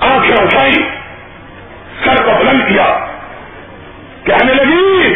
آنکھیں 0.00 0.36
اٹھائی۔ 0.36 1.01
سر 2.04 2.24
کو 2.24 2.30
بلند 2.38 2.68
کیا، 2.68 3.06
کہنے 4.24 4.54
لگی، 4.54 5.14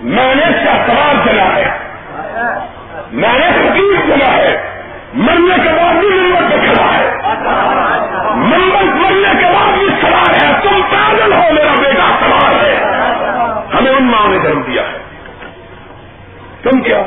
میں 0.00 0.34
نے 0.34 0.44
سوال 0.64 1.16
چلا 1.24 1.56
ہے۔ 1.56 1.78
میں 3.12 3.38
نے 3.38 3.46
حقیق 3.46 4.08
چلا 4.08 4.36
ہے۔ 4.36 4.80
مرنے 5.14 5.54
کے 5.62 5.68
بعد 5.68 5.94
بھی 5.94 6.08
نمبر 6.08 6.40
پہ 6.50 6.56
کھڑا 6.66 6.98
ہے۔ 6.98 7.10
نمبر 8.34 8.82
مرنے 8.82 9.28
کے 9.40 9.44
بعد 9.44 9.78
بھی 9.78 9.86
سوال 10.00 10.44
ہے۔ 10.44 10.52
تم 10.62 10.82
پاگل 10.82 11.32
ہو، 11.32 11.52
میرا 11.52 11.74
بیٹا 11.80 12.16
سوال 12.20 12.66
ہے۔ 12.66 12.84
ہمیں 13.74 13.92
ان 13.92 14.04
ماں 14.04 14.28
نے 14.28 14.38
جنم 14.38 14.62
دیا 14.62 14.82
ہے۔ 14.82 14.98
تم 16.62 16.80
کیا؟ 16.80 16.98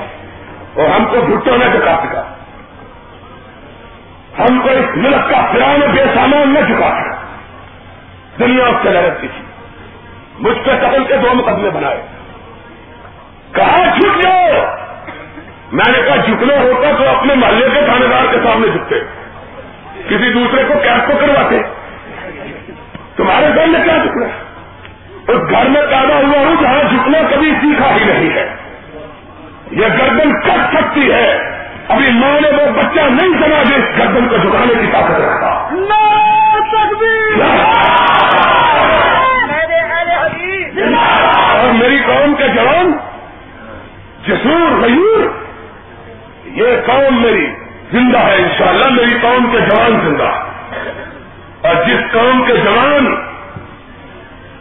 اور 0.73 0.89
ہم 0.89 1.05
کو 1.05 1.21
بھٹو 1.21 1.55
نے 1.55 1.65
چکا۔ 1.73 2.03
سکا 2.03 2.21
ہم 4.39 4.59
کو 4.59 4.69
اس 4.69 4.97
ملک 4.97 5.29
کا 5.29 5.45
پران 5.53 5.91
بے 5.91 6.03
سامان 6.15 6.53
نہ 6.53 6.59
چکا۔ 6.59 6.89
سکا 6.89 7.04
دنیا 8.39 8.65
اس 8.65 8.75
سے 8.83 8.89
لڑتی 8.89 9.27
تھی 9.27 9.41
مجھ 10.39 10.57
پہ 10.63 10.71
قتل 10.81 11.03
کے 11.03 11.17
دو 11.17 11.33
مقدمے 11.33 11.69
بنائے۔ 11.69 12.01
کہاں 13.51 13.95
جھک 13.95 14.21
جاؤ۔ 14.21 14.65
میں 15.71 15.91
نے 15.91 16.01
کہا، 16.05 16.15
جھکنا 16.15 16.55
ہوتا 16.61 16.91
تو 16.97 17.17
اپنے 17.17 17.35
محلے 17.35 17.67
کے 17.73 17.81
تھانے 17.85 18.07
دار 18.07 18.23
کے 18.31 18.37
سامنے 18.43 18.67
جھکتے۔ 18.67 18.95
کسی 20.09 20.33
دوسرے 20.33 20.63
کو 20.67 20.73
کیس 20.83 21.07
کو 21.07 21.13
کرواتے۔ 21.21 21.61
تمہارے 23.15 23.45
سامنے 23.55 23.79
کیا 23.83 23.97
جھکنا؟ 23.97 24.27
اس 25.27 25.49
گھر 25.49 25.69
میں 25.69 25.81
پیدا 25.81 26.15
ہوا 26.15 26.39
ہوں 26.39 26.61
جہاں 26.61 26.83
جھکنا 26.83 27.17
کبھی 27.31 27.51
سیکھا 27.61 27.95
ہی 27.95 28.03
نہیں 28.03 28.29
ہے۔ 28.29 28.55
یہ 29.71 29.87
گردن 29.87 30.39
کٹ 30.41 30.73
سکتی 30.73 31.11
ہے۔ 31.11 31.37
ابھی 31.87 32.09
ماں 32.11 32.41
نے 32.41 32.49
وہ 32.49 32.71
بچہ 32.71 32.99
نہیں 32.99 33.33
سنا 33.43 33.63
جس 33.63 33.97
گردن 33.97 34.27
کو 34.27 34.37
جھکانے 34.37 34.73
کی 34.81 34.87
طاقت 34.91 35.21
رکھتا 36.73 37.51
اور 41.51 41.73
میری 41.73 41.97
قوم 42.05 42.33
کے 42.35 42.47
جوان 42.47 42.91
جسور 44.27 44.81
غیور 44.81 45.27
یہ 46.45 46.75
قوم 46.85 47.21
میری 47.21 47.45
زندہ 47.91 48.17
ہے 48.17 48.35
انشاءاللہ 48.35 48.89
میری 48.89 49.17
قوم 49.21 49.45
کے 49.51 49.59
جوان 49.59 49.99
زندہ 50.05 50.29
اور 51.61 51.83
جس 51.85 52.11
قوم 52.11 52.43
کے 52.47 52.57
جوان 52.57 53.15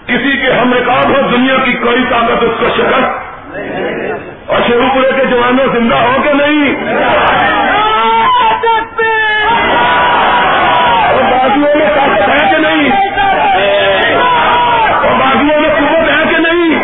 کسی 0.06 0.36
کے 0.36 0.52
ہم 0.52 0.72
رکاب 0.72 1.08
ہو 1.10 1.20
دنیا 1.30 1.56
کی 1.64 1.72
کوئی 1.72 2.04
طاقت 2.10 2.42
اس 2.42 2.60
کو 2.60 2.68
شکست۔ 2.68 3.22
اور 4.46 4.60
شروع 4.66 4.88
پورے 4.94 5.10
کے 5.16 5.24
جوانوں 5.24 5.66
زندہ 5.72 5.94
ہو 5.94 6.16
کہ 6.24 6.32
نہیں 6.32 6.74
اور 11.06 11.22
بازوؤں 11.22 11.76
میں 11.76 11.88
طاقت 11.96 12.28
ہے 12.28 12.50
کہ 12.50 12.58
نہیں 12.58 12.90
اور 14.92 15.14
بازوؤں 15.20 15.60
میں 15.60 15.68
قوت 15.68 16.10
ہے 16.10 16.22
کہ 16.30 16.38
نہیں 16.38 16.74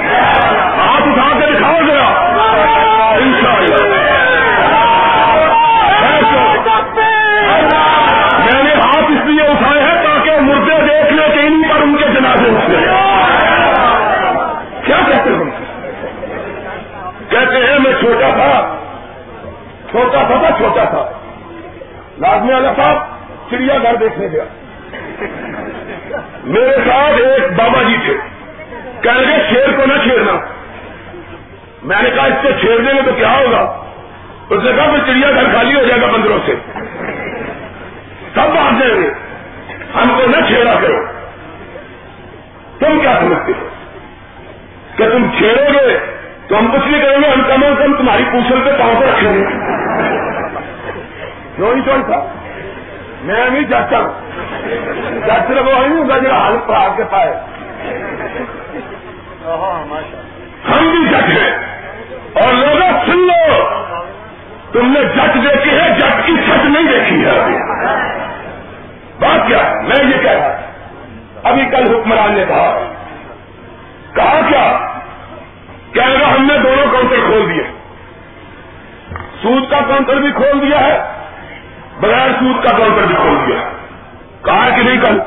آپ 0.79 1.03
اٹھا 1.03 1.39
کے 1.41 1.53
دکھاؤ 1.53 1.79
ذرا 1.87 2.07
ان 2.07 2.17
شاء 3.17 3.23
اللہ 3.23 3.30
میں 8.45 8.63
نے 8.63 8.75
ہاتھ 8.75 9.13
اس 9.13 9.27
لیے 9.27 9.43
اٹھائے 9.43 9.83
ہیں 9.83 10.05
تاکہ 10.05 10.41
مردے 10.41 10.81
دیکھنے 10.81 11.23
کے 11.35 11.41
ان 11.41 11.63
پر 11.69 11.83
ان 11.83 11.97
کے 11.97 12.05
جنازے 12.05 12.51
اٹھتے 12.51 12.77
کیا 14.85 14.97
کہتے 15.07 15.31
ہیں؟ 15.31 15.51
کہتے 17.29 17.57
ہیں 17.57 17.79
میں 17.79 17.93
چھوٹا 18.01 18.31
تھا۔ 18.31 18.77
چھوٹا 19.91 20.23
تھا 20.27 20.37
تھا 20.41 20.51
چھوٹا 20.57 20.85
تھا۔ 20.85 21.11
لازمی 22.19 22.53
والا 22.53 22.73
صاحب، 22.77 22.97
چڑیا 23.51 23.79
گھر 23.83 23.95
دیکھنے 23.95 24.27
گیا۔ 24.33 24.45
میرے 26.45 26.77
ساتھ 26.77 27.21
ایک 27.21 27.53
بابا 27.53 27.83
جی 27.83 27.97
تھے۔ 28.05 28.15
کہہ 29.01 29.11
لگے، 29.11 29.37
شیر 29.51 29.77
کو 29.77 29.87
نہ 29.87 30.03
چھیڑنا 30.03 30.60
میں 31.83 32.03
نے 32.03 32.11
کہا 32.11 32.25
اس 32.25 32.35
کو 32.43 32.49
چھیڑ 32.61 32.79
دیں 32.79 32.95
گے 32.95 33.03
تو 33.03 33.11
کیا 33.17 33.39
ہوگا؟ 33.39 33.77
اس 34.51 34.65
نے 34.65 34.73
کہا 34.73 34.87
پھر 34.91 34.99
چڑیا 34.99 35.31
گھر 35.31 35.55
خالی 35.55 35.75
ہو 35.75 35.85
جائے 35.85 36.01
گا 36.01 36.07
بندروں 36.07 36.39
سے۔ 36.47 36.55
سب 38.35 38.41
بات 38.41 38.81
جائیں 38.81 39.03
گے 39.03 39.11
ہم 39.95 40.17
کو 40.17 40.27
نہ 40.27 40.47
چھیڑا 40.47 40.75
کرو۔ 40.83 41.07
تم 42.79 43.01
کیا 43.01 43.19
سمجھتے 43.21 43.53
ہو؟ 43.61 43.69
کہ 44.97 45.09
تم 45.09 45.27
چھیڑو 45.39 45.73
گے 45.73 45.99
تو 46.49 46.59
ہم 46.59 46.73
کچھ 46.73 46.89
نہیں 46.89 47.03
کریں 47.03 47.23
گے، 47.23 47.29
ہم 47.29 47.43
کم 47.49 47.65
از 47.65 47.79
کم 47.79 47.97
تمہاری 47.97 48.25
پوچھل 48.33 48.61
پہ 48.65 48.71
پاؤں 48.79 48.95
پہ 49.01 49.05
رکھیں 49.05 49.33
گے۔ 49.33 49.45
کیوں 51.57 51.75
نہیں 51.75 51.85
چوڑ 51.85 52.07
تھا 52.07 52.27
میں 53.23 53.51
نہیں 53.51 53.63
جاتا۔ 53.63 53.99
ہوں 53.99 54.31
جج 55.27 55.49
صرف 55.49 55.67
وہ 55.67 55.87
نہیں 55.87 55.99
ہوگا 55.99 56.19
جو 56.19 56.59
پر 56.67 56.75
آ 56.75 56.89
کے 56.97 57.03
پائے۔ 57.11 57.33
ہاں، 59.45 60.03
ہم 60.71 60.91
بھی 60.91 61.09
جج 61.09 61.39
ہیں۔ 61.39 61.70
اور 62.35 62.53
لوگوں، 62.53 63.05
سن 63.07 63.19
لو! 63.19 63.65
تم 64.73 64.93
نے 64.93 65.01
جج 65.01 65.35
دیکھی 65.35 65.71
ہے 65.71 65.91
جج 65.99 66.27
کی 66.27 66.33
چھت 66.33 66.65
نہیں 66.65 66.93
دیکھی 66.93 67.25
ہے 67.25 67.31
ابھی۔ 67.31 67.55
بات 69.21 69.47
کیا؟ 69.47 69.75
میں 69.89 70.05
یہ 70.05 70.23
کہہ 70.23 70.31
رہا 70.31 70.61
ابھی 71.43 71.63
کل 71.65 71.95
حکمران 71.95 72.33
نے 72.33 72.45
کہا۔ 72.49 72.93
کہا 74.15 74.41
کیا؟ 74.49 74.81
کیا 75.93 76.09
لگا 76.09 76.35
ہم 76.35 76.45
نے 76.45 76.59
دونوں 76.59 76.87
کاؤنٹر 76.93 77.17
کھول 77.27 77.51
دیے۔ 77.55 77.63
سود 79.43 79.71
کا 79.71 79.81
کاؤنٹر 79.89 80.17
بھی 80.17 80.33
کھول 80.33 80.69
دیا 80.69 80.81
ہے، 80.81 81.03
بغیر 82.01 82.29
سود 82.29 82.65
کا 82.65 82.77
کاؤنٹر 82.77 83.07
بھی 83.07 83.15
کھول 83.15 83.39
دیا 83.47 83.57
کہا 84.45 84.77
کہ 84.77 84.83
نہیں 84.83 85.01
کل؟ 85.01 85.21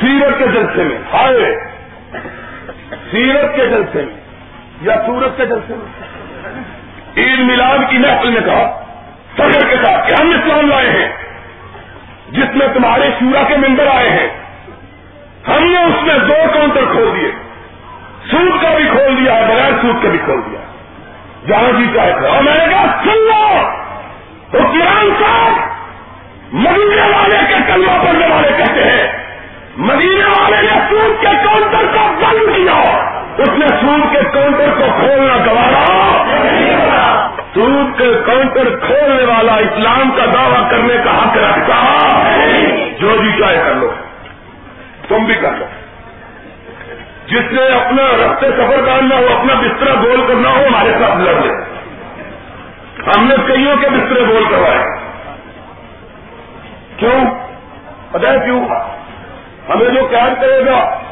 سیرت 0.00 0.38
کے 0.38 0.46
جلسے 0.46 0.82
میں۔ 0.84 0.98
ہائے! 1.12 1.64
سیرت 3.10 3.56
کے 3.56 3.66
جلسے 3.66 4.02
میں۔ 4.02 4.23
یا 4.84 4.94
سورت 5.06 5.36
کے 5.36 5.46
جلسے 5.46 5.74
میں۔ 5.74 6.02
عید 7.16 7.38
میلاد 7.38 7.90
کی 7.90 7.98
محفل 7.98 8.28
نے 8.28 8.40
کہا، 8.44 8.84
فخر 9.34 9.66
کے 9.70 9.76
ساتھ 9.84 10.08
کہ 10.08 10.14
ہم 10.20 10.30
اسلام 10.30 10.68
لائے 10.68 10.90
ہیں، 10.90 11.12
جس 12.30 12.56
میں 12.56 12.66
تمہارے 12.74 13.10
شورا 13.20 13.42
کے 13.48 13.56
ممبر 13.56 13.86
آئے 13.86 14.10
ہیں۔ 14.10 14.28
ہم 15.48 15.64
نے 15.64 15.82
اس 15.82 16.02
میں 16.02 16.18
دو 16.18 16.52
کاؤنٹر 16.54 16.80
کھول 16.92 17.20
دیے۔ 17.20 17.30
سود 18.30 18.62
کا 18.62 18.70
بھی 18.76 18.84
کھول 18.84 19.16
دیا 19.20 19.34
ہے 19.34 19.54
بغیر 19.54 19.72
سود 19.82 20.02
کا 20.02 20.08
بھی 20.08 20.18
کھول 20.24 20.40
دیا۔ 20.50 20.60
جہاں 21.48 21.72
جی 21.78 21.86
کا 21.94 22.28
اور 22.28 22.42
میں 22.42 22.54
نے 22.54 22.64
کہا، 22.70 23.00
سن 23.04 23.18
لو! 23.18 23.60
تو 24.50 24.58
قرآن 24.58 25.08
صاحب، 25.20 25.52
مدینے 26.52 27.02
والے 27.02 27.36
کے 27.48 27.54
کلمہ 27.66 28.04
پڑھنے 28.04 28.26
والے 28.26 28.48
کہتے 28.56 28.84
ہیں، 28.84 29.12
مدینے 29.76 30.24
والے 30.24 30.56
نے 30.56 30.80
سود 30.90 31.20
کے 31.20 31.44
کاؤنٹر 31.44 31.86
کو 31.92 32.08
بند 32.08 32.56
کیا۔ 32.56 33.20
اس 33.38 33.48
نے 33.48 33.66
سود 33.68 34.12
کے 34.12 34.18
کاؤنٹر 34.32 34.70
کو 34.78 34.84
کھولنا 35.00 35.36
گوارا۔ 35.36 35.94
سود 37.54 37.98
کے 37.98 38.12
کاؤنٹر 38.26 38.76
کھولنے 38.86 39.24
والا 39.24 39.54
اسلام 39.54 40.10
کا 40.16 40.24
دعویٰ 40.34 40.70
کرنے 40.70 40.96
کا 41.04 41.10
حق 41.10 41.36
رکھتا 41.36 41.74
جو 43.00 43.16
بھی 43.20 43.40
چاہے 43.40 43.62
کر 43.64 43.74
لو۔ 43.74 43.90
تم 45.08 45.24
بھی 45.24 45.34
کر 45.34 45.50
لو۔ 45.58 45.64
جس 47.26 47.52
نے 47.52 47.62
اپنا 47.62 48.02
رستے 48.02 48.46
سفر 48.50 48.80
کرنا 48.86 49.16
ہو، 49.16 49.26
اپنا 49.38 49.54
بستر 49.54 49.94
گول 50.02 50.24
کرنا 50.28 50.48
ہو، 50.48 50.66
ہمارے 50.66 50.92
ساتھ 51.00 51.18
لڑ 51.18 51.34
لے۔ 51.34 51.52
ہم 53.16 53.26
نے 53.26 53.34
کئیوں 53.46 53.76
کے 53.76 53.88
بسترے 53.88 54.20
گول 54.20 54.44
کروائے؟ 54.50 54.86
کیوں؟ 56.96 57.24
پتا 58.10 58.36
کیوں؟ 58.36 58.64
ہمیں 59.68 59.90
جو 59.90 60.06
قید 60.10 60.40
کرے 60.40 60.66
گا 60.66 61.03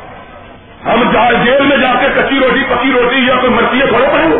ہم 0.86 1.10
جیل 1.44 1.62
میں 1.62 1.76
جا 1.76 1.92
کے 2.00 2.06
کچی 2.14 2.38
روٹی، 2.38 2.62
پکی 2.68 2.92
روٹی 2.92 3.26
یا 3.26 3.34
کوئی 3.40 3.52
مرتیے 3.52 3.86
تھوڑے 3.86 4.06
پڑیں 4.12 4.32
گے 4.32 4.38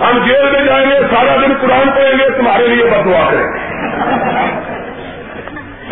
ہم 0.00 0.18
جیل 0.24 0.50
میں 0.52 0.64
جائیں 0.64 0.90
گے، 0.90 1.00
سارا 1.00 1.36
دن 1.36 1.52
قرآن 1.60 1.90
پڑھیں 1.90 2.18
گے، 2.18 2.30
تمہارے 2.38 2.66
لیے 2.66 2.84
بد 2.84 3.04
دعا 3.04 3.30
کریں 3.30 3.46
گے۔ 3.46 3.58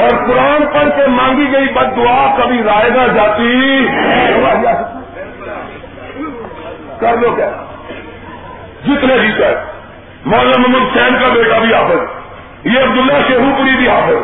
اور 0.02 0.10
قرآن 0.10 0.66
پڑھ 0.72 0.88
کے 0.96 1.06
مانگی 1.06 1.52
گئی 1.52 1.68
بد 1.68 1.96
دعا 1.96 2.36
کبھی 2.38 2.62
رائے 2.62 2.90
گا 2.94 3.06
جاتی۔ 3.06 3.86
کر 7.00 7.16
لو 7.16 7.36
کیا؟ 7.36 7.50
جتنے 8.86 9.18
بھی 9.18 9.32
کر۔ 9.38 9.54
مولانا 10.26 10.56
محمد 10.56 10.98
سین 10.98 11.14
کا 11.20 11.28
بیٹا 11.34 11.58
بھی 11.58 11.74
آفر 11.74 11.96
یہ 12.64 12.80
عبداللہ 12.80 13.12
شہو 13.28 13.54
پوری 13.58 13.76
بھی 13.76 13.88
آفر 13.88 14.14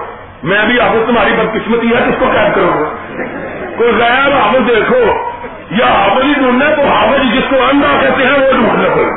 میں 0.42 0.66
بھی 0.66 0.80
آفر 0.80 0.98
تمہاری 1.06 1.30
بدقسمتی 1.32 1.86
ہے 1.86 2.00
کس 2.08 2.14
کو 2.18 2.24
قید 2.32 2.54
کروں 2.54 2.80
گا 2.80 2.88
کوئی 3.76 3.92
غیر 3.92 4.32
حافظ 4.32 4.68
دیکھو، 4.68 5.00
یا 5.70 5.86
حافظ 5.86 6.24
ہی 6.24 6.32
ڈھونڈنا 6.34 6.74
تو 6.74 6.82
حافظ 6.82 7.34
جس 7.34 7.44
کو 7.50 7.62
انڈا 7.64 7.88
کہتے 8.00 8.24
ہیں، 8.24 8.38
وہ 8.38 8.52
ڈھونڈنا 8.52 8.94
پڑے 8.94 9.10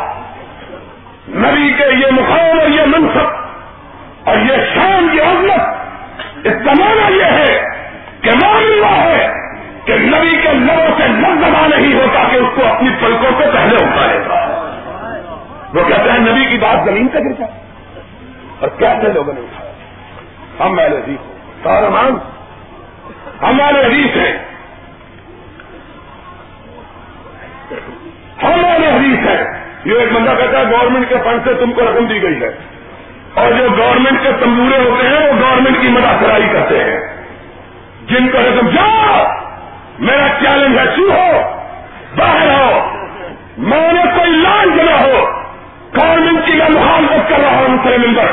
نبی 1.27 1.73
کے 1.77 1.85
یہ 1.95 2.11
مقام 2.11 2.59
اور 2.59 2.69
یہ 2.69 2.85
منصب 2.85 4.29
اور 4.29 4.37
یہ 4.37 4.63
شان 4.73 5.07
کی 5.11 5.19
عزمت 5.19 6.47
اس 6.47 6.53
زمانہ 6.63 7.11
یہ 7.11 7.23
ہے 7.23 7.61
کہ 8.21 8.31
مان 8.31 8.63
ہوا 8.63 8.95
ہے 9.03 9.27
کہ 9.85 9.93
نبی 9.93 10.35
کے 10.41 10.53
لبوں 10.53 10.97
سے 10.97 11.07
لفظ 11.07 11.75
نہیں 11.75 11.93
ہوتا 11.93 12.23
کہ 12.31 12.35
اس 12.35 12.55
کو 12.55 12.65
اپنی 12.65 12.89
پلکوں 13.01 13.31
سے 13.39 13.51
پہلے 13.53 13.77
اتارے 13.77 14.19
گا 14.27 14.39
وہ 15.73 15.83
کہتے 15.87 16.11
ہیں 16.11 16.19
نبی 16.19 16.45
کی 16.45 16.57
بات 16.57 16.85
زمین 16.85 17.07
سے 17.13 17.19
گر 17.19 17.33
جائے 17.39 17.59
اور 18.59 18.69
کیسے 18.79 19.13
لوگوں 19.13 19.33
نے؟ 19.33 19.41
اٹھایا 19.41 19.70
ہم 20.59 20.75
میرے 20.75 20.97
حدیث 20.97 21.19
سارا 21.63 21.89
مان۔ 21.89 22.17
ہمارے 23.41 23.85
حدیث 23.85 24.17
ہیں۔ 24.17 24.37
ہمارے 28.43 28.87
حدیث 28.87 29.27
ہے 29.27 29.43
یہ 29.85 29.99
ایک 29.99 30.11
بندہ 30.11 30.31
کہتا 30.37 30.59
ہے 30.59 30.63
گورنمنٹ 30.71 31.09
کے 31.09 31.15
فنڈ 31.23 31.41
سے 31.43 31.53
تم 31.53 31.71
کو 31.71 31.81
رقم 31.81 32.05
دی 32.05 32.21
گئی 32.21 32.41
ہے۔ 32.41 32.49
اور 33.33 33.51
جو 33.51 33.67
گورنمنٹ 33.77 34.23
کے 34.23 34.29
تمبورے 34.39 34.89
ہوتے 34.89 35.07
ہیں، 35.07 35.27
وہ 35.27 35.33
گورنمنٹ 35.41 35.81
کی 35.81 35.87
مداخرائی 35.87 36.47
کرتے 36.53 36.83
ہیں۔ 36.83 36.99
جن 38.07 38.29
کو 38.29 38.37
رقم 38.37 38.67
جاؤ، 38.69 39.25
میرا 39.99 40.27
چیلنج 40.41 40.79
ہے 40.79 40.85
شو 40.95 41.11
ہو۔ 41.11 41.61
باہر 42.17 42.47
ہو 42.47 42.97
میں 43.57 43.93
نے 43.93 44.01
کوئی 44.03 44.31
لال 44.31 44.69
جنا 44.77 45.01
ہو۔ 45.01 45.25
گورنمنٹ 46.01 46.45
کی 46.45 46.51
میں 46.51 46.69
مخالفت 46.69 47.29
کر 47.29 47.39
رہا 47.39 47.51
ہوں 47.51 47.67
مسئلے 47.67 47.97
ممبر۔ 47.97 48.25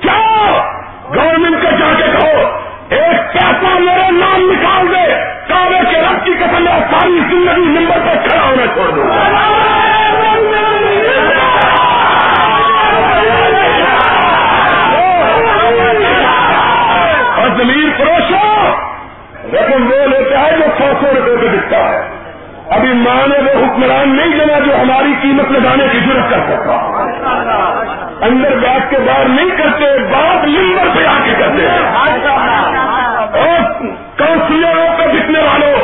کیا 0.00 0.77
گورنمنٹ 1.14 1.62
کو 1.62 1.70
جا 1.70 1.94
کے 1.98 2.02
کہو 2.02 2.58
ایک 2.88 3.32
پیسہ 3.32 3.78
میرے 3.78 4.10
نام 4.10 4.50
نکال 4.50 4.86
دے 4.88 5.14
کابے 5.48 5.78
کے 5.90 6.00
رب 6.00 6.24
کی 6.24 6.32
قسم 6.34 6.62
میں 6.62 6.72
ساری 6.90 7.18
زندگی 7.18 7.60
ممبر 7.60 7.98
پہ 8.04 8.28
کھڑا 8.28 8.44
ہونا 8.44 8.66
چھوڑ 8.66 8.90
دوں۔ 8.90 9.08
اور 17.36 17.48
زمین 17.48 17.90
فروشو 17.98 18.68
وہ 19.52 20.06
لیتا 20.06 20.40
ہے 20.40 20.50
جو 20.52 20.64
سو 20.78 20.84
سو 21.00 21.06
روپے 21.06 21.36
پہ 21.36 21.56
بکتا 21.56 21.76
ہے۔ 21.76 22.17
ابھی 22.70 22.88
ماں 22.88 23.28
نے 23.28 23.38
وہ 23.38 23.64
حکمران 23.64 24.16
نہیں 24.16 24.28
جنا 24.28 24.58
جو 24.58 24.76
ہماری 24.80 25.12
قیمت 25.22 25.50
لگانے 25.50 25.84
کی 25.92 25.98
ضرورت 25.98 26.30
کر 26.30 26.38
سکتا۔ 26.38 26.72
اندر 28.20 28.56
بیٹھ 28.56 28.90
کے 28.90 28.98
باہر 28.98 29.28
نہیں 29.28 29.50
کرتے، 29.50 29.98
بات 29.98 30.48
لمبر 30.48 30.88
پہ 30.96 31.06
آ 31.06 31.24
کے 31.24 31.34
کرتے 31.38 31.68
ہیں۔ 31.68 31.92
اور 33.32 33.86
کاؤنسلروں 34.16 34.98
پہ 34.98 35.02
بکنے 35.06 35.38
والوں 35.38 35.74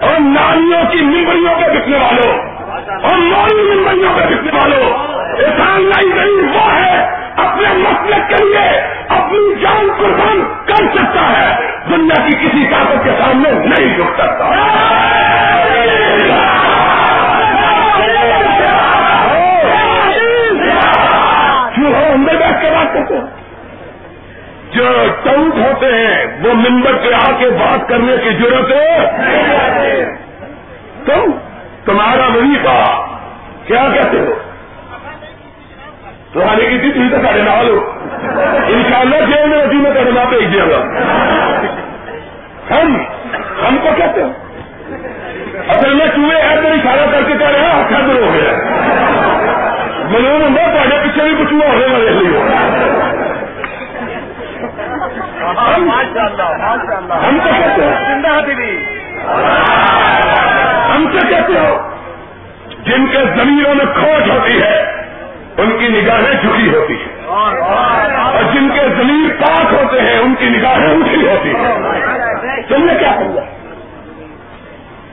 اور 0.00 0.20
نالیوں 0.20 0.84
کی 0.90 1.00
ممبریوں 1.00 1.54
پہ 1.54 1.78
بکنے 1.78 1.96
والوں 1.96 2.56
اور 3.02 3.18
مالی 3.18 3.74
ممبریوں 3.74 4.12
پہ 4.16 4.34
بکنے 4.34 4.50
والوں 4.52 4.92
احسان 5.44 5.82
لائی 5.82 6.10
گئی، 6.14 6.46
وہ 6.54 6.72
ہے 6.72 7.16
اپنے 7.36 7.68
مسلک 7.74 8.28
کے 8.28 8.44
لیے 8.44 8.80
اپنی 9.08 9.54
جان 9.54 9.88
قربان 9.98 10.54
کر 10.66 10.74
سکتا 10.74 11.38
ہے۔ 11.38 11.77
دنیا 11.90 12.26
کی 12.26 12.34
کسی 12.34 12.66
طاقت 12.70 13.04
کے 13.04 13.10
سامنے 13.18 13.50
نہیں 13.50 13.96
جھک 13.96 14.20
سکتا۔ 14.20 14.50
کیوں 21.74 21.92
ہو 21.92 22.12
اندر 22.14 22.34
بیٹھ 22.34 22.62
کے 22.62 22.70
بات 22.70 22.94
کرتے 22.94 23.14
ہیں 23.14 23.26
جو 24.72 24.84
ٹوٹ 25.22 25.54
ہوتے 25.54 25.86
ہیں، 25.86 26.26
وہ 26.42 26.54
ممبر 26.54 26.92
پہ 26.92 27.14
آ 27.14 27.30
کے 27.38 27.50
بات 27.50 27.88
کرنے 27.88 28.16
کی 28.16 28.30
ضرورت 28.30 28.72
ہے۔ 28.72 29.08
تم 31.04 31.30
تمہارا 31.84 32.26
وظیفہ 32.26 33.06
کیا 33.66 33.88
کہتے 33.94 34.18
ہو؟ 34.18 34.34
تو 36.32 36.42
آنے 36.42 36.64
کی 36.64 36.78
تھی 36.78 36.92
تھی 36.92 37.08
تو 37.10 37.16
سارے 37.24 37.42
نہ 37.42 37.62
لو 37.62 37.92
ان 38.66 38.82
شاء 38.90 39.00
اللہ 39.00 39.16
جیل 39.16 39.48
میں 39.48 39.58
وسیع 39.58 39.80
میں 39.80 39.90
کرنا 39.94 40.24
بھیج 40.24 40.52
دیا 40.52 40.64
گا۔ 40.64 40.84
ہم 42.70 42.96
ہم 43.68 43.76
کو 43.82 43.88
کہتے 43.96 44.22
ہیں۔ 44.22 44.32
اصل 45.68 45.94
میں 45.94 46.06
چوہے 46.06 46.36
ایسے 46.36 46.68
اشارہ 46.68 47.10
کر 47.12 47.22
کے 47.26 47.38
کہہ 47.38 47.46
رہے 47.46 47.60
ہیں 47.60 47.70
ہاتھ 47.70 47.92
ہو 47.92 48.32
گیا۔ 48.34 48.52
ملون 50.10 50.42
ہوں 50.42 50.56
تے 50.56 50.96
پیچھے 51.02 51.22
بھی 51.22 51.44
کچھ 51.44 51.52
ہونے 51.52 51.86
والے 51.92 52.10
ہم 57.10 57.38
کو 57.44 57.50
کہتے 57.62 57.82
ہیں۔ 57.82 57.94
ہم 60.94 61.06
سے 61.12 61.26
کہتے 61.26 61.58
ہو 61.58 61.90
جن 62.86 63.06
کے 63.06 63.18
زمینوں 63.36 63.74
میں 63.74 63.84
کھوٹ 63.84 64.30
ہوتی 64.30 64.62
ہے 64.62 64.82
ان 65.58 65.78
کی 65.78 65.88
نگاہیں 65.88 66.34
جھکی 66.34 66.76
ہوتی 66.76 66.94
ہیں۔ 66.94 67.17
اور 67.28 68.42
جن 68.54 68.68
کے 68.74 68.80
زمین 68.80 69.30
پاک 69.40 69.72
ہوتے 69.72 70.00
ہیں، 70.00 70.18
ان 70.18 70.34
کی 70.38 70.44
نگاہیں 70.44 70.90
اونچی 70.90 71.28
ہوتی 71.28 71.48
ہیں۔ 71.48 71.74
تم 72.68 72.84
نے 72.84 72.92
کیا 72.98 73.12
کرنا 73.16 73.40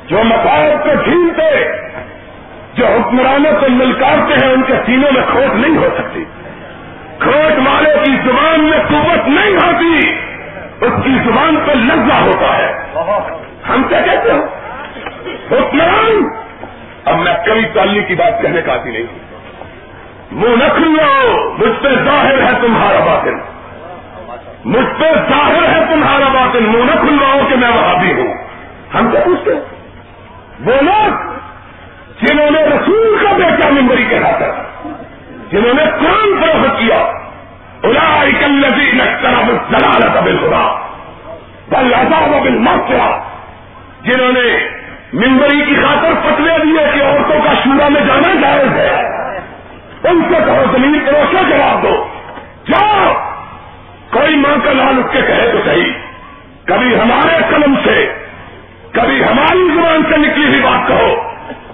جو 0.07 0.23
مسائل 0.23 0.75
کو 0.83 1.03
جھیلتے 1.03 1.71
جو 2.75 2.85
حکمرانوں 2.85 3.51
کو 3.59 3.65
ملکارتے 3.69 4.45
ہیں، 4.45 4.53
ان 4.53 4.63
کے 4.63 4.73
سینوں 4.85 5.11
میں 5.11 5.21
کھوٹ 5.31 5.55
نہیں 5.55 5.77
ہو 5.77 5.87
سکتی۔ 5.97 6.23
کھوٹ 7.19 7.67
والے 7.67 7.95
کی 8.03 8.11
زبان 8.25 8.63
میں 8.63 8.79
قوت 8.89 9.27
نہیں 9.27 9.55
ہوتی، 9.55 10.15
اس 10.81 10.93
کی 11.03 11.17
زبان 11.25 11.55
پہ 11.65 11.71
لذا 11.71 12.21
ہوتا 12.21 12.57
ہے۔ 12.57 12.73
ہم 13.69 13.83
کیا 13.89 14.01
کہتے 14.01 14.31
ہو 14.31 14.45
حکمران! 15.51 16.29
اب 17.05 17.19
میں 17.19 17.33
کبھی 17.45 17.65
تعلی 17.73 18.03
کی 18.03 18.15
بات 18.15 18.41
کہنے 18.41 18.61
کا 18.61 18.73
آتی 18.73 18.89
نہیں 18.89 19.03
منہ 20.35 20.63
نہ 20.63 20.73
کھلو 20.73 21.55
مجھ 21.57 21.83
پہ 21.83 21.89
ظاہر 22.05 22.41
ہے 22.41 22.61
تمہارا 22.61 22.99
باطن۔ 22.99 23.39
مجھ 24.65 24.99
پہ 24.99 25.13
ظاہر 25.13 25.75
ہے 25.75 25.85
تمہارا 25.89 26.27
باطن، 26.33 26.63
منہ 26.63 26.83
نہ 26.83 26.99
کھلواؤ 26.99 27.39
کہ 27.49 27.55
میں 27.55 27.69
وہاں 27.69 27.99
بھی 27.99 28.13
ہوں۔ 28.13 28.33
ہم 28.95 29.11
کیا 29.11 29.19
پوچھتے 29.25 29.51
وہ 30.65 30.81
لوگ 30.81 31.11
جنہوں 32.21 32.51
نے 32.51 32.63
رسول 32.63 33.17
کا 33.23 33.31
بیٹا 33.31 33.69
ممبری 33.69 34.05
کہا 34.09 34.37
تھا، 34.37 34.63
جنہوں 35.51 35.73
نے 35.73 35.83
قرآن 35.83 36.41
فروخت 36.41 36.79
کیا 36.79 37.11
ضلالت 39.71 40.23
بل 40.23 40.37
خدا 40.37 40.75
بل 41.69 41.93
عذاب 41.93 42.43
بل 42.43 42.57
مغفرہ 42.57 43.19
جنہوں 44.01 44.31
نے 44.31 44.69
ممبری 45.13 45.61
کی 45.61 45.75
خاطر 45.75 46.13
فتوے 46.23 46.57
دیے 46.63 46.85
کہ 46.93 47.03
عورتوں 47.03 47.39
کا 47.43 47.53
شورا 47.63 47.87
میں 47.89 48.01
جانا 48.01 48.33
جائز 48.41 48.73
ہے۔ 48.73 49.04
ان 50.07 50.21
سے 50.29 50.45
کہو 50.45 50.63
زمین 50.71 50.99
پروشوں 51.05 51.49
جواب 51.49 51.83
دو۔ 51.83 52.07
جاؤ۔ 52.71 53.13
کوئی 54.11 54.35
ماں 54.35 54.57
کا 54.63 54.73
لال 54.73 54.99
اٹھ 54.99 55.13
کے 55.13 55.21
کہے 55.21 55.49
تو 55.51 55.57
صحیح۔ 55.65 55.91
کبھی 56.65 56.99
ہمارے 56.99 57.37
قلم 57.49 57.75
سے، 57.83 58.13
کبھی 58.91 59.23
ہماری 59.23 59.69
زبان 59.75 60.03
سے 60.11 60.17
نکلی 60.17 60.47
ہوئی 60.47 60.61
بات 60.61 60.87
کہو 60.87 61.29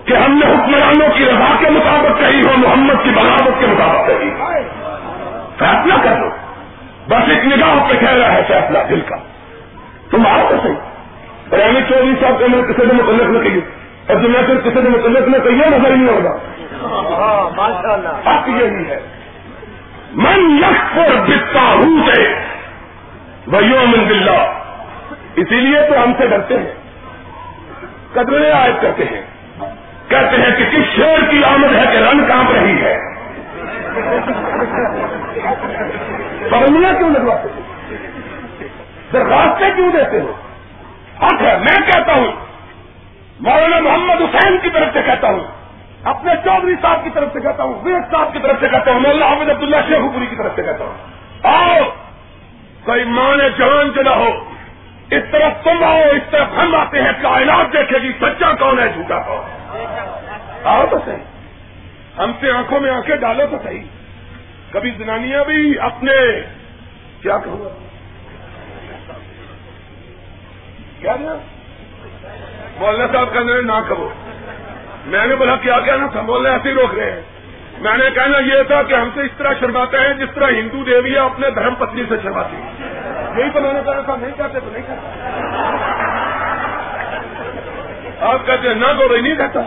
کہ 0.06 0.14
ہم 0.14 0.32
نے 0.34 0.52
حکمرانوں 0.52 1.08
کی 1.18 1.26
رضا 1.26 1.56
کے 1.60 1.70
مطابق 1.70 2.20
کہی 2.20 2.42
ہو، 2.42 2.52
محمد 2.58 3.04
کی 3.04 3.10
بغاوت 3.10 3.60
کے 3.60 3.68
مطابق 3.68 4.08
کہی۔ 4.08 4.30
فیصلہ 5.60 5.94
کر 6.04 6.20
لو۔ 6.20 6.30
بس 7.08 7.30
ایک 7.30 7.46
نگاہ 7.46 7.90
پہ 7.90 7.98
کہہ 8.00 8.10
رہا 8.10 8.34
ہے 8.34 8.42
فیصلہ 8.48 8.78
دل 8.90 9.00
کا۔ 9.00 9.16
تم 10.12 10.28
آؤ 10.28 10.48
تو 10.50 10.56
صحیح۔ 10.64 10.92
چودھری 11.90 12.14
صاحب 12.22 12.40
کا 12.40 12.46
میں 12.48 12.62
کسی 12.62 12.86
نے 12.86 12.94
متعلق 12.94 13.30
نہ 13.30 13.50
کہیے۔ 13.50 13.81
اور 14.08 14.16
دنیا 14.16 14.42
سے 14.48 14.54
کسی 14.64 14.82
نے 14.82 14.90
متعلق 14.90 15.28
میں 15.28 15.40
کہیے 15.40 15.70
نظر 15.70 15.92
ہی 15.92 15.96
نہیں 15.96 16.16
ہوگا۔ 16.16 16.38
حق 18.26 18.50
یہی 18.50 18.90
ہے۔ 18.90 19.00
من 20.14 20.60
یک 20.60 20.96
پر 20.96 21.10
بتا 21.28 21.62
ہوں 21.62 22.08
سے 22.08 22.36
بلّہ 23.48 24.54
اسی 25.36 25.56
لیے 25.56 25.82
تو 25.82 26.04
ہم 26.04 26.14
سے 26.18 26.28
ڈرتے 26.28 26.60
ہیں۔ 26.60 26.74
قدرے 28.14 28.52
عائد 28.52 28.82
کرتے 28.82 29.04
ہیں۔ 29.04 29.22
کہتے 30.08 30.38
ہیں 30.38 30.56
کہ 30.58 30.66
کس 30.66 30.96
شیر 30.96 31.30
کی 31.30 31.44
آمد 31.44 31.76
ہے 31.76 31.84
کہ 31.92 31.98
رن 31.98 32.26
کانپ 32.28 32.52
رہی 32.52 32.82
ہے۔ 32.82 32.98
پابندیاں 36.50 36.94
کیوں 36.98 37.10
لگواتے 37.10 37.48
درخواستیں 39.14 39.70
کیوں 39.76 39.92
دیتے 39.92 40.20
ہو 40.20 40.34
حق 41.22 41.42
ہے 41.42 41.58
میں 41.58 41.92
کہتا 41.92 42.14
ہوں۔ 42.14 42.51
مولانا 43.42 43.80
محمد 43.80 44.22
حسین 44.22 44.58
کی 44.62 44.70
طرف 44.70 44.88
سے 44.94 45.02
کہتا 45.02 45.28
ہوں، 45.28 45.40
اپنے 46.04 46.32
چودھری 46.44 46.76
صاحب 46.82 47.04
کی 47.04 47.10
طرف 47.14 47.34
سے 47.34 47.40
کہتا 47.40 47.64
ہوں 47.64 47.74
ویک 47.84 48.12
صاحب 48.12 48.34
کی 48.34 48.40
طرف 48.40 48.56
سے 48.60 48.68
کہتا 48.68 48.92
ہوں 48.92 49.00
مولانا 49.00 49.26
حامد 49.26 49.50
عبداللہ 49.50 49.78
شیخ 49.88 50.14
پوری 50.14 50.26
کی 50.26 50.36
طرف 50.36 50.52
سے 50.56 50.64
کہتا 50.64 50.86
ہوں۔ 50.86 50.98
آؤ، 51.44 51.80
کوئی 52.84 53.04
ماں 53.04 53.38
جوان 53.58 53.90
جو 53.90 54.02
نہ 54.02 54.10
ہو، 54.10 54.30
اس 55.12 55.24
طرف 55.32 55.64
تم 55.64 55.84
آؤ، 55.84 56.02
اس 56.02 56.32
طرف 56.32 56.48
ہم 56.58 56.76
آتے 56.76 57.02
ہیں، 57.02 57.12
کائنات 57.22 57.74
دیکھے 57.74 57.98
گی، 57.98 58.12
سچا 58.22 58.54
کون 58.54 58.80
ہے، 58.80 58.88
جھوٹا 58.88 59.20
کون 59.20 59.44
آؤ 60.64 60.86
تو 60.90 60.98
صحیح۔ 61.06 61.24
ہم 62.18 62.32
سے 62.40 62.52
آنکھوں 62.52 62.80
میں 62.80 62.92
آنکھیں 62.92 63.16
ڈالو 63.16 63.44
تو 63.52 63.58
صحیح۔ 63.64 63.84
کبھی 64.72 64.92
زنانیاں 64.92 65.44
بھی 65.44 65.80
اپنے، 65.80 66.42
کیا 67.22 67.38
کہوں؟ 67.38 67.66
گا 67.66 67.70
کیا 71.00 71.16
مولانا 72.82 73.14
صاحب 73.14 73.34
کا 73.34 73.40
نہ 73.44 73.90
کرو 73.90 74.10
میں 75.06 75.28
نے 75.28 75.36
بولا، 75.36 75.56
کیا 75.56 75.80
کہنا 75.80 76.08
تھا؟ 76.08 76.22
بولنے 76.22 76.50
ایسے 76.50 76.70
ہی 76.70 76.74
روک 76.74 76.96
رہے 76.96 77.12
ہیں۔ 77.12 77.22
میں 77.80 77.98
نے 77.98 78.10
کہنا 78.14 78.38
یہ 78.38 78.64
تھا 78.64 78.84
کہ 78.84 78.94
ہم 78.94 79.10
سے 79.14 79.22
اس 79.22 79.32
طرح 79.38 79.54
شرماتے 79.60 79.98
ہیں 79.98 80.14
جس 80.14 80.36
طرح 80.36 80.50
ہندو 80.50 80.84
دیویاں 80.84 81.26
اپنے 81.26 81.50
دھرم 81.50 81.76
پتنی 81.76 82.04
سے 82.10 82.16
شرماتی 82.24 82.56
یہی 83.42 83.50
تو 83.50 83.62
میں 83.62 83.74
نے 83.74 83.80
کہا 83.86 84.02
تھا 84.02 84.16
نہیں 84.16 84.32
کہتے 84.38 84.60
تو 84.60 84.70
نہیں 84.72 84.84
کہتے۔ 84.88 85.20
آپ 88.20 88.46
کہتے 88.46 88.68
ہیں، 88.68 88.76
نہ 88.76 88.86
تو 88.86 89.18
نہیں 89.18 89.36
کہتا۔ 89.36 89.60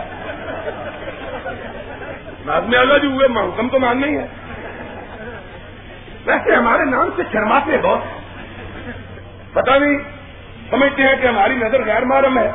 میں 2.45 2.79
اللہ 2.79 2.97
جی 2.97 3.07
ہوئے 3.07 3.25
حکم 3.25 3.69
تو 3.69 3.79
مان 3.79 4.01
نہیں 4.01 4.17
ہے۔ 4.17 4.27
ویسے 6.25 6.55
ہمارے 6.55 6.85
نام 6.85 7.09
سے 7.15 7.21
شرماتے 7.31 7.77
بہت۔ 7.81 7.99
پتا 9.53 9.77
نہیں، 9.77 9.97
سمجھتے 10.69 11.03
ہیں 11.03 11.15
کہ 11.21 11.27
ہماری 11.27 11.53
نظر 11.53 11.85
غیر 11.85 12.05
محرم 12.05 12.37
ہے۔ 12.37 12.51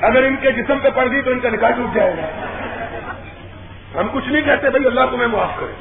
اگر 0.00 0.22
ان 0.22 0.36
کے 0.36 0.52
جسم 0.52 0.78
پہ 0.78 0.88
پڑ 0.94 1.10
گئی 1.10 1.22
تو 1.22 1.30
ان 1.30 1.40
کا 1.40 1.48
نکاح 1.48 1.70
ٹوٹ 1.70 1.94
جائے 1.94 2.14
گا۔ 2.16 2.44
ہم 4.00 4.08
کچھ 4.12 4.28
نہیں 4.28 4.42
کہتے 4.42 4.70
بھائی، 4.70 4.86
اللہ 4.86 5.00
تمہیں 5.10 5.26
معاف 5.26 5.60
کرے۔ 5.60 5.72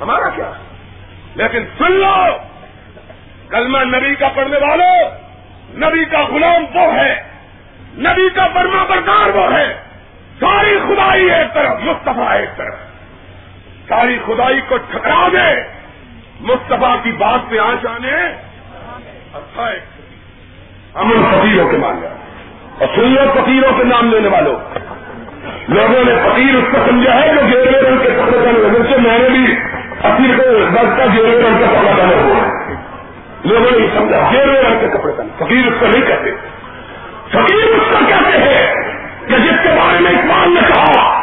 ہمارا 0.00 0.28
کیا؟ 0.28 0.52
لیکن 1.34 1.64
سن 1.78 1.92
لو، 1.92 2.36
کلمہ 3.48 3.78
نبی 3.78 4.14
کا 4.14 4.28
پڑھنے 4.34 4.56
والوں 4.56 5.10
نبی 5.78 6.04
کا 6.04 6.24
غلام 6.24 6.64
وہ 6.74 6.94
ہے، 6.94 7.22
نبی 7.94 8.28
کا 8.34 8.46
برما 8.46 8.84
بردار 8.84 9.28
وہ 9.34 9.52
ہے۔ 9.52 9.74
ساری 10.40 10.78
خدائی 10.78 11.30
ایک 11.30 11.54
طرف، 11.54 11.80
مصطفیٰ 11.80 12.30
ایک 12.30 12.56
طرف۔ 12.56 12.74
ساری 13.88 14.18
خدائی 14.26 14.60
کو 14.68 14.76
ٹھکرا 14.76 15.28
دے۔ 15.32 15.84
مصطفیٰ 16.40 16.96
کی 17.02 17.12
بات 17.12 17.50
پہ 17.50 17.58
آ 17.58 17.72
جانے 17.82 18.12
اچھا 19.32 19.70
ہم 20.94 21.12
ان 21.12 21.24
فقیروں 21.30 21.70
کے 21.70 21.76
مان 21.76 22.00
جائیں 22.80 23.18
اور 23.18 23.26
سن 23.26 23.42
فقیروں 23.42 23.78
کے 23.78 23.84
نام 23.84 24.10
لینے 24.10 24.28
والوں۔ 24.28 24.54
لوگوں 25.68 26.04
نے 26.04 26.12
فقیر 26.24 26.54
اس 26.54 26.64
کو 26.72 26.78
سمجھا 26.90 27.14
ہے 27.14 27.34
جو 27.34 27.40
گیروے 27.46 27.90
رنگ 27.90 27.98
کے 27.98 28.10
کپڑے 28.10 28.38
پہنے 28.44 28.58
وجہ 28.58 28.94
سے 28.94 29.00
میں 29.00 29.18
نے 29.18 29.28
بھی 29.28 29.56
فقیر 30.00 30.36
کو 30.36 30.42
درد 30.42 30.98
کا 30.98 31.04
گیروے 31.14 31.42
رنگ 31.42 31.58
کا 31.60 31.66
کپڑا 31.66 31.92
پہنا 31.96 32.22
ہوا 32.22 32.48
لوگوں 33.44 33.80
نے 33.80 33.86
سمجھا 33.98 34.30
گیروے 34.32 34.62
رنگ 34.62 34.80
کے 34.80 34.98
کپڑے 34.98 35.12
پہنے 35.12 35.30
فقیر 35.36 35.66
اس 35.66 35.74
کو 35.80 35.86
نہیں 35.86 36.02
کہتے۔ 36.02 36.30
فقیر 37.28 37.64
اس 37.64 37.82
کو 37.90 38.04
کہتے 38.08 38.38
ہیں 38.38 38.74
کہ 39.26 39.36
جس 39.36 39.62
کے 39.62 39.68
بارے 39.68 40.00
میں 40.00 40.10
اقبال 40.10 40.54
نے 40.54 40.60
کہا 40.68 41.20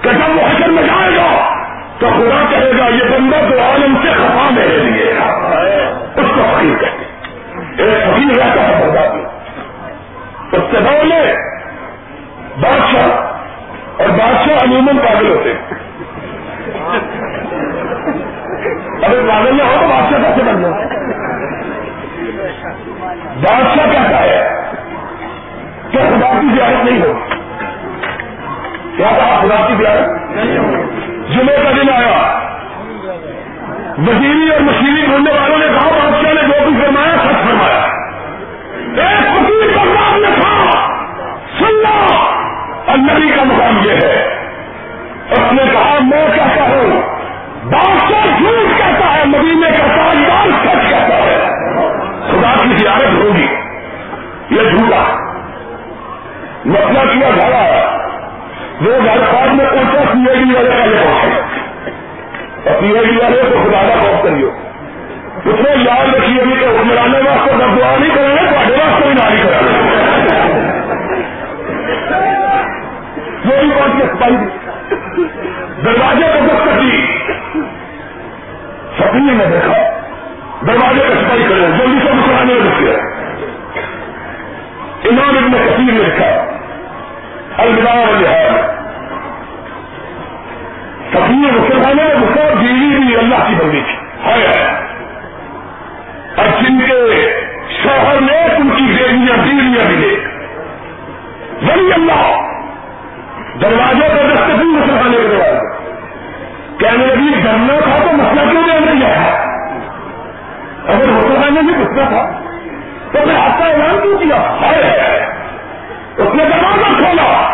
کہ 0.00 0.08
جب 0.12 0.36
وہ 0.36 0.42
حجر 0.42 0.68
میں 0.68 0.82
جائے 0.82 1.16
گا 1.16 1.54
تو 1.98 2.06
خدا 2.06 2.44
کہے 2.50 2.70
گا، 2.78 2.88
یہ 2.88 3.04
بندہ 3.04 3.36
تو 3.36 3.60
عالم 3.60 3.96
سے 4.02 4.08
خفا 4.08 4.50
میرے 4.50 4.76
لیے 4.76 5.12
اس 6.16 6.28
کو 6.34 6.42
فقیر 6.54 6.76
کہتے 6.80 7.04
ایک 7.82 8.04
فقیر 8.04 8.38
رہتا 8.38 8.68
ہے 8.68 8.84
بردار 8.84 9.33
میں 10.58 10.68
سے 10.70 10.78
پہلے 10.84 11.34
بادشاہ 12.60 13.10
اور 13.98 14.08
بادشاہ 14.08 14.64
عموماً 14.64 14.98
پاگل 14.98 15.30
ہوتے 15.30 15.52
ہیں۔ 15.52 15.74
اگر 19.02 19.28
پاگل 19.28 19.56
نہ 19.56 19.62
ہو 19.62 19.76
تو 19.80 19.86
بادشاہ 19.86 20.22
کیسے 20.22 20.42
بن 20.42 20.62
جائے 20.62 20.84
بادشاہ 23.42 23.86
کہتا 23.92 24.20
ہے 24.20 24.60
کہ 25.90 25.98
خدا 25.98 26.40
کی 26.40 26.56
زیارت 26.56 26.84
نہیں 26.84 27.02
ہو۔ 27.02 27.12
کیا 28.96 29.08
کہا 29.16 29.40
خدا 29.40 29.66
کی 29.66 29.74
زیارت؟ 29.78 30.08
جمعے 31.32 31.56
کا 31.64 31.70
دن 31.70 31.90
آیا۔ 31.90 32.38
وزیری 33.98 34.52
اور 34.52 34.60
مشینی 34.60 35.06
ڈھونڈنے 35.06 35.40
والوں 35.40 35.58
نے 35.58 35.66
کہا، 35.66 35.90
بادشاہ 35.90 36.32
نے 36.32 36.42
جو 36.42 36.64
کچھ 36.66 36.84
فرمایا، 36.84 37.14
سچ 37.14 37.48
فرمایا۔ 37.48 37.86
ایک 38.96 39.33
اور 42.96 43.30
کا 43.36 43.42
مقام 43.42 43.78
یہ 43.84 43.92
ہے۔ 43.92 44.34
اس 45.30 45.52
نے 45.52 45.62
کہا، 45.72 45.98
میں 46.00 46.26
کہتا 46.34 46.62
ہوں، 46.62 47.02
بادشاہ 47.64 48.38
جھوٹ 48.38 48.78
کہتا 48.78 49.14
ہے، 49.14 49.24
مدینے 49.24 49.70
کا 49.70 49.86
تاجدار 49.96 50.48
سچ 50.48 50.90
کہتا 50.90 51.16
ہے۔ 51.16 51.48
خدا 52.30 52.64
کی 52.64 52.76
زیارت 52.76 53.14
ہوگی۔ 53.14 53.46
یہ 54.50 54.70
جھوٹا۔ 54.70 55.16
مسئلہ 56.64 56.98
کیا 56.98 57.30
گھر 57.36 57.52
آیا۔ 57.52 57.98
وہ 58.80 59.04
گھر 59.04 59.18
پاس 59.18 59.54
میں 59.54 59.66
اونچا 59.66 60.12
پی 60.12 60.30
ایڈ 60.30 60.56
والے 60.56 60.70
کا 60.70 60.84
یہ 60.84 60.98
اور 62.64 62.80
پی 62.80 62.86
ایڈ 62.86 63.22
والے 63.22 63.42
کو 63.42 63.62
خدا 63.62 63.82
کا 63.88 63.94
خوف 64.00 64.22
کریو۔ 64.22 64.50
اس 65.44 65.60
میں 65.60 65.76
یاد 65.76 66.14
رکھیے 66.14 66.42
کہ 66.60 66.64
حکمرانے 66.64 67.18
واسطے 67.18 67.52
جب 67.52 67.80
دعا 67.80 67.96
نہیں 67.98 68.14
کریں 68.14 68.28
گے 68.28 68.50
تو 68.50 68.54
واسطے 68.56 69.06
بھی 69.06 69.14
ناری 69.14 69.36
کرا 69.36 69.56
وہ 69.56 69.73
بھی 73.94 74.04
بات 74.04 74.30
کی 74.30 74.48
سپاہی 74.48 75.22
دروازے 75.84 76.38
کو 76.38 76.46
دستک 76.46 76.82
دی۔ 76.82 77.06
سپنی 78.98 79.32
میں 79.32 79.46
دیکھا۔ 79.46 80.00
دروازے 80.66 81.00
کا 81.08 81.14
سپاہی 81.14 81.44
کرے 81.48 81.60
جلدی 81.60 82.06
سے 82.06 82.12
مسلمانے 82.12 82.54
میں 82.54 82.70
رکھے 82.70 82.90
امام 85.08 85.28
ابن 85.28 85.52
کثیر 85.52 85.92
نے 85.92 86.02
لکھا، 86.02 86.58
الوداع 87.58 87.94
لحاظ 87.94 88.70
سفیر 91.12 91.52
مسلمانوں 91.52 92.08
میں 92.08 92.14
بہت 92.14 92.56
بیوی 92.56 92.96
بھی 92.96 93.16
اللہ 93.16 93.34
کی 93.34 93.54
بندی 93.54 93.80
تھی۔ 93.80 94.04
ہے 94.24 94.78
اور 96.36 96.62
جن 96.62 96.80
کے 96.80 97.30
شوہر 97.82 98.20
نے 98.20 98.38
ان 98.42 98.70
کی 98.76 98.82
بیویاں 98.82 99.36
بیویاں 99.36 99.88
ملے 99.88 100.14
ولی 101.62 101.92
اللہ۔ 101.92 102.53
دروازے 103.60 104.08
پر 104.08 104.24
رستے 104.24 104.52
بھی 104.52 104.80
کے 104.80 104.86
دروازے 104.86 105.58
کہنے 106.78 107.06
لگی 107.06 107.40
ڈرنا 107.42 107.80
تھا 107.80 108.04
تو 108.04 108.16
مسئلہ 108.16 108.50
کیوں 108.50 108.62
نہیں 108.66 108.80
نہیں 108.80 109.04
آیا 109.04 109.44
اگر 110.88 111.08
مسلمانے 111.08 111.62
میں 111.62 111.74
پوچھنا 111.78 112.04
تھا۔ 112.08 112.30
تو 113.12 113.18
پھر 113.24 113.34
آپ 113.36 113.58
کا 113.58 113.64
اعلان 113.64 114.00
کیوں 114.02 114.18
کیا؟ 114.18 114.56
ہے 114.60 115.26
اس 116.16 116.34
نے 116.34 116.44
دروازہ 116.44 117.02
کھولا۔ 117.02 117.48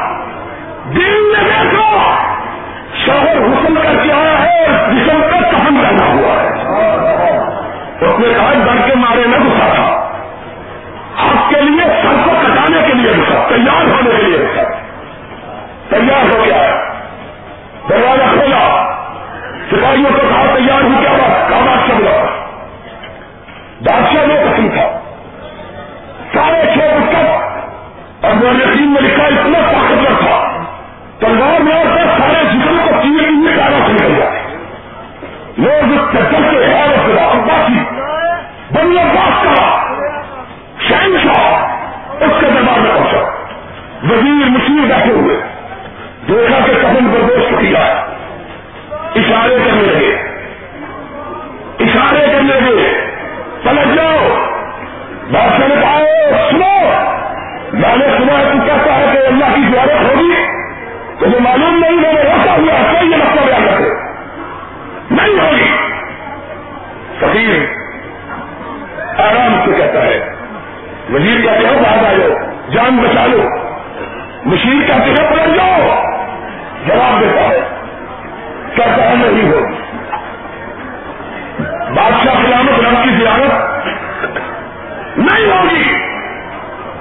دین 0.94 1.32
نے 1.32 1.42
دیکھا 1.44 2.14
شوہر 3.05 3.36
حسن 3.36 3.74
کر 3.74 4.05
کے 4.05 4.12
آیا 4.12 4.44
ہے 4.44 4.64
اور 4.64 4.92
جسم 4.92 5.20
کا 5.30 5.51
کہم 5.51 5.82
کرنا 5.82 6.07
ہوا 6.07 6.42
ہے۔ 6.42 6.48
اس 8.01 8.18
نے 8.18 8.28
کہا، 8.28 8.53
ڈر 8.53 8.88
کے 8.88 8.94
مارے 8.94 9.26
نہ 9.26 9.36
گسا 9.36 9.74
تھا۔ 9.74 10.12
آپ 11.16 11.51
کے 11.51 11.61
لیے 11.61 11.82
سر 12.03 12.16
کو 12.24 12.30
کٹانے 12.30 12.78
کے 12.86 12.94
لیے 12.94 13.11
گسا 13.11 13.46
تیار 13.48 13.90
ہونے 13.90 14.11
کے 14.16 14.22
لیے 14.22 14.38
گسا 14.38 14.80
تیار 15.91 16.34
ہو 16.34 16.45
گیا 16.45 16.70
دروازہ 17.88 18.22
کھولا۔ 18.22 18.91
سپاہیوں 19.70 20.11
کو 20.11 20.28
کہا 20.28 20.55
تیار 20.55 20.82
ہو 20.82 20.88
کیا 21.01 21.12
بات 21.12 21.49
کہا 21.49 21.59
بات 21.59 21.91
سب 21.91 22.03
بادشاہ 23.84 24.26
میں 24.26 24.45
قسم 24.45 24.68
تھا 24.74 25.01
سارے 26.34 26.62
چھ 26.74 26.78
پستک 26.78 28.24
اور 28.24 28.34
میں 28.34 28.53
یقین 28.53 28.93
میں 28.93 29.03
لکھا 29.03 29.24
اتنا 29.24 29.59
طاقتور 29.72 30.22
تھا۔ 30.22 30.64
تلوار 31.18 31.61
میں 31.61 31.76
اور 31.76 31.84
سارے 32.18 32.45
جسم 32.45 32.76
کو 32.84 32.91
تین 33.03 33.18
دن 33.18 33.45
میں 33.45 33.57
ڈالا 33.57 33.78
سے 33.86 33.93
نکل 33.93 34.14
جائے 34.18 34.43
لوگ 35.59 35.93
اس 35.93 36.12
چکر 36.12 36.51
کے 36.51 36.64
ہے 36.64 36.86
خدا 37.07 37.26
باقی 37.34 37.78
بنی 38.74 38.99
عباس 38.99 39.45
کا 39.45 39.84
شہنشاہ 40.88 41.76
اس 42.20 42.32
کے 42.41 42.47
دربار 42.47 42.78
میں 42.78 42.91
پہنچا۔ 42.95 43.18
وزیر 44.03 44.49
مشیر 44.49 44.97
بیٹھے 44.97 45.12
ہوئے۔ 45.12 45.59
دیکھا 46.31 46.66
کہ 46.66 46.72
پر 46.72 47.20
دوست 47.20 47.61
کیا 47.61 48.05
اشارے 49.14 49.57
کرنے 49.64 49.83
لگے۔ 49.83 50.14
اشارے 51.81 52.26
کرنے 52.33 52.61
لگے۔ 52.61 53.01
سمجھ 53.64 53.97
جاؤ۔ 53.97 54.28
بات 55.31 55.61
نے 55.61 55.74
پاؤ 55.83 56.05
سنو۔ 56.51 56.91
میں 57.72 57.97
نے 57.97 58.05
سنا 58.18 58.51
تم 58.53 58.61
کہتا 58.66 58.97
ہے 58.97 59.07
کہ 59.12 59.26
اللہ 59.26 59.55
کی 59.55 59.72
زیارت 59.72 59.91
ہوگی۔ 59.91 60.35
تمہیں 61.18 61.41
معلوم 61.41 61.78
نہیں 61.78 61.97
میں 61.97 62.12
نے 62.12 62.22
رکھا 62.22 62.53
ہوا 62.53 62.93
کوئی 62.93 63.11
یہ 63.11 63.16
مسئلہ 63.16 63.47
بیان 63.47 63.64
رکھے 63.64 63.89
نہیں 65.11 65.39
ہوگی۔ 65.39 65.76
فقیر 67.18 67.81
آرام 69.20 69.61
سے 69.64 69.81
کہتا 69.81 70.03
ہے۔ 70.03 70.33
وزیر 71.12 71.41
کہتے 71.41 71.68
ہو 71.68 71.83
باہر 71.83 72.07
آ 72.09 72.12
جاؤ 72.12 72.51
جان 72.70 72.97
بچا 72.97 73.26
لو۔ 73.26 73.70
مشیر 74.45 74.87
کہتے 74.87 75.11
ہیں، 75.11 75.31
پلٹ 75.31 75.57
جاؤ۔ 75.57 76.09
جواب 76.87 77.20
دیتا 77.20 77.41
ہے۔ 77.41 77.61
کہتا 78.76 79.11
ہے 79.11 79.14
نہیں 79.14 79.53
ہوگی 79.53 79.81
بادشاہ 81.95 82.35
قیامت 82.47 82.81
رب 82.81 83.05
کی 83.05 83.11
زیارت 83.11 83.87
نہیں 85.18 85.47
ہوگی۔ 85.47 85.95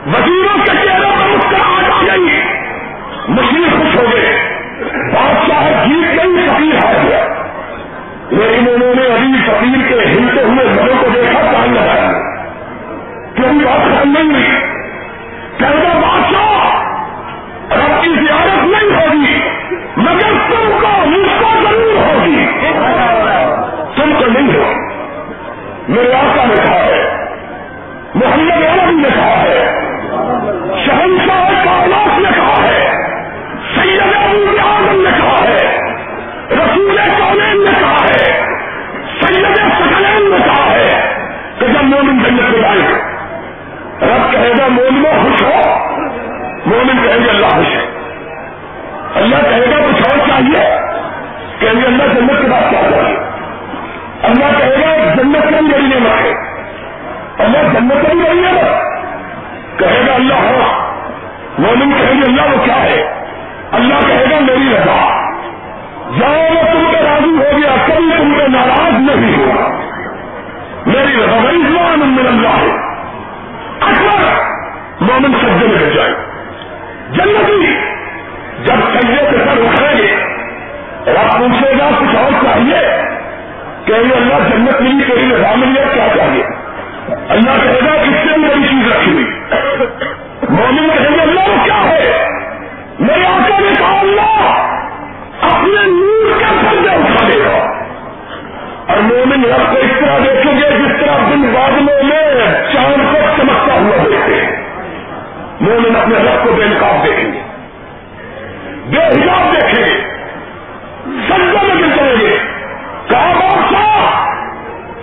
وزیروں 0.08 0.58
کے 0.58 0.72
چہرے 0.72 1.06
پر 1.20 1.26
مسکراہٹ 1.26 1.92
آ 1.92 2.16
گئی۔ 2.16 2.42
مشیر 3.28 3.78
خوش 3.78 3.96
ہو 3.96 4.12
گئے۔ 4.12 4.60
بادشاہ 5.14 5.88
جیت 5.88 6.18
گئی، 6.18 6.50
فقیر 6.50 6.86
ہار 6.86 6.96
گیا۔ 7.08 7.26
لیکن 8.30 8.68
انہوں 8.68 8.96
نے 8.96 9.08
ابھی 9.08 9.42
فقیر 9.48 9.90
کے 9.90 10.10
ہلتے 10.10 10.44
ہوئے 10.44 10.74
گھروں 10.74 10.96
کو 11.02 11.08
دیکھا 11.16 11.42
کام 11.42 11.74
لگایا 11.74 12.12
کیونکہ 13.36 13.66
بات 13.66 13.92
خیال 13.92 14.08
نہیں۔ 14.08 14.32
ہوئی 14.32 14.62
کہتا 15.58 16.00
بادشاہ، 16.00 16.84
رب 17.74 18.04
کی 18.04 18.10
زیارت 18.10 18.64
نہیں 18.64 19.08
ہوگی۔ 19.08 19.40
مگر 19.98 20.32
تم 20.50 20.72
کو 20.82 21.06
مجھ 21.06 21.30
کو 21.42 21.50
ضرور 21.70 21.96
ہوگی۔ 21.96 22.46
تم 23.96 24.14
کو 24.20 24.26
نہیں 24.26 24.58
ہو۔ 24.58 24.74
میرے 25.88 26.14
آقا 26.14 26.46
نے 26.46 26.56
کہا 26.56 26.86
ہے۔ 26.86 27.26
محمد 28.16 28.52
عربی 28.52 28.94
نے 28.94 29.10
کہا 29.16 29.42
ہے۔ 29.42 29.82
شہنشاہ 30.86 31.66
کائنات 31.66 32.20
نے 32.20 32.30
کہا 32.36 32.64
ہے۔ 32.64 32.90
سید 33.76 34.02
ابو 34.02 34.68
اعظم 34.68 35.02
نے 35.02 35.10
کہا 35.18 35.48
ہے۔ 35.48 35.78
رسول 36.52 36.98
کونین 36.98 37.66
نے 37.66 37.72
کہا 37.80 38.06
ہے۔ 38.06 38.42
سید 39.22 39.56
سکلین 39.56 40.32
نے 40.32 40.38
کہا 40.46 40.72
ہے۔ 40.72 41.14
کہ 41.60 41.68
جب 41.68 41.84
مومن 41.84 42.20
جنت 42.20 42.42
میں 42.42 42.62
جائے 42.62 42.78
رب 44.02 44.32
کہے 44.32 44.54
گا 44.60 44.68
مومنوں 44.68 45.24
خوش 45.24 45.42
ہو۔ 45.42 45.74
مومن 46.66 47.08
کہیں 47.08 47.26
گے 47.26 47.30
اللہ 47.30 47.48
خوش 47.48 47.68
ہے۔ 47.68 47.99
اللہ 49.16 49.36
کہے 49.36 49.60
گا 49.60 49.88
کچھ 49.88 50.10
اور 50.10 50.28
چاہیے؟ 50.28 50.80
کہیں 51.60 51.82
گے 51.82 51.86
اللہ 51.86 52.03
جنت 52.03 52.41
کے 52.41 52.47
بعد 52.47 52.70
کیا 52.70 52.82
چاہیے 52.91 53.18
اللہ 54.24 54.57
کہے 54.57 54.76
گا 54.82 55.14
جنت 55.14 55.51
میں 55.51 55.62
میری 55.62 55.84
نعمت 55.84 56.26
ہے۔ 56.26 56.34
اللہ 57.43 57.57
جنت 57.57 57.93
میں 57.93 58.14
میری 58.14 58.39
نعمت 58.39 58.64
کہے 59.80 60.07
گا 60.07 60.14
اللہ 60.14 60.34
ہاں۔ 60.34 60.41
ہوا 60.41 60.93
مومن 61.60 61.91
کہیں 61.91 62.22
گے 62.22 62.26
اللہ 62.26 62.41
وہ 62.41 62.66
کیا 62.66 62.84
ہے؟ 62.84 63.26
اللہ 63.72 63.93
کہے 64.07 64.26
گا 64.32 64.39
میری 64.39 64.76
رضا۔ 64.76 65.10
جاؤ 66.20 66.53
میں 66.53 66.64
تم 66.64 66.91
پہ 66.91 66.97
راضی 66.97 67.38
ہو 67.38 67.57
گیا، 67.57 67.76
کبھی 67.86 68.18
تم 68.18 68.34
پہ 68.38 68.47
ناراض 68.47 68.93
نہیں 68.93 69.38
ہوگا 69.38 69.68
میری 70.86 71.14
رضا 71.14 71.36
رضوان 71.36 71.99
من 71.99 72.28
اللہ 72.28 72.62
ہے۔ 72.62 72.89
اکبر 73.82 74.34
مومن 75.01 75.34
سجے 75.34 75.68
میں 75.68 75.93
جائے۔ 75.93 76.14
جنتی 77.10 77.89
جب 78.64 78.99
سجے 78.99 79.16
سے 79.16 79.38
سر 79.38 79.62
اٹھیں 79.62 79.97
گے، 79.97 80.16
رب 81.12 81.39
پوچھے 81.39 81.72
گا، 81.80 81.89
کچھ 81.99 82.16
اور 82.16 82.32
چاہیے؟ 82.32 83.01
کہ 83.86 83.91
اللہ 83.91 84.47
جنت 84.49 84.82
ملی، 84.82 85.03
تیری 85.03 85.36
رضا 85.36 85.55
ملی 85.55 85.82
کیا 85.93 86.07
چاہیے؟ 86.18 86.43
اللہ 87.30 87.64
کہے 87.64 87.80
گا 87.88 88.03
کس 88.03 88.30
سے 88.30 88.38
بڑی 88.38 88.68
چیز 88.68 88.91
رکھی 88.91 89.12
ہوئی۔ 89.12 89.26
مومن 90.49 90.88
کہیں 90.97 91.16
گے 91.16 91.22
اللہ 91.22 91.64
کیا 91.64 91.89
ہے؟ 91.89 92.28
میرے 92.99 93.26
آقا 93.26 93.60
نے 93.60 93.72
کہا، 93.80 93.99
اللہ، 93.99 94.51
اپنے 95.41 95.88
نور 95.88 96.39
کے 96.39 96.45
پردے 96.45 96.89
اٹھا 96.89 97.28
دے 97.28 97.39
گا۔ 97.39 97.57
اور 98.88 98.97
مومن 98.97 99.45
رب 99.45 99.72
کو 99.72 99.78
اس 99.78 99.99
طرح 99.99 100.18
دیکھیں 100.18 100.53
گے، 100.53 100.70
جس 100.70 101.01
طرح 101.01 101.18
دن 101.30 101.41
بادلوں 101.41 102.03
میں 102.03 102.51
چاند 102.74 103.14
کو 103.14 103.18
چمکتا 103.38 103.74
ہوا 103.74 104.03
دیکھتے 104.10 104.41
ہیں۔ 104.41 104.51
مومن 105.62 105.95
اپنے 105.95 106.16
رب 106.16 106.45
کو 106.45 106.51
بے 106.51 106.66
نقاب 106.66 107.05
دیکھیں 107.05 107.34
گے۔ 107.34 107.49
بے 108.90 108.98
حجاب 108.98 109.56
دیکھیں 109.56 109.86
گے۔ 109.86 110.02
سجدہ 111.06 111.64
میں 111.64 111.76
گر 111.76 111.98
کریں 111.98 112.20
گے۔ 112.20 112.38
کہا 113.10 113.34
بادشاہ 113.40 114.26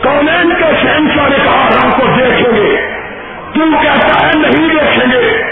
کونین 0.02 0.54
کے 0.58 0.64
شہنشاہ 0.82 1.28
نے 1.28 1.36
کہا 1.44 1.68
رب 1.68 2.00
کو 2.00 2.06
دیکھیں 2.18 2.56
گے۔ 2.56 2.76
تم 3.54 3.74
کہتا 3.82 4.20
ہے، 4.20 4.30
نہیں 4.34 4.68
دیکھیں 4.68 5.12
گے۔ 5.12 5.42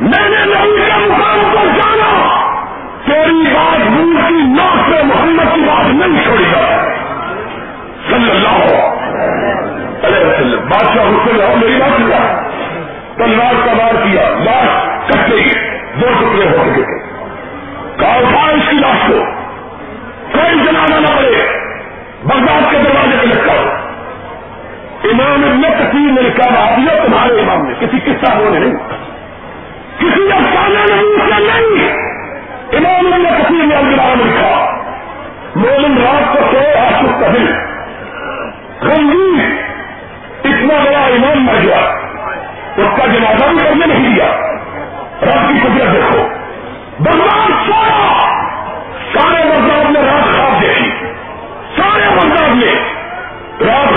میں 0.00 0.28
نے 0.28 0.44
نہیں 0.44 0.76
کے 0.76 1.08
مقام 1.08 1.54
پر 1.54 1.66
جانا۔ 1.66 2.32
تیری 3.06 3.54
بات 3.54 3.78
نور 3.78 4.28
کی 4.28 4.34
ناک 4.34 4.90
سے 4.90 5.02
محمد 5.02 5.54
کی 5.54 5.60
بات 5.60 5.86
نہیں 5.94 6.24
چھوڑی 6.24 6.44
گا 6.44 6.88
صلی 8.10 8.30
اللہ 8.30 8.74
علیہ 10.06 10.26
وسلم۔ 10.26 10.68
بادشاہ 10.68 11.04
حسن 11.04 11.36
رہا 11.36 11.54
میری 11.54 11.78
بات 11.78 11.98
کیا 11.98 12.42
تلوار 13.16 13.66
کا 13.66 13.72
بار 13.72 13.94
کیا، 13.94 14.22
لاش 14.44 14.68
کٹ 15.08 15.32
گئی 15.32 15.50
دو 16.00 16.06
ٹکڑے 16.06 16.48
ہو 16.48 16.64
چکے 16.64 16.82
تھے 16.82 17.11
کہا 18.02 18.14
اٹھا 18.14 18.50
اس 18.50 18.70
کی 18.70 18.76
لاش 18.76 19.10
کو 19.10 19.24
کوئی 20.32 20.58
جنازہ 20.58 21.00
نہ 21.00 21.06
پڑے، 21.06 21.58
بغداد 22.24 22.70
کے 22.70 22.78
دروازے 22.78 23.16
پہ 23.20 23.26
لگتا 23.26 23.52
ہو 23.52 23.68
امام 25.04 25.44
ابن 25.44 25.62
کثیر 25.62 26.12
نے 26.12 26.22
لکھا 26.22 26.48
بھابیا 26.48 27.04
تمہارے 27.04 27.40
امام 27.40 27.66
نے، 27.66 27.74
کسی 27.80 27.98
قصہ 28.04 28.32
ہونے 28.32 28.58
نہیں۔ 28.58 28.74
کسی 29.98 30.32
افسانہ 30.32 30.92
نہیں، 30.92 31.02
اس 31.02 31.38
نہیں۔ 31.38 31.92
امام 32.72 33.12
ابن 33.12 33.24
کثیر 33.24 33.66
نے 33.66 33.74
الگرام 33.74 34.20
لکھا، 34.20 34.76
مومن 35.56 35.98
رات 36.02 36.32
کو 36.32 36.38
سو 36.52 36.58
آشک 36.58 37.20
کا 37.20 37.26
دل۔ 37.26 37.52
غمگین، 38.82 39.56
اتنا 40.44 40.74
بڑا 40.84 40.98
امام 40.98 41.44
مر 41.44 41.54
گیا۔ 41.62 41.78
اس 42.76 42.98
کا 42.98 43.06
جنازہ 43.06 43.44
بھی 43.44 43.58
کرنے 43.58 43.86
نہیں 43.86 44.14
دیا۔ 44.14 44.26
رات 45.22 45.48
کی 45.48 45.58
قدرت 45.62 45.92
دیکھو۔ 45.92 46.41
بغداد 47.00 47.48
سارا 47.48 48.18
سارے 49.14 49.48
بغداد 49.48 49.90
نے 49.90 50.00
رات 50.00 50.34
خواب 50.34 50.62
دیکھی۔ 50.62 50.90
سارے 51.76 52.08
بغداد 52.16 52.48
نے 52.48 52.74
رات 53.60 53.91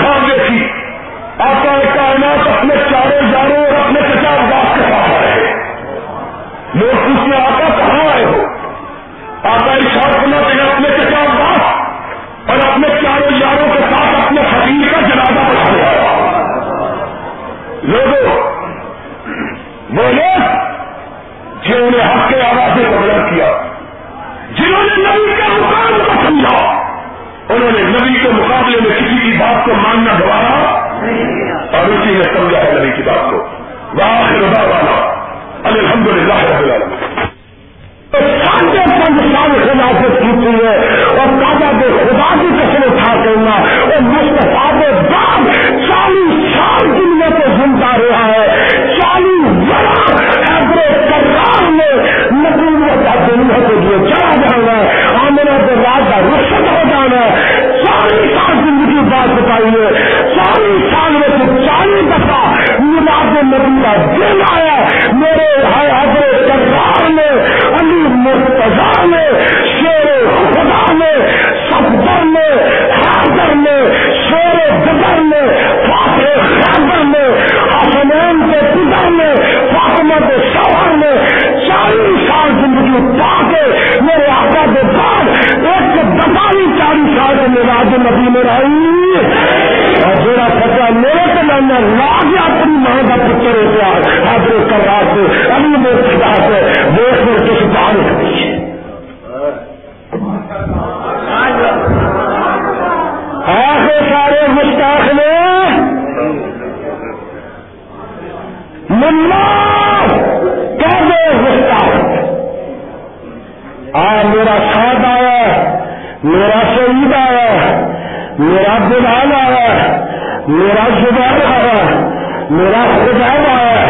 میرا 122.50 122.82
خداب 122.94 123.46
آیا 123.52 123.86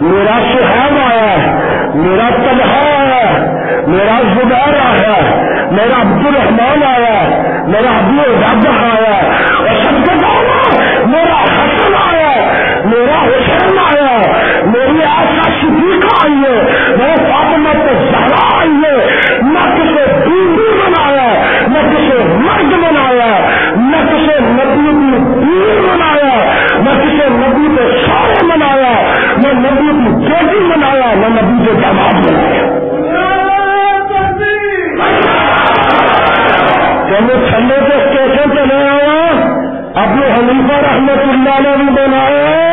میرا 0.00 0.36
سہاب 0.52 0.96
آیا 1.02 1.36
میرا 1.94 2.28
تباہ 2.30 2.72
آیا 3.00 3.28
میرا 3.86 4.16
زبیر 4.34 4.78
آیا 4.84 5.16
میرا 5.70 6.00
عبد 6.00 6.26
الرحمان 6.26 6.82
آیا 6.82 7.20
میرا 7.66 7.90
ابو 7.98 8.24
رب 8.30 8.66
آیا 8.66 9.18
اور 9.58 9.76
سب 9.84 10.00
کے 10.06 10.16
میرا 11.06 11.38
حسن 11.44 11.94
آیا 11.94 12.71
میرا 12.92 13.20
حسین 13.24 13.78
آیا 13.84 14.10
میری 14.66 15.02
آشا 15.10 15.48
صدیقہ 15.60 16.14
آئی 16.22 16.38
ہے 16.42 16.56
میرے 16.96 17.16
فاطمہ 17.22 17.72
تو 17.78 17.94
زہرا 18.02 18.42
آئی 18.58 18.76
ہے، 18.84 18.96
نہ 19.44 19.64
کسی 19.76 20.04
بیوی 20.26 20.68
بنایا 20.78 21.28
نہ 21.68 21.82
کسی 21.90 22.18
مرد 22.38 22.74
بنایا 22.84 23.30
نہ 23.78 24.02
کسی 24.08 24.38
نبی 24.50 24.92
کی 24.92 25.12
پیر 25.32 25.80
بنایا 25.86 26.34
نہ 26.78 26.98
کسی 27.00 27.28
نبی 27.36 27.74
کے 27.76 27.88
سارے 28.06 28.46
بنایا 28.52 28.92
نہ 29.36 29.52
نبی 29.58 29.90
کی 29.98 30.14
بیٹی 30.26 30.64
بنایا 30.68 31.12
نہ 31.14 31.32
نبی 31.40 31.64
کے 31.66 31.72
دماغ 31.80 32.20
بنایا 32.22 32.70
چلو 37.08 37.34
ٹھنڈے 37.48 37.76
کے 37.86 37.94
اسٹیشن 37.94 38.50
پہ 38.50 38.64
نہیں 38.66 38.88
آیا، 38.88 39.16
ابو 40.02 40.22
حلیفہ 40.34 40.78
رحمت 40.84 41.18
اللہ 41.28 41.60
نے 41.60 41.76
بھی 41.76 41.88
بنایا 41.96 42.71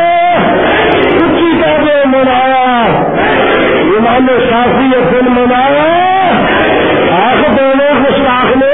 کچی 1.18 1.50
کا 1.60 1.70
بھی 1.76 1.96
بنایا 2.12 2.62
امام 3.96 4.28
شافی 4.50 4.86
یہ 4.86 5.10
فلم 5.10 5.34
بنایا 5.34 5.88
آخ 7.18 7.42
دونوں 7.58 7.92
گستاخ 8.02 8.56
نے 8.56 8.72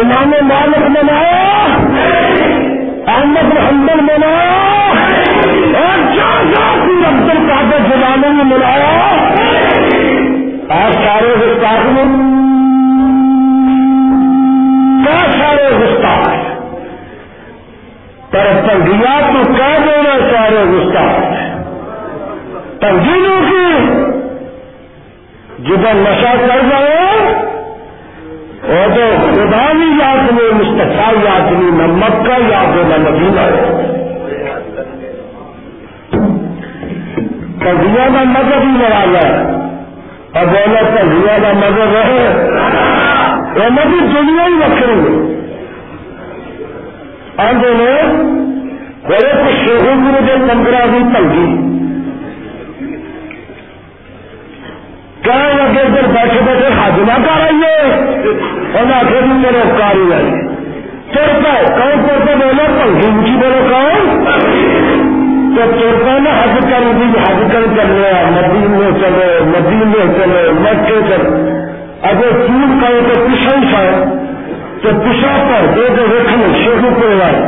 امام 0.00 0.34
مالک 0.48 0.88
بنایا 0.96 1.46
احمد 3.16 3.54
محمد 3.54 4.02
بنایا 4.08 4.58
اور 5.78 6.02
جا 6.16 6.28
عبد 7.08 7.30
القادر 7.30 7.86
زبانوں 7.88 8.32
میں 8.32 8.44
ملایا 8.44 8.90
آج 10.76 10.94
سارے 11.04 11.34
گستاخ 11.40 11.86
نے 11.86 12.04
سارے 15.38 15.70
گستاخ؟ 15.78 16.47
پر 18.38 18.68
تنگیا 18.68 19.20
تو 19.20 19.52
کہہ 19.52 19.78
دینا 19.84 20.18
چاہ 20.18 20.30
سارے 20.30 20.64
گستاخ۔ 20.64 21.36
تنگیوں 22.80 23.40
کی 23.48 23.86
جدھر 25.58 25.94
نشہ 25.94 26.34
کر 26.40 26.60
جائے 26.70 26.98
اور 28.68 28.94
تو 28.94 29.06
خدا 29.34 29.72
بھی 29.72 29.88
یاد 30.00 30.32
نہیں 30.32 30.58
مستفا 30.58 31.10
یاد 31.24 31.52
نہیں 31.52 31.70
نہ 31.70 31.86
مکہ 31.86 32.38
یاد 32.50 32.76
ہو 32.76 32.82
نہ 32.88 32.96
مدینہ۔ 33.08 33.46
تنگیا 37.64 38.06
کا 38.14 38.22
مذہب 38.24 38.62
ہی 38.62 38.76
لڑا 38.78 39.00
ہے 39.00 39.28
اور 40.34 40.46
بولا 40.46 40.80
تنگیا 40.96 41.38
کا 41.42 41.52
مذہب 41.52 41.94
ہے 41.94 42.28
وہ 43.56 43.70
مجھے 43.70 44.06
دنیا 44.06 44.46
ہی 44.46 44.60
رکھیں 44.62 44.94
گے 44.96 45.37
آگے 47.38 47.72
نے 47.74 47.90
بڑے 49.08 49.28
کچھ 49.32 49.56
شیخوں 49.64 49.94
کی 49.94 50.10
مجھے 50.12 50.36
پندرہ 50.48 50.86
بھی 50.86 50.98
تنگی 51.14 51.46
کیا 55.22 55.34
لگے، 55.34 55.80
ادھر 55.80 56.06
بیٹھے 56.06 56.40
بیٹھے 56.46 56.68
حاضمہ 56.68 57.16
کر 57.26 57.40
رہی 57.40 57.62
ہے 57.62 57.90
اور 58.72 58.92
آخر 58.92 59.20
بھی 59.20 59.28
جی، 59.28 59.38
میرے 59.38 59.62
کاری 59.78 60.12
ہے 60.12 60.22
چڑھتا 61.14 61.52
ہے 61.52 61.64
کون 61.64 62.08
چڑھتا 62.08 62.34
بولو 62.34 62.66
پنکھی 62.66 63.06
اونچی 63.06 63.32
بولو 63.32 63.68
کون؟ 63.68 64.26
تو 65.56 65.62
چڑھتا 65.80 66.12
ہے 66.12 66.18
نا 66.18 66.30
حج 66.30 66.66
کر 66.70 66.92
بھی 66.96 67.04
حج 67.04 67.52
کر 67.52 67.66
چل 67.76 67.92
رہا 67.92 68.30
ندی 68.30 68.66
میں 68.68 68.90
چلے 69.00 69.40
ندی 69.44 69.84
میں 69.84 70.06
چلے، 70.18 70.50
مکے 70.50 71.00
چلے۔ 71.08 71.52
اگر 72.02 72.30
چوٹ 72.30 72.82
کرے 72.82 73.00
تو 73.00 73.26
پچھا 73.26 73.58
ہی 73.58 74.27
تو 74.82 74.90
پچھا 75.04 75.30
پر 75.48 75.66
دے 75.76 75.88
دے 75.96 76.02
رکھنے 76.06 76.46
شیخو 76.58 76.90
کو 77.00 77.06
آئے 77.24 77.40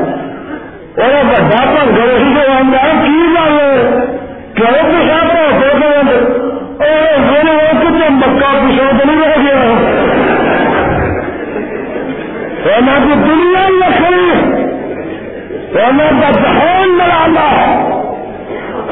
اور 1.03 1.25
بڑا 1.25 1.65
پر 1.75 1.91
گھر 1.97 2.17
ہی 2.17 2.35
جو 2.35 2.45
اندر 2.53 2.89
کی 3.05 3.19
جائے 3.35 3.77
کیوں 4.55 4.73
پچھا 4.89 5.19
پر 5.29 5.59
دے 5.61 5.71
دے 5.81 6.19
میرے 6.81 7.53
وہ 7.57 7.73
کچھ 7.83 8.11
مکہ 8.11 8.51
پچھا 8.61 8.91
تو 8.99 9.05
نہیں 9.05 9.21
رہ 9.21 9.37
گیا۔ 9.43 9.61
ہونا 12.65 12.97
کی 13.05 13.15
دنیا 13.27 13.69
لکھنی 13.69 14.33
ہونا 15.75 16.09
کا 16.21 16.31
دہان 16.31 16.97
لڑانا 16.99 17.47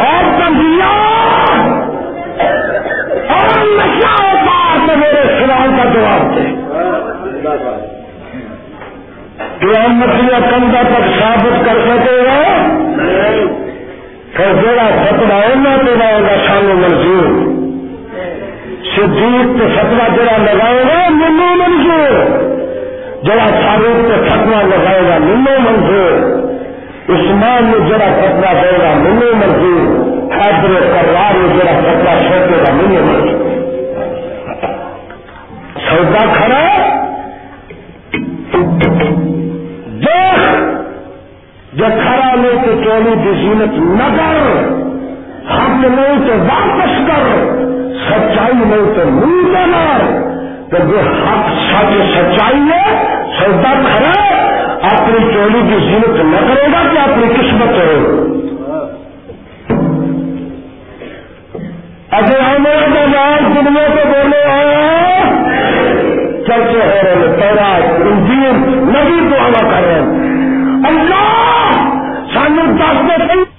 اور 0.07 0.25
تنگیا 0.39 0.93
اور 3.35 3.67
نشہ 3.67 4.15
ہوتا 4.23 4.77
تو 4.87 4.97
میرے 4.97 5.23
سوال 5.39 5.77
کا 5.79 5.85
جواب 5.95 6.37
دے۔ 6.37 7.98
قیامتیاں 9.39 10.41
کندھا 10.41 10.83
تک 10.83 11.21
ثابت 11.21 11.65
کر 11.65 11.79
سکے 11.87 12.25
گا 12.25 12.43
پھر 14.33 14.53
جڑا 14.63 14.89
فتوا 15.05 15.37
ہونا 15.37 15.77
تو 15.77 15.95
رہے 15.95 16.23
گا 16.23 16.47
سانو 16.47 16.75
منظور۔ 16.75 17.59
صدیق 18.97 19.59
تو 19.59 19.69
فتوا 19.77 20.09
جڑا 20.17 20.37
لگائے 20.37 20.83
گا، 20.83 21.09
منو 21.09 21.55
منظور۔ 21.55 22.27
جڑا 23.25 23.47
فاروق 23.47 24.09
تو 24.09 24.25
فتوا 24.25 24.63
لگائے 24.63 25.03
گا، 25.09 25.19
منو 25.19 25.61
منظور۔ 25.61 26.13
عثمان 27.09 27.65
نے 27.65 27.89
جڑا 27.89 28.07
فتوا 28.17 28.53
دے 28.53 28.79
گا، 28.79 28.95
منو 28.95 29.37
منظور۔ 29.37 30.09
حیدر 30.33 30.81
کرار 30.81 31.35
نے 31.35 31.59
جڑا 31.59 31.73
فتوا 31.81 32.19
چھوٹے 32.19 32.59
گا، 32.59 32.73
منو 32.73 33.05
منظور۔ 33.05 33.39
سودا 35.91 36.33
کھڑا 36.35 36.88
دیکھ 40.29 41.77
جو 41.77 41.85
کھڑا 42.03 42.35
لے 42.35 42.51
تو 42.65 42.73
چولی 42.85 43.15
کی 43.23 43.33
زینت 43.41 43.79
نہ 43.99 44.09
کر 44.17 44.37
حق 45.51 45.85
نہیں 45.85 46.27
تو 46.27 46.39
واپس 46.47 46.95
کر، 47.09 47.27
سچائی 48.01 48.55
نہیں 48.55 48.95
تو 48.97 49.09
منہ 49.11 49.67
نہ 49.67 49.85
تو 50.71 50.79
جو 50.89 51.01
حق 51.01 51.49
سچ 51.69 51.93
سچائی 52.15 52.61
ہے 52.71 52.97
سودا 53.39 53.73
کھڑا 53.85 54.13
اپنی 54.89 55.19
چولی 55.33 55.61
کی 55.69 55.79
زینت 55.87 56.21
نہ 56.25 56.41
کرے 56.49 56.67
گا 56.73 56.83
کہ 56.93 56.99
اپنی 57.01 57.33
قسمت 57.35 57.79
ہو 57.79 58.27
اگر 62.11 62.41
ہمیں 62.41 63.07
نام 63.07 63.53
دنیا 63.55 63.87
کو 63.89 64.09
بولے 64.09 64.43
آیا 64.51 65.18
چرچے 66.49 66.79
ہو 66.79 67.01
رہے 67.05 67.15
ہیں 67.15 67.37
پیرا 67.37 67.69
انجیر 68.11 68.53
نبی 68.93 69.29
دعا 69.31 69.51
کر 69.53 69.85
رہے 69.85 70.01
ہیں۔ 70.01 70.37
اللہ 70.89 71.29
سانو 72.35 72.63
دس 72.73 73.09
دے 73.09 73.58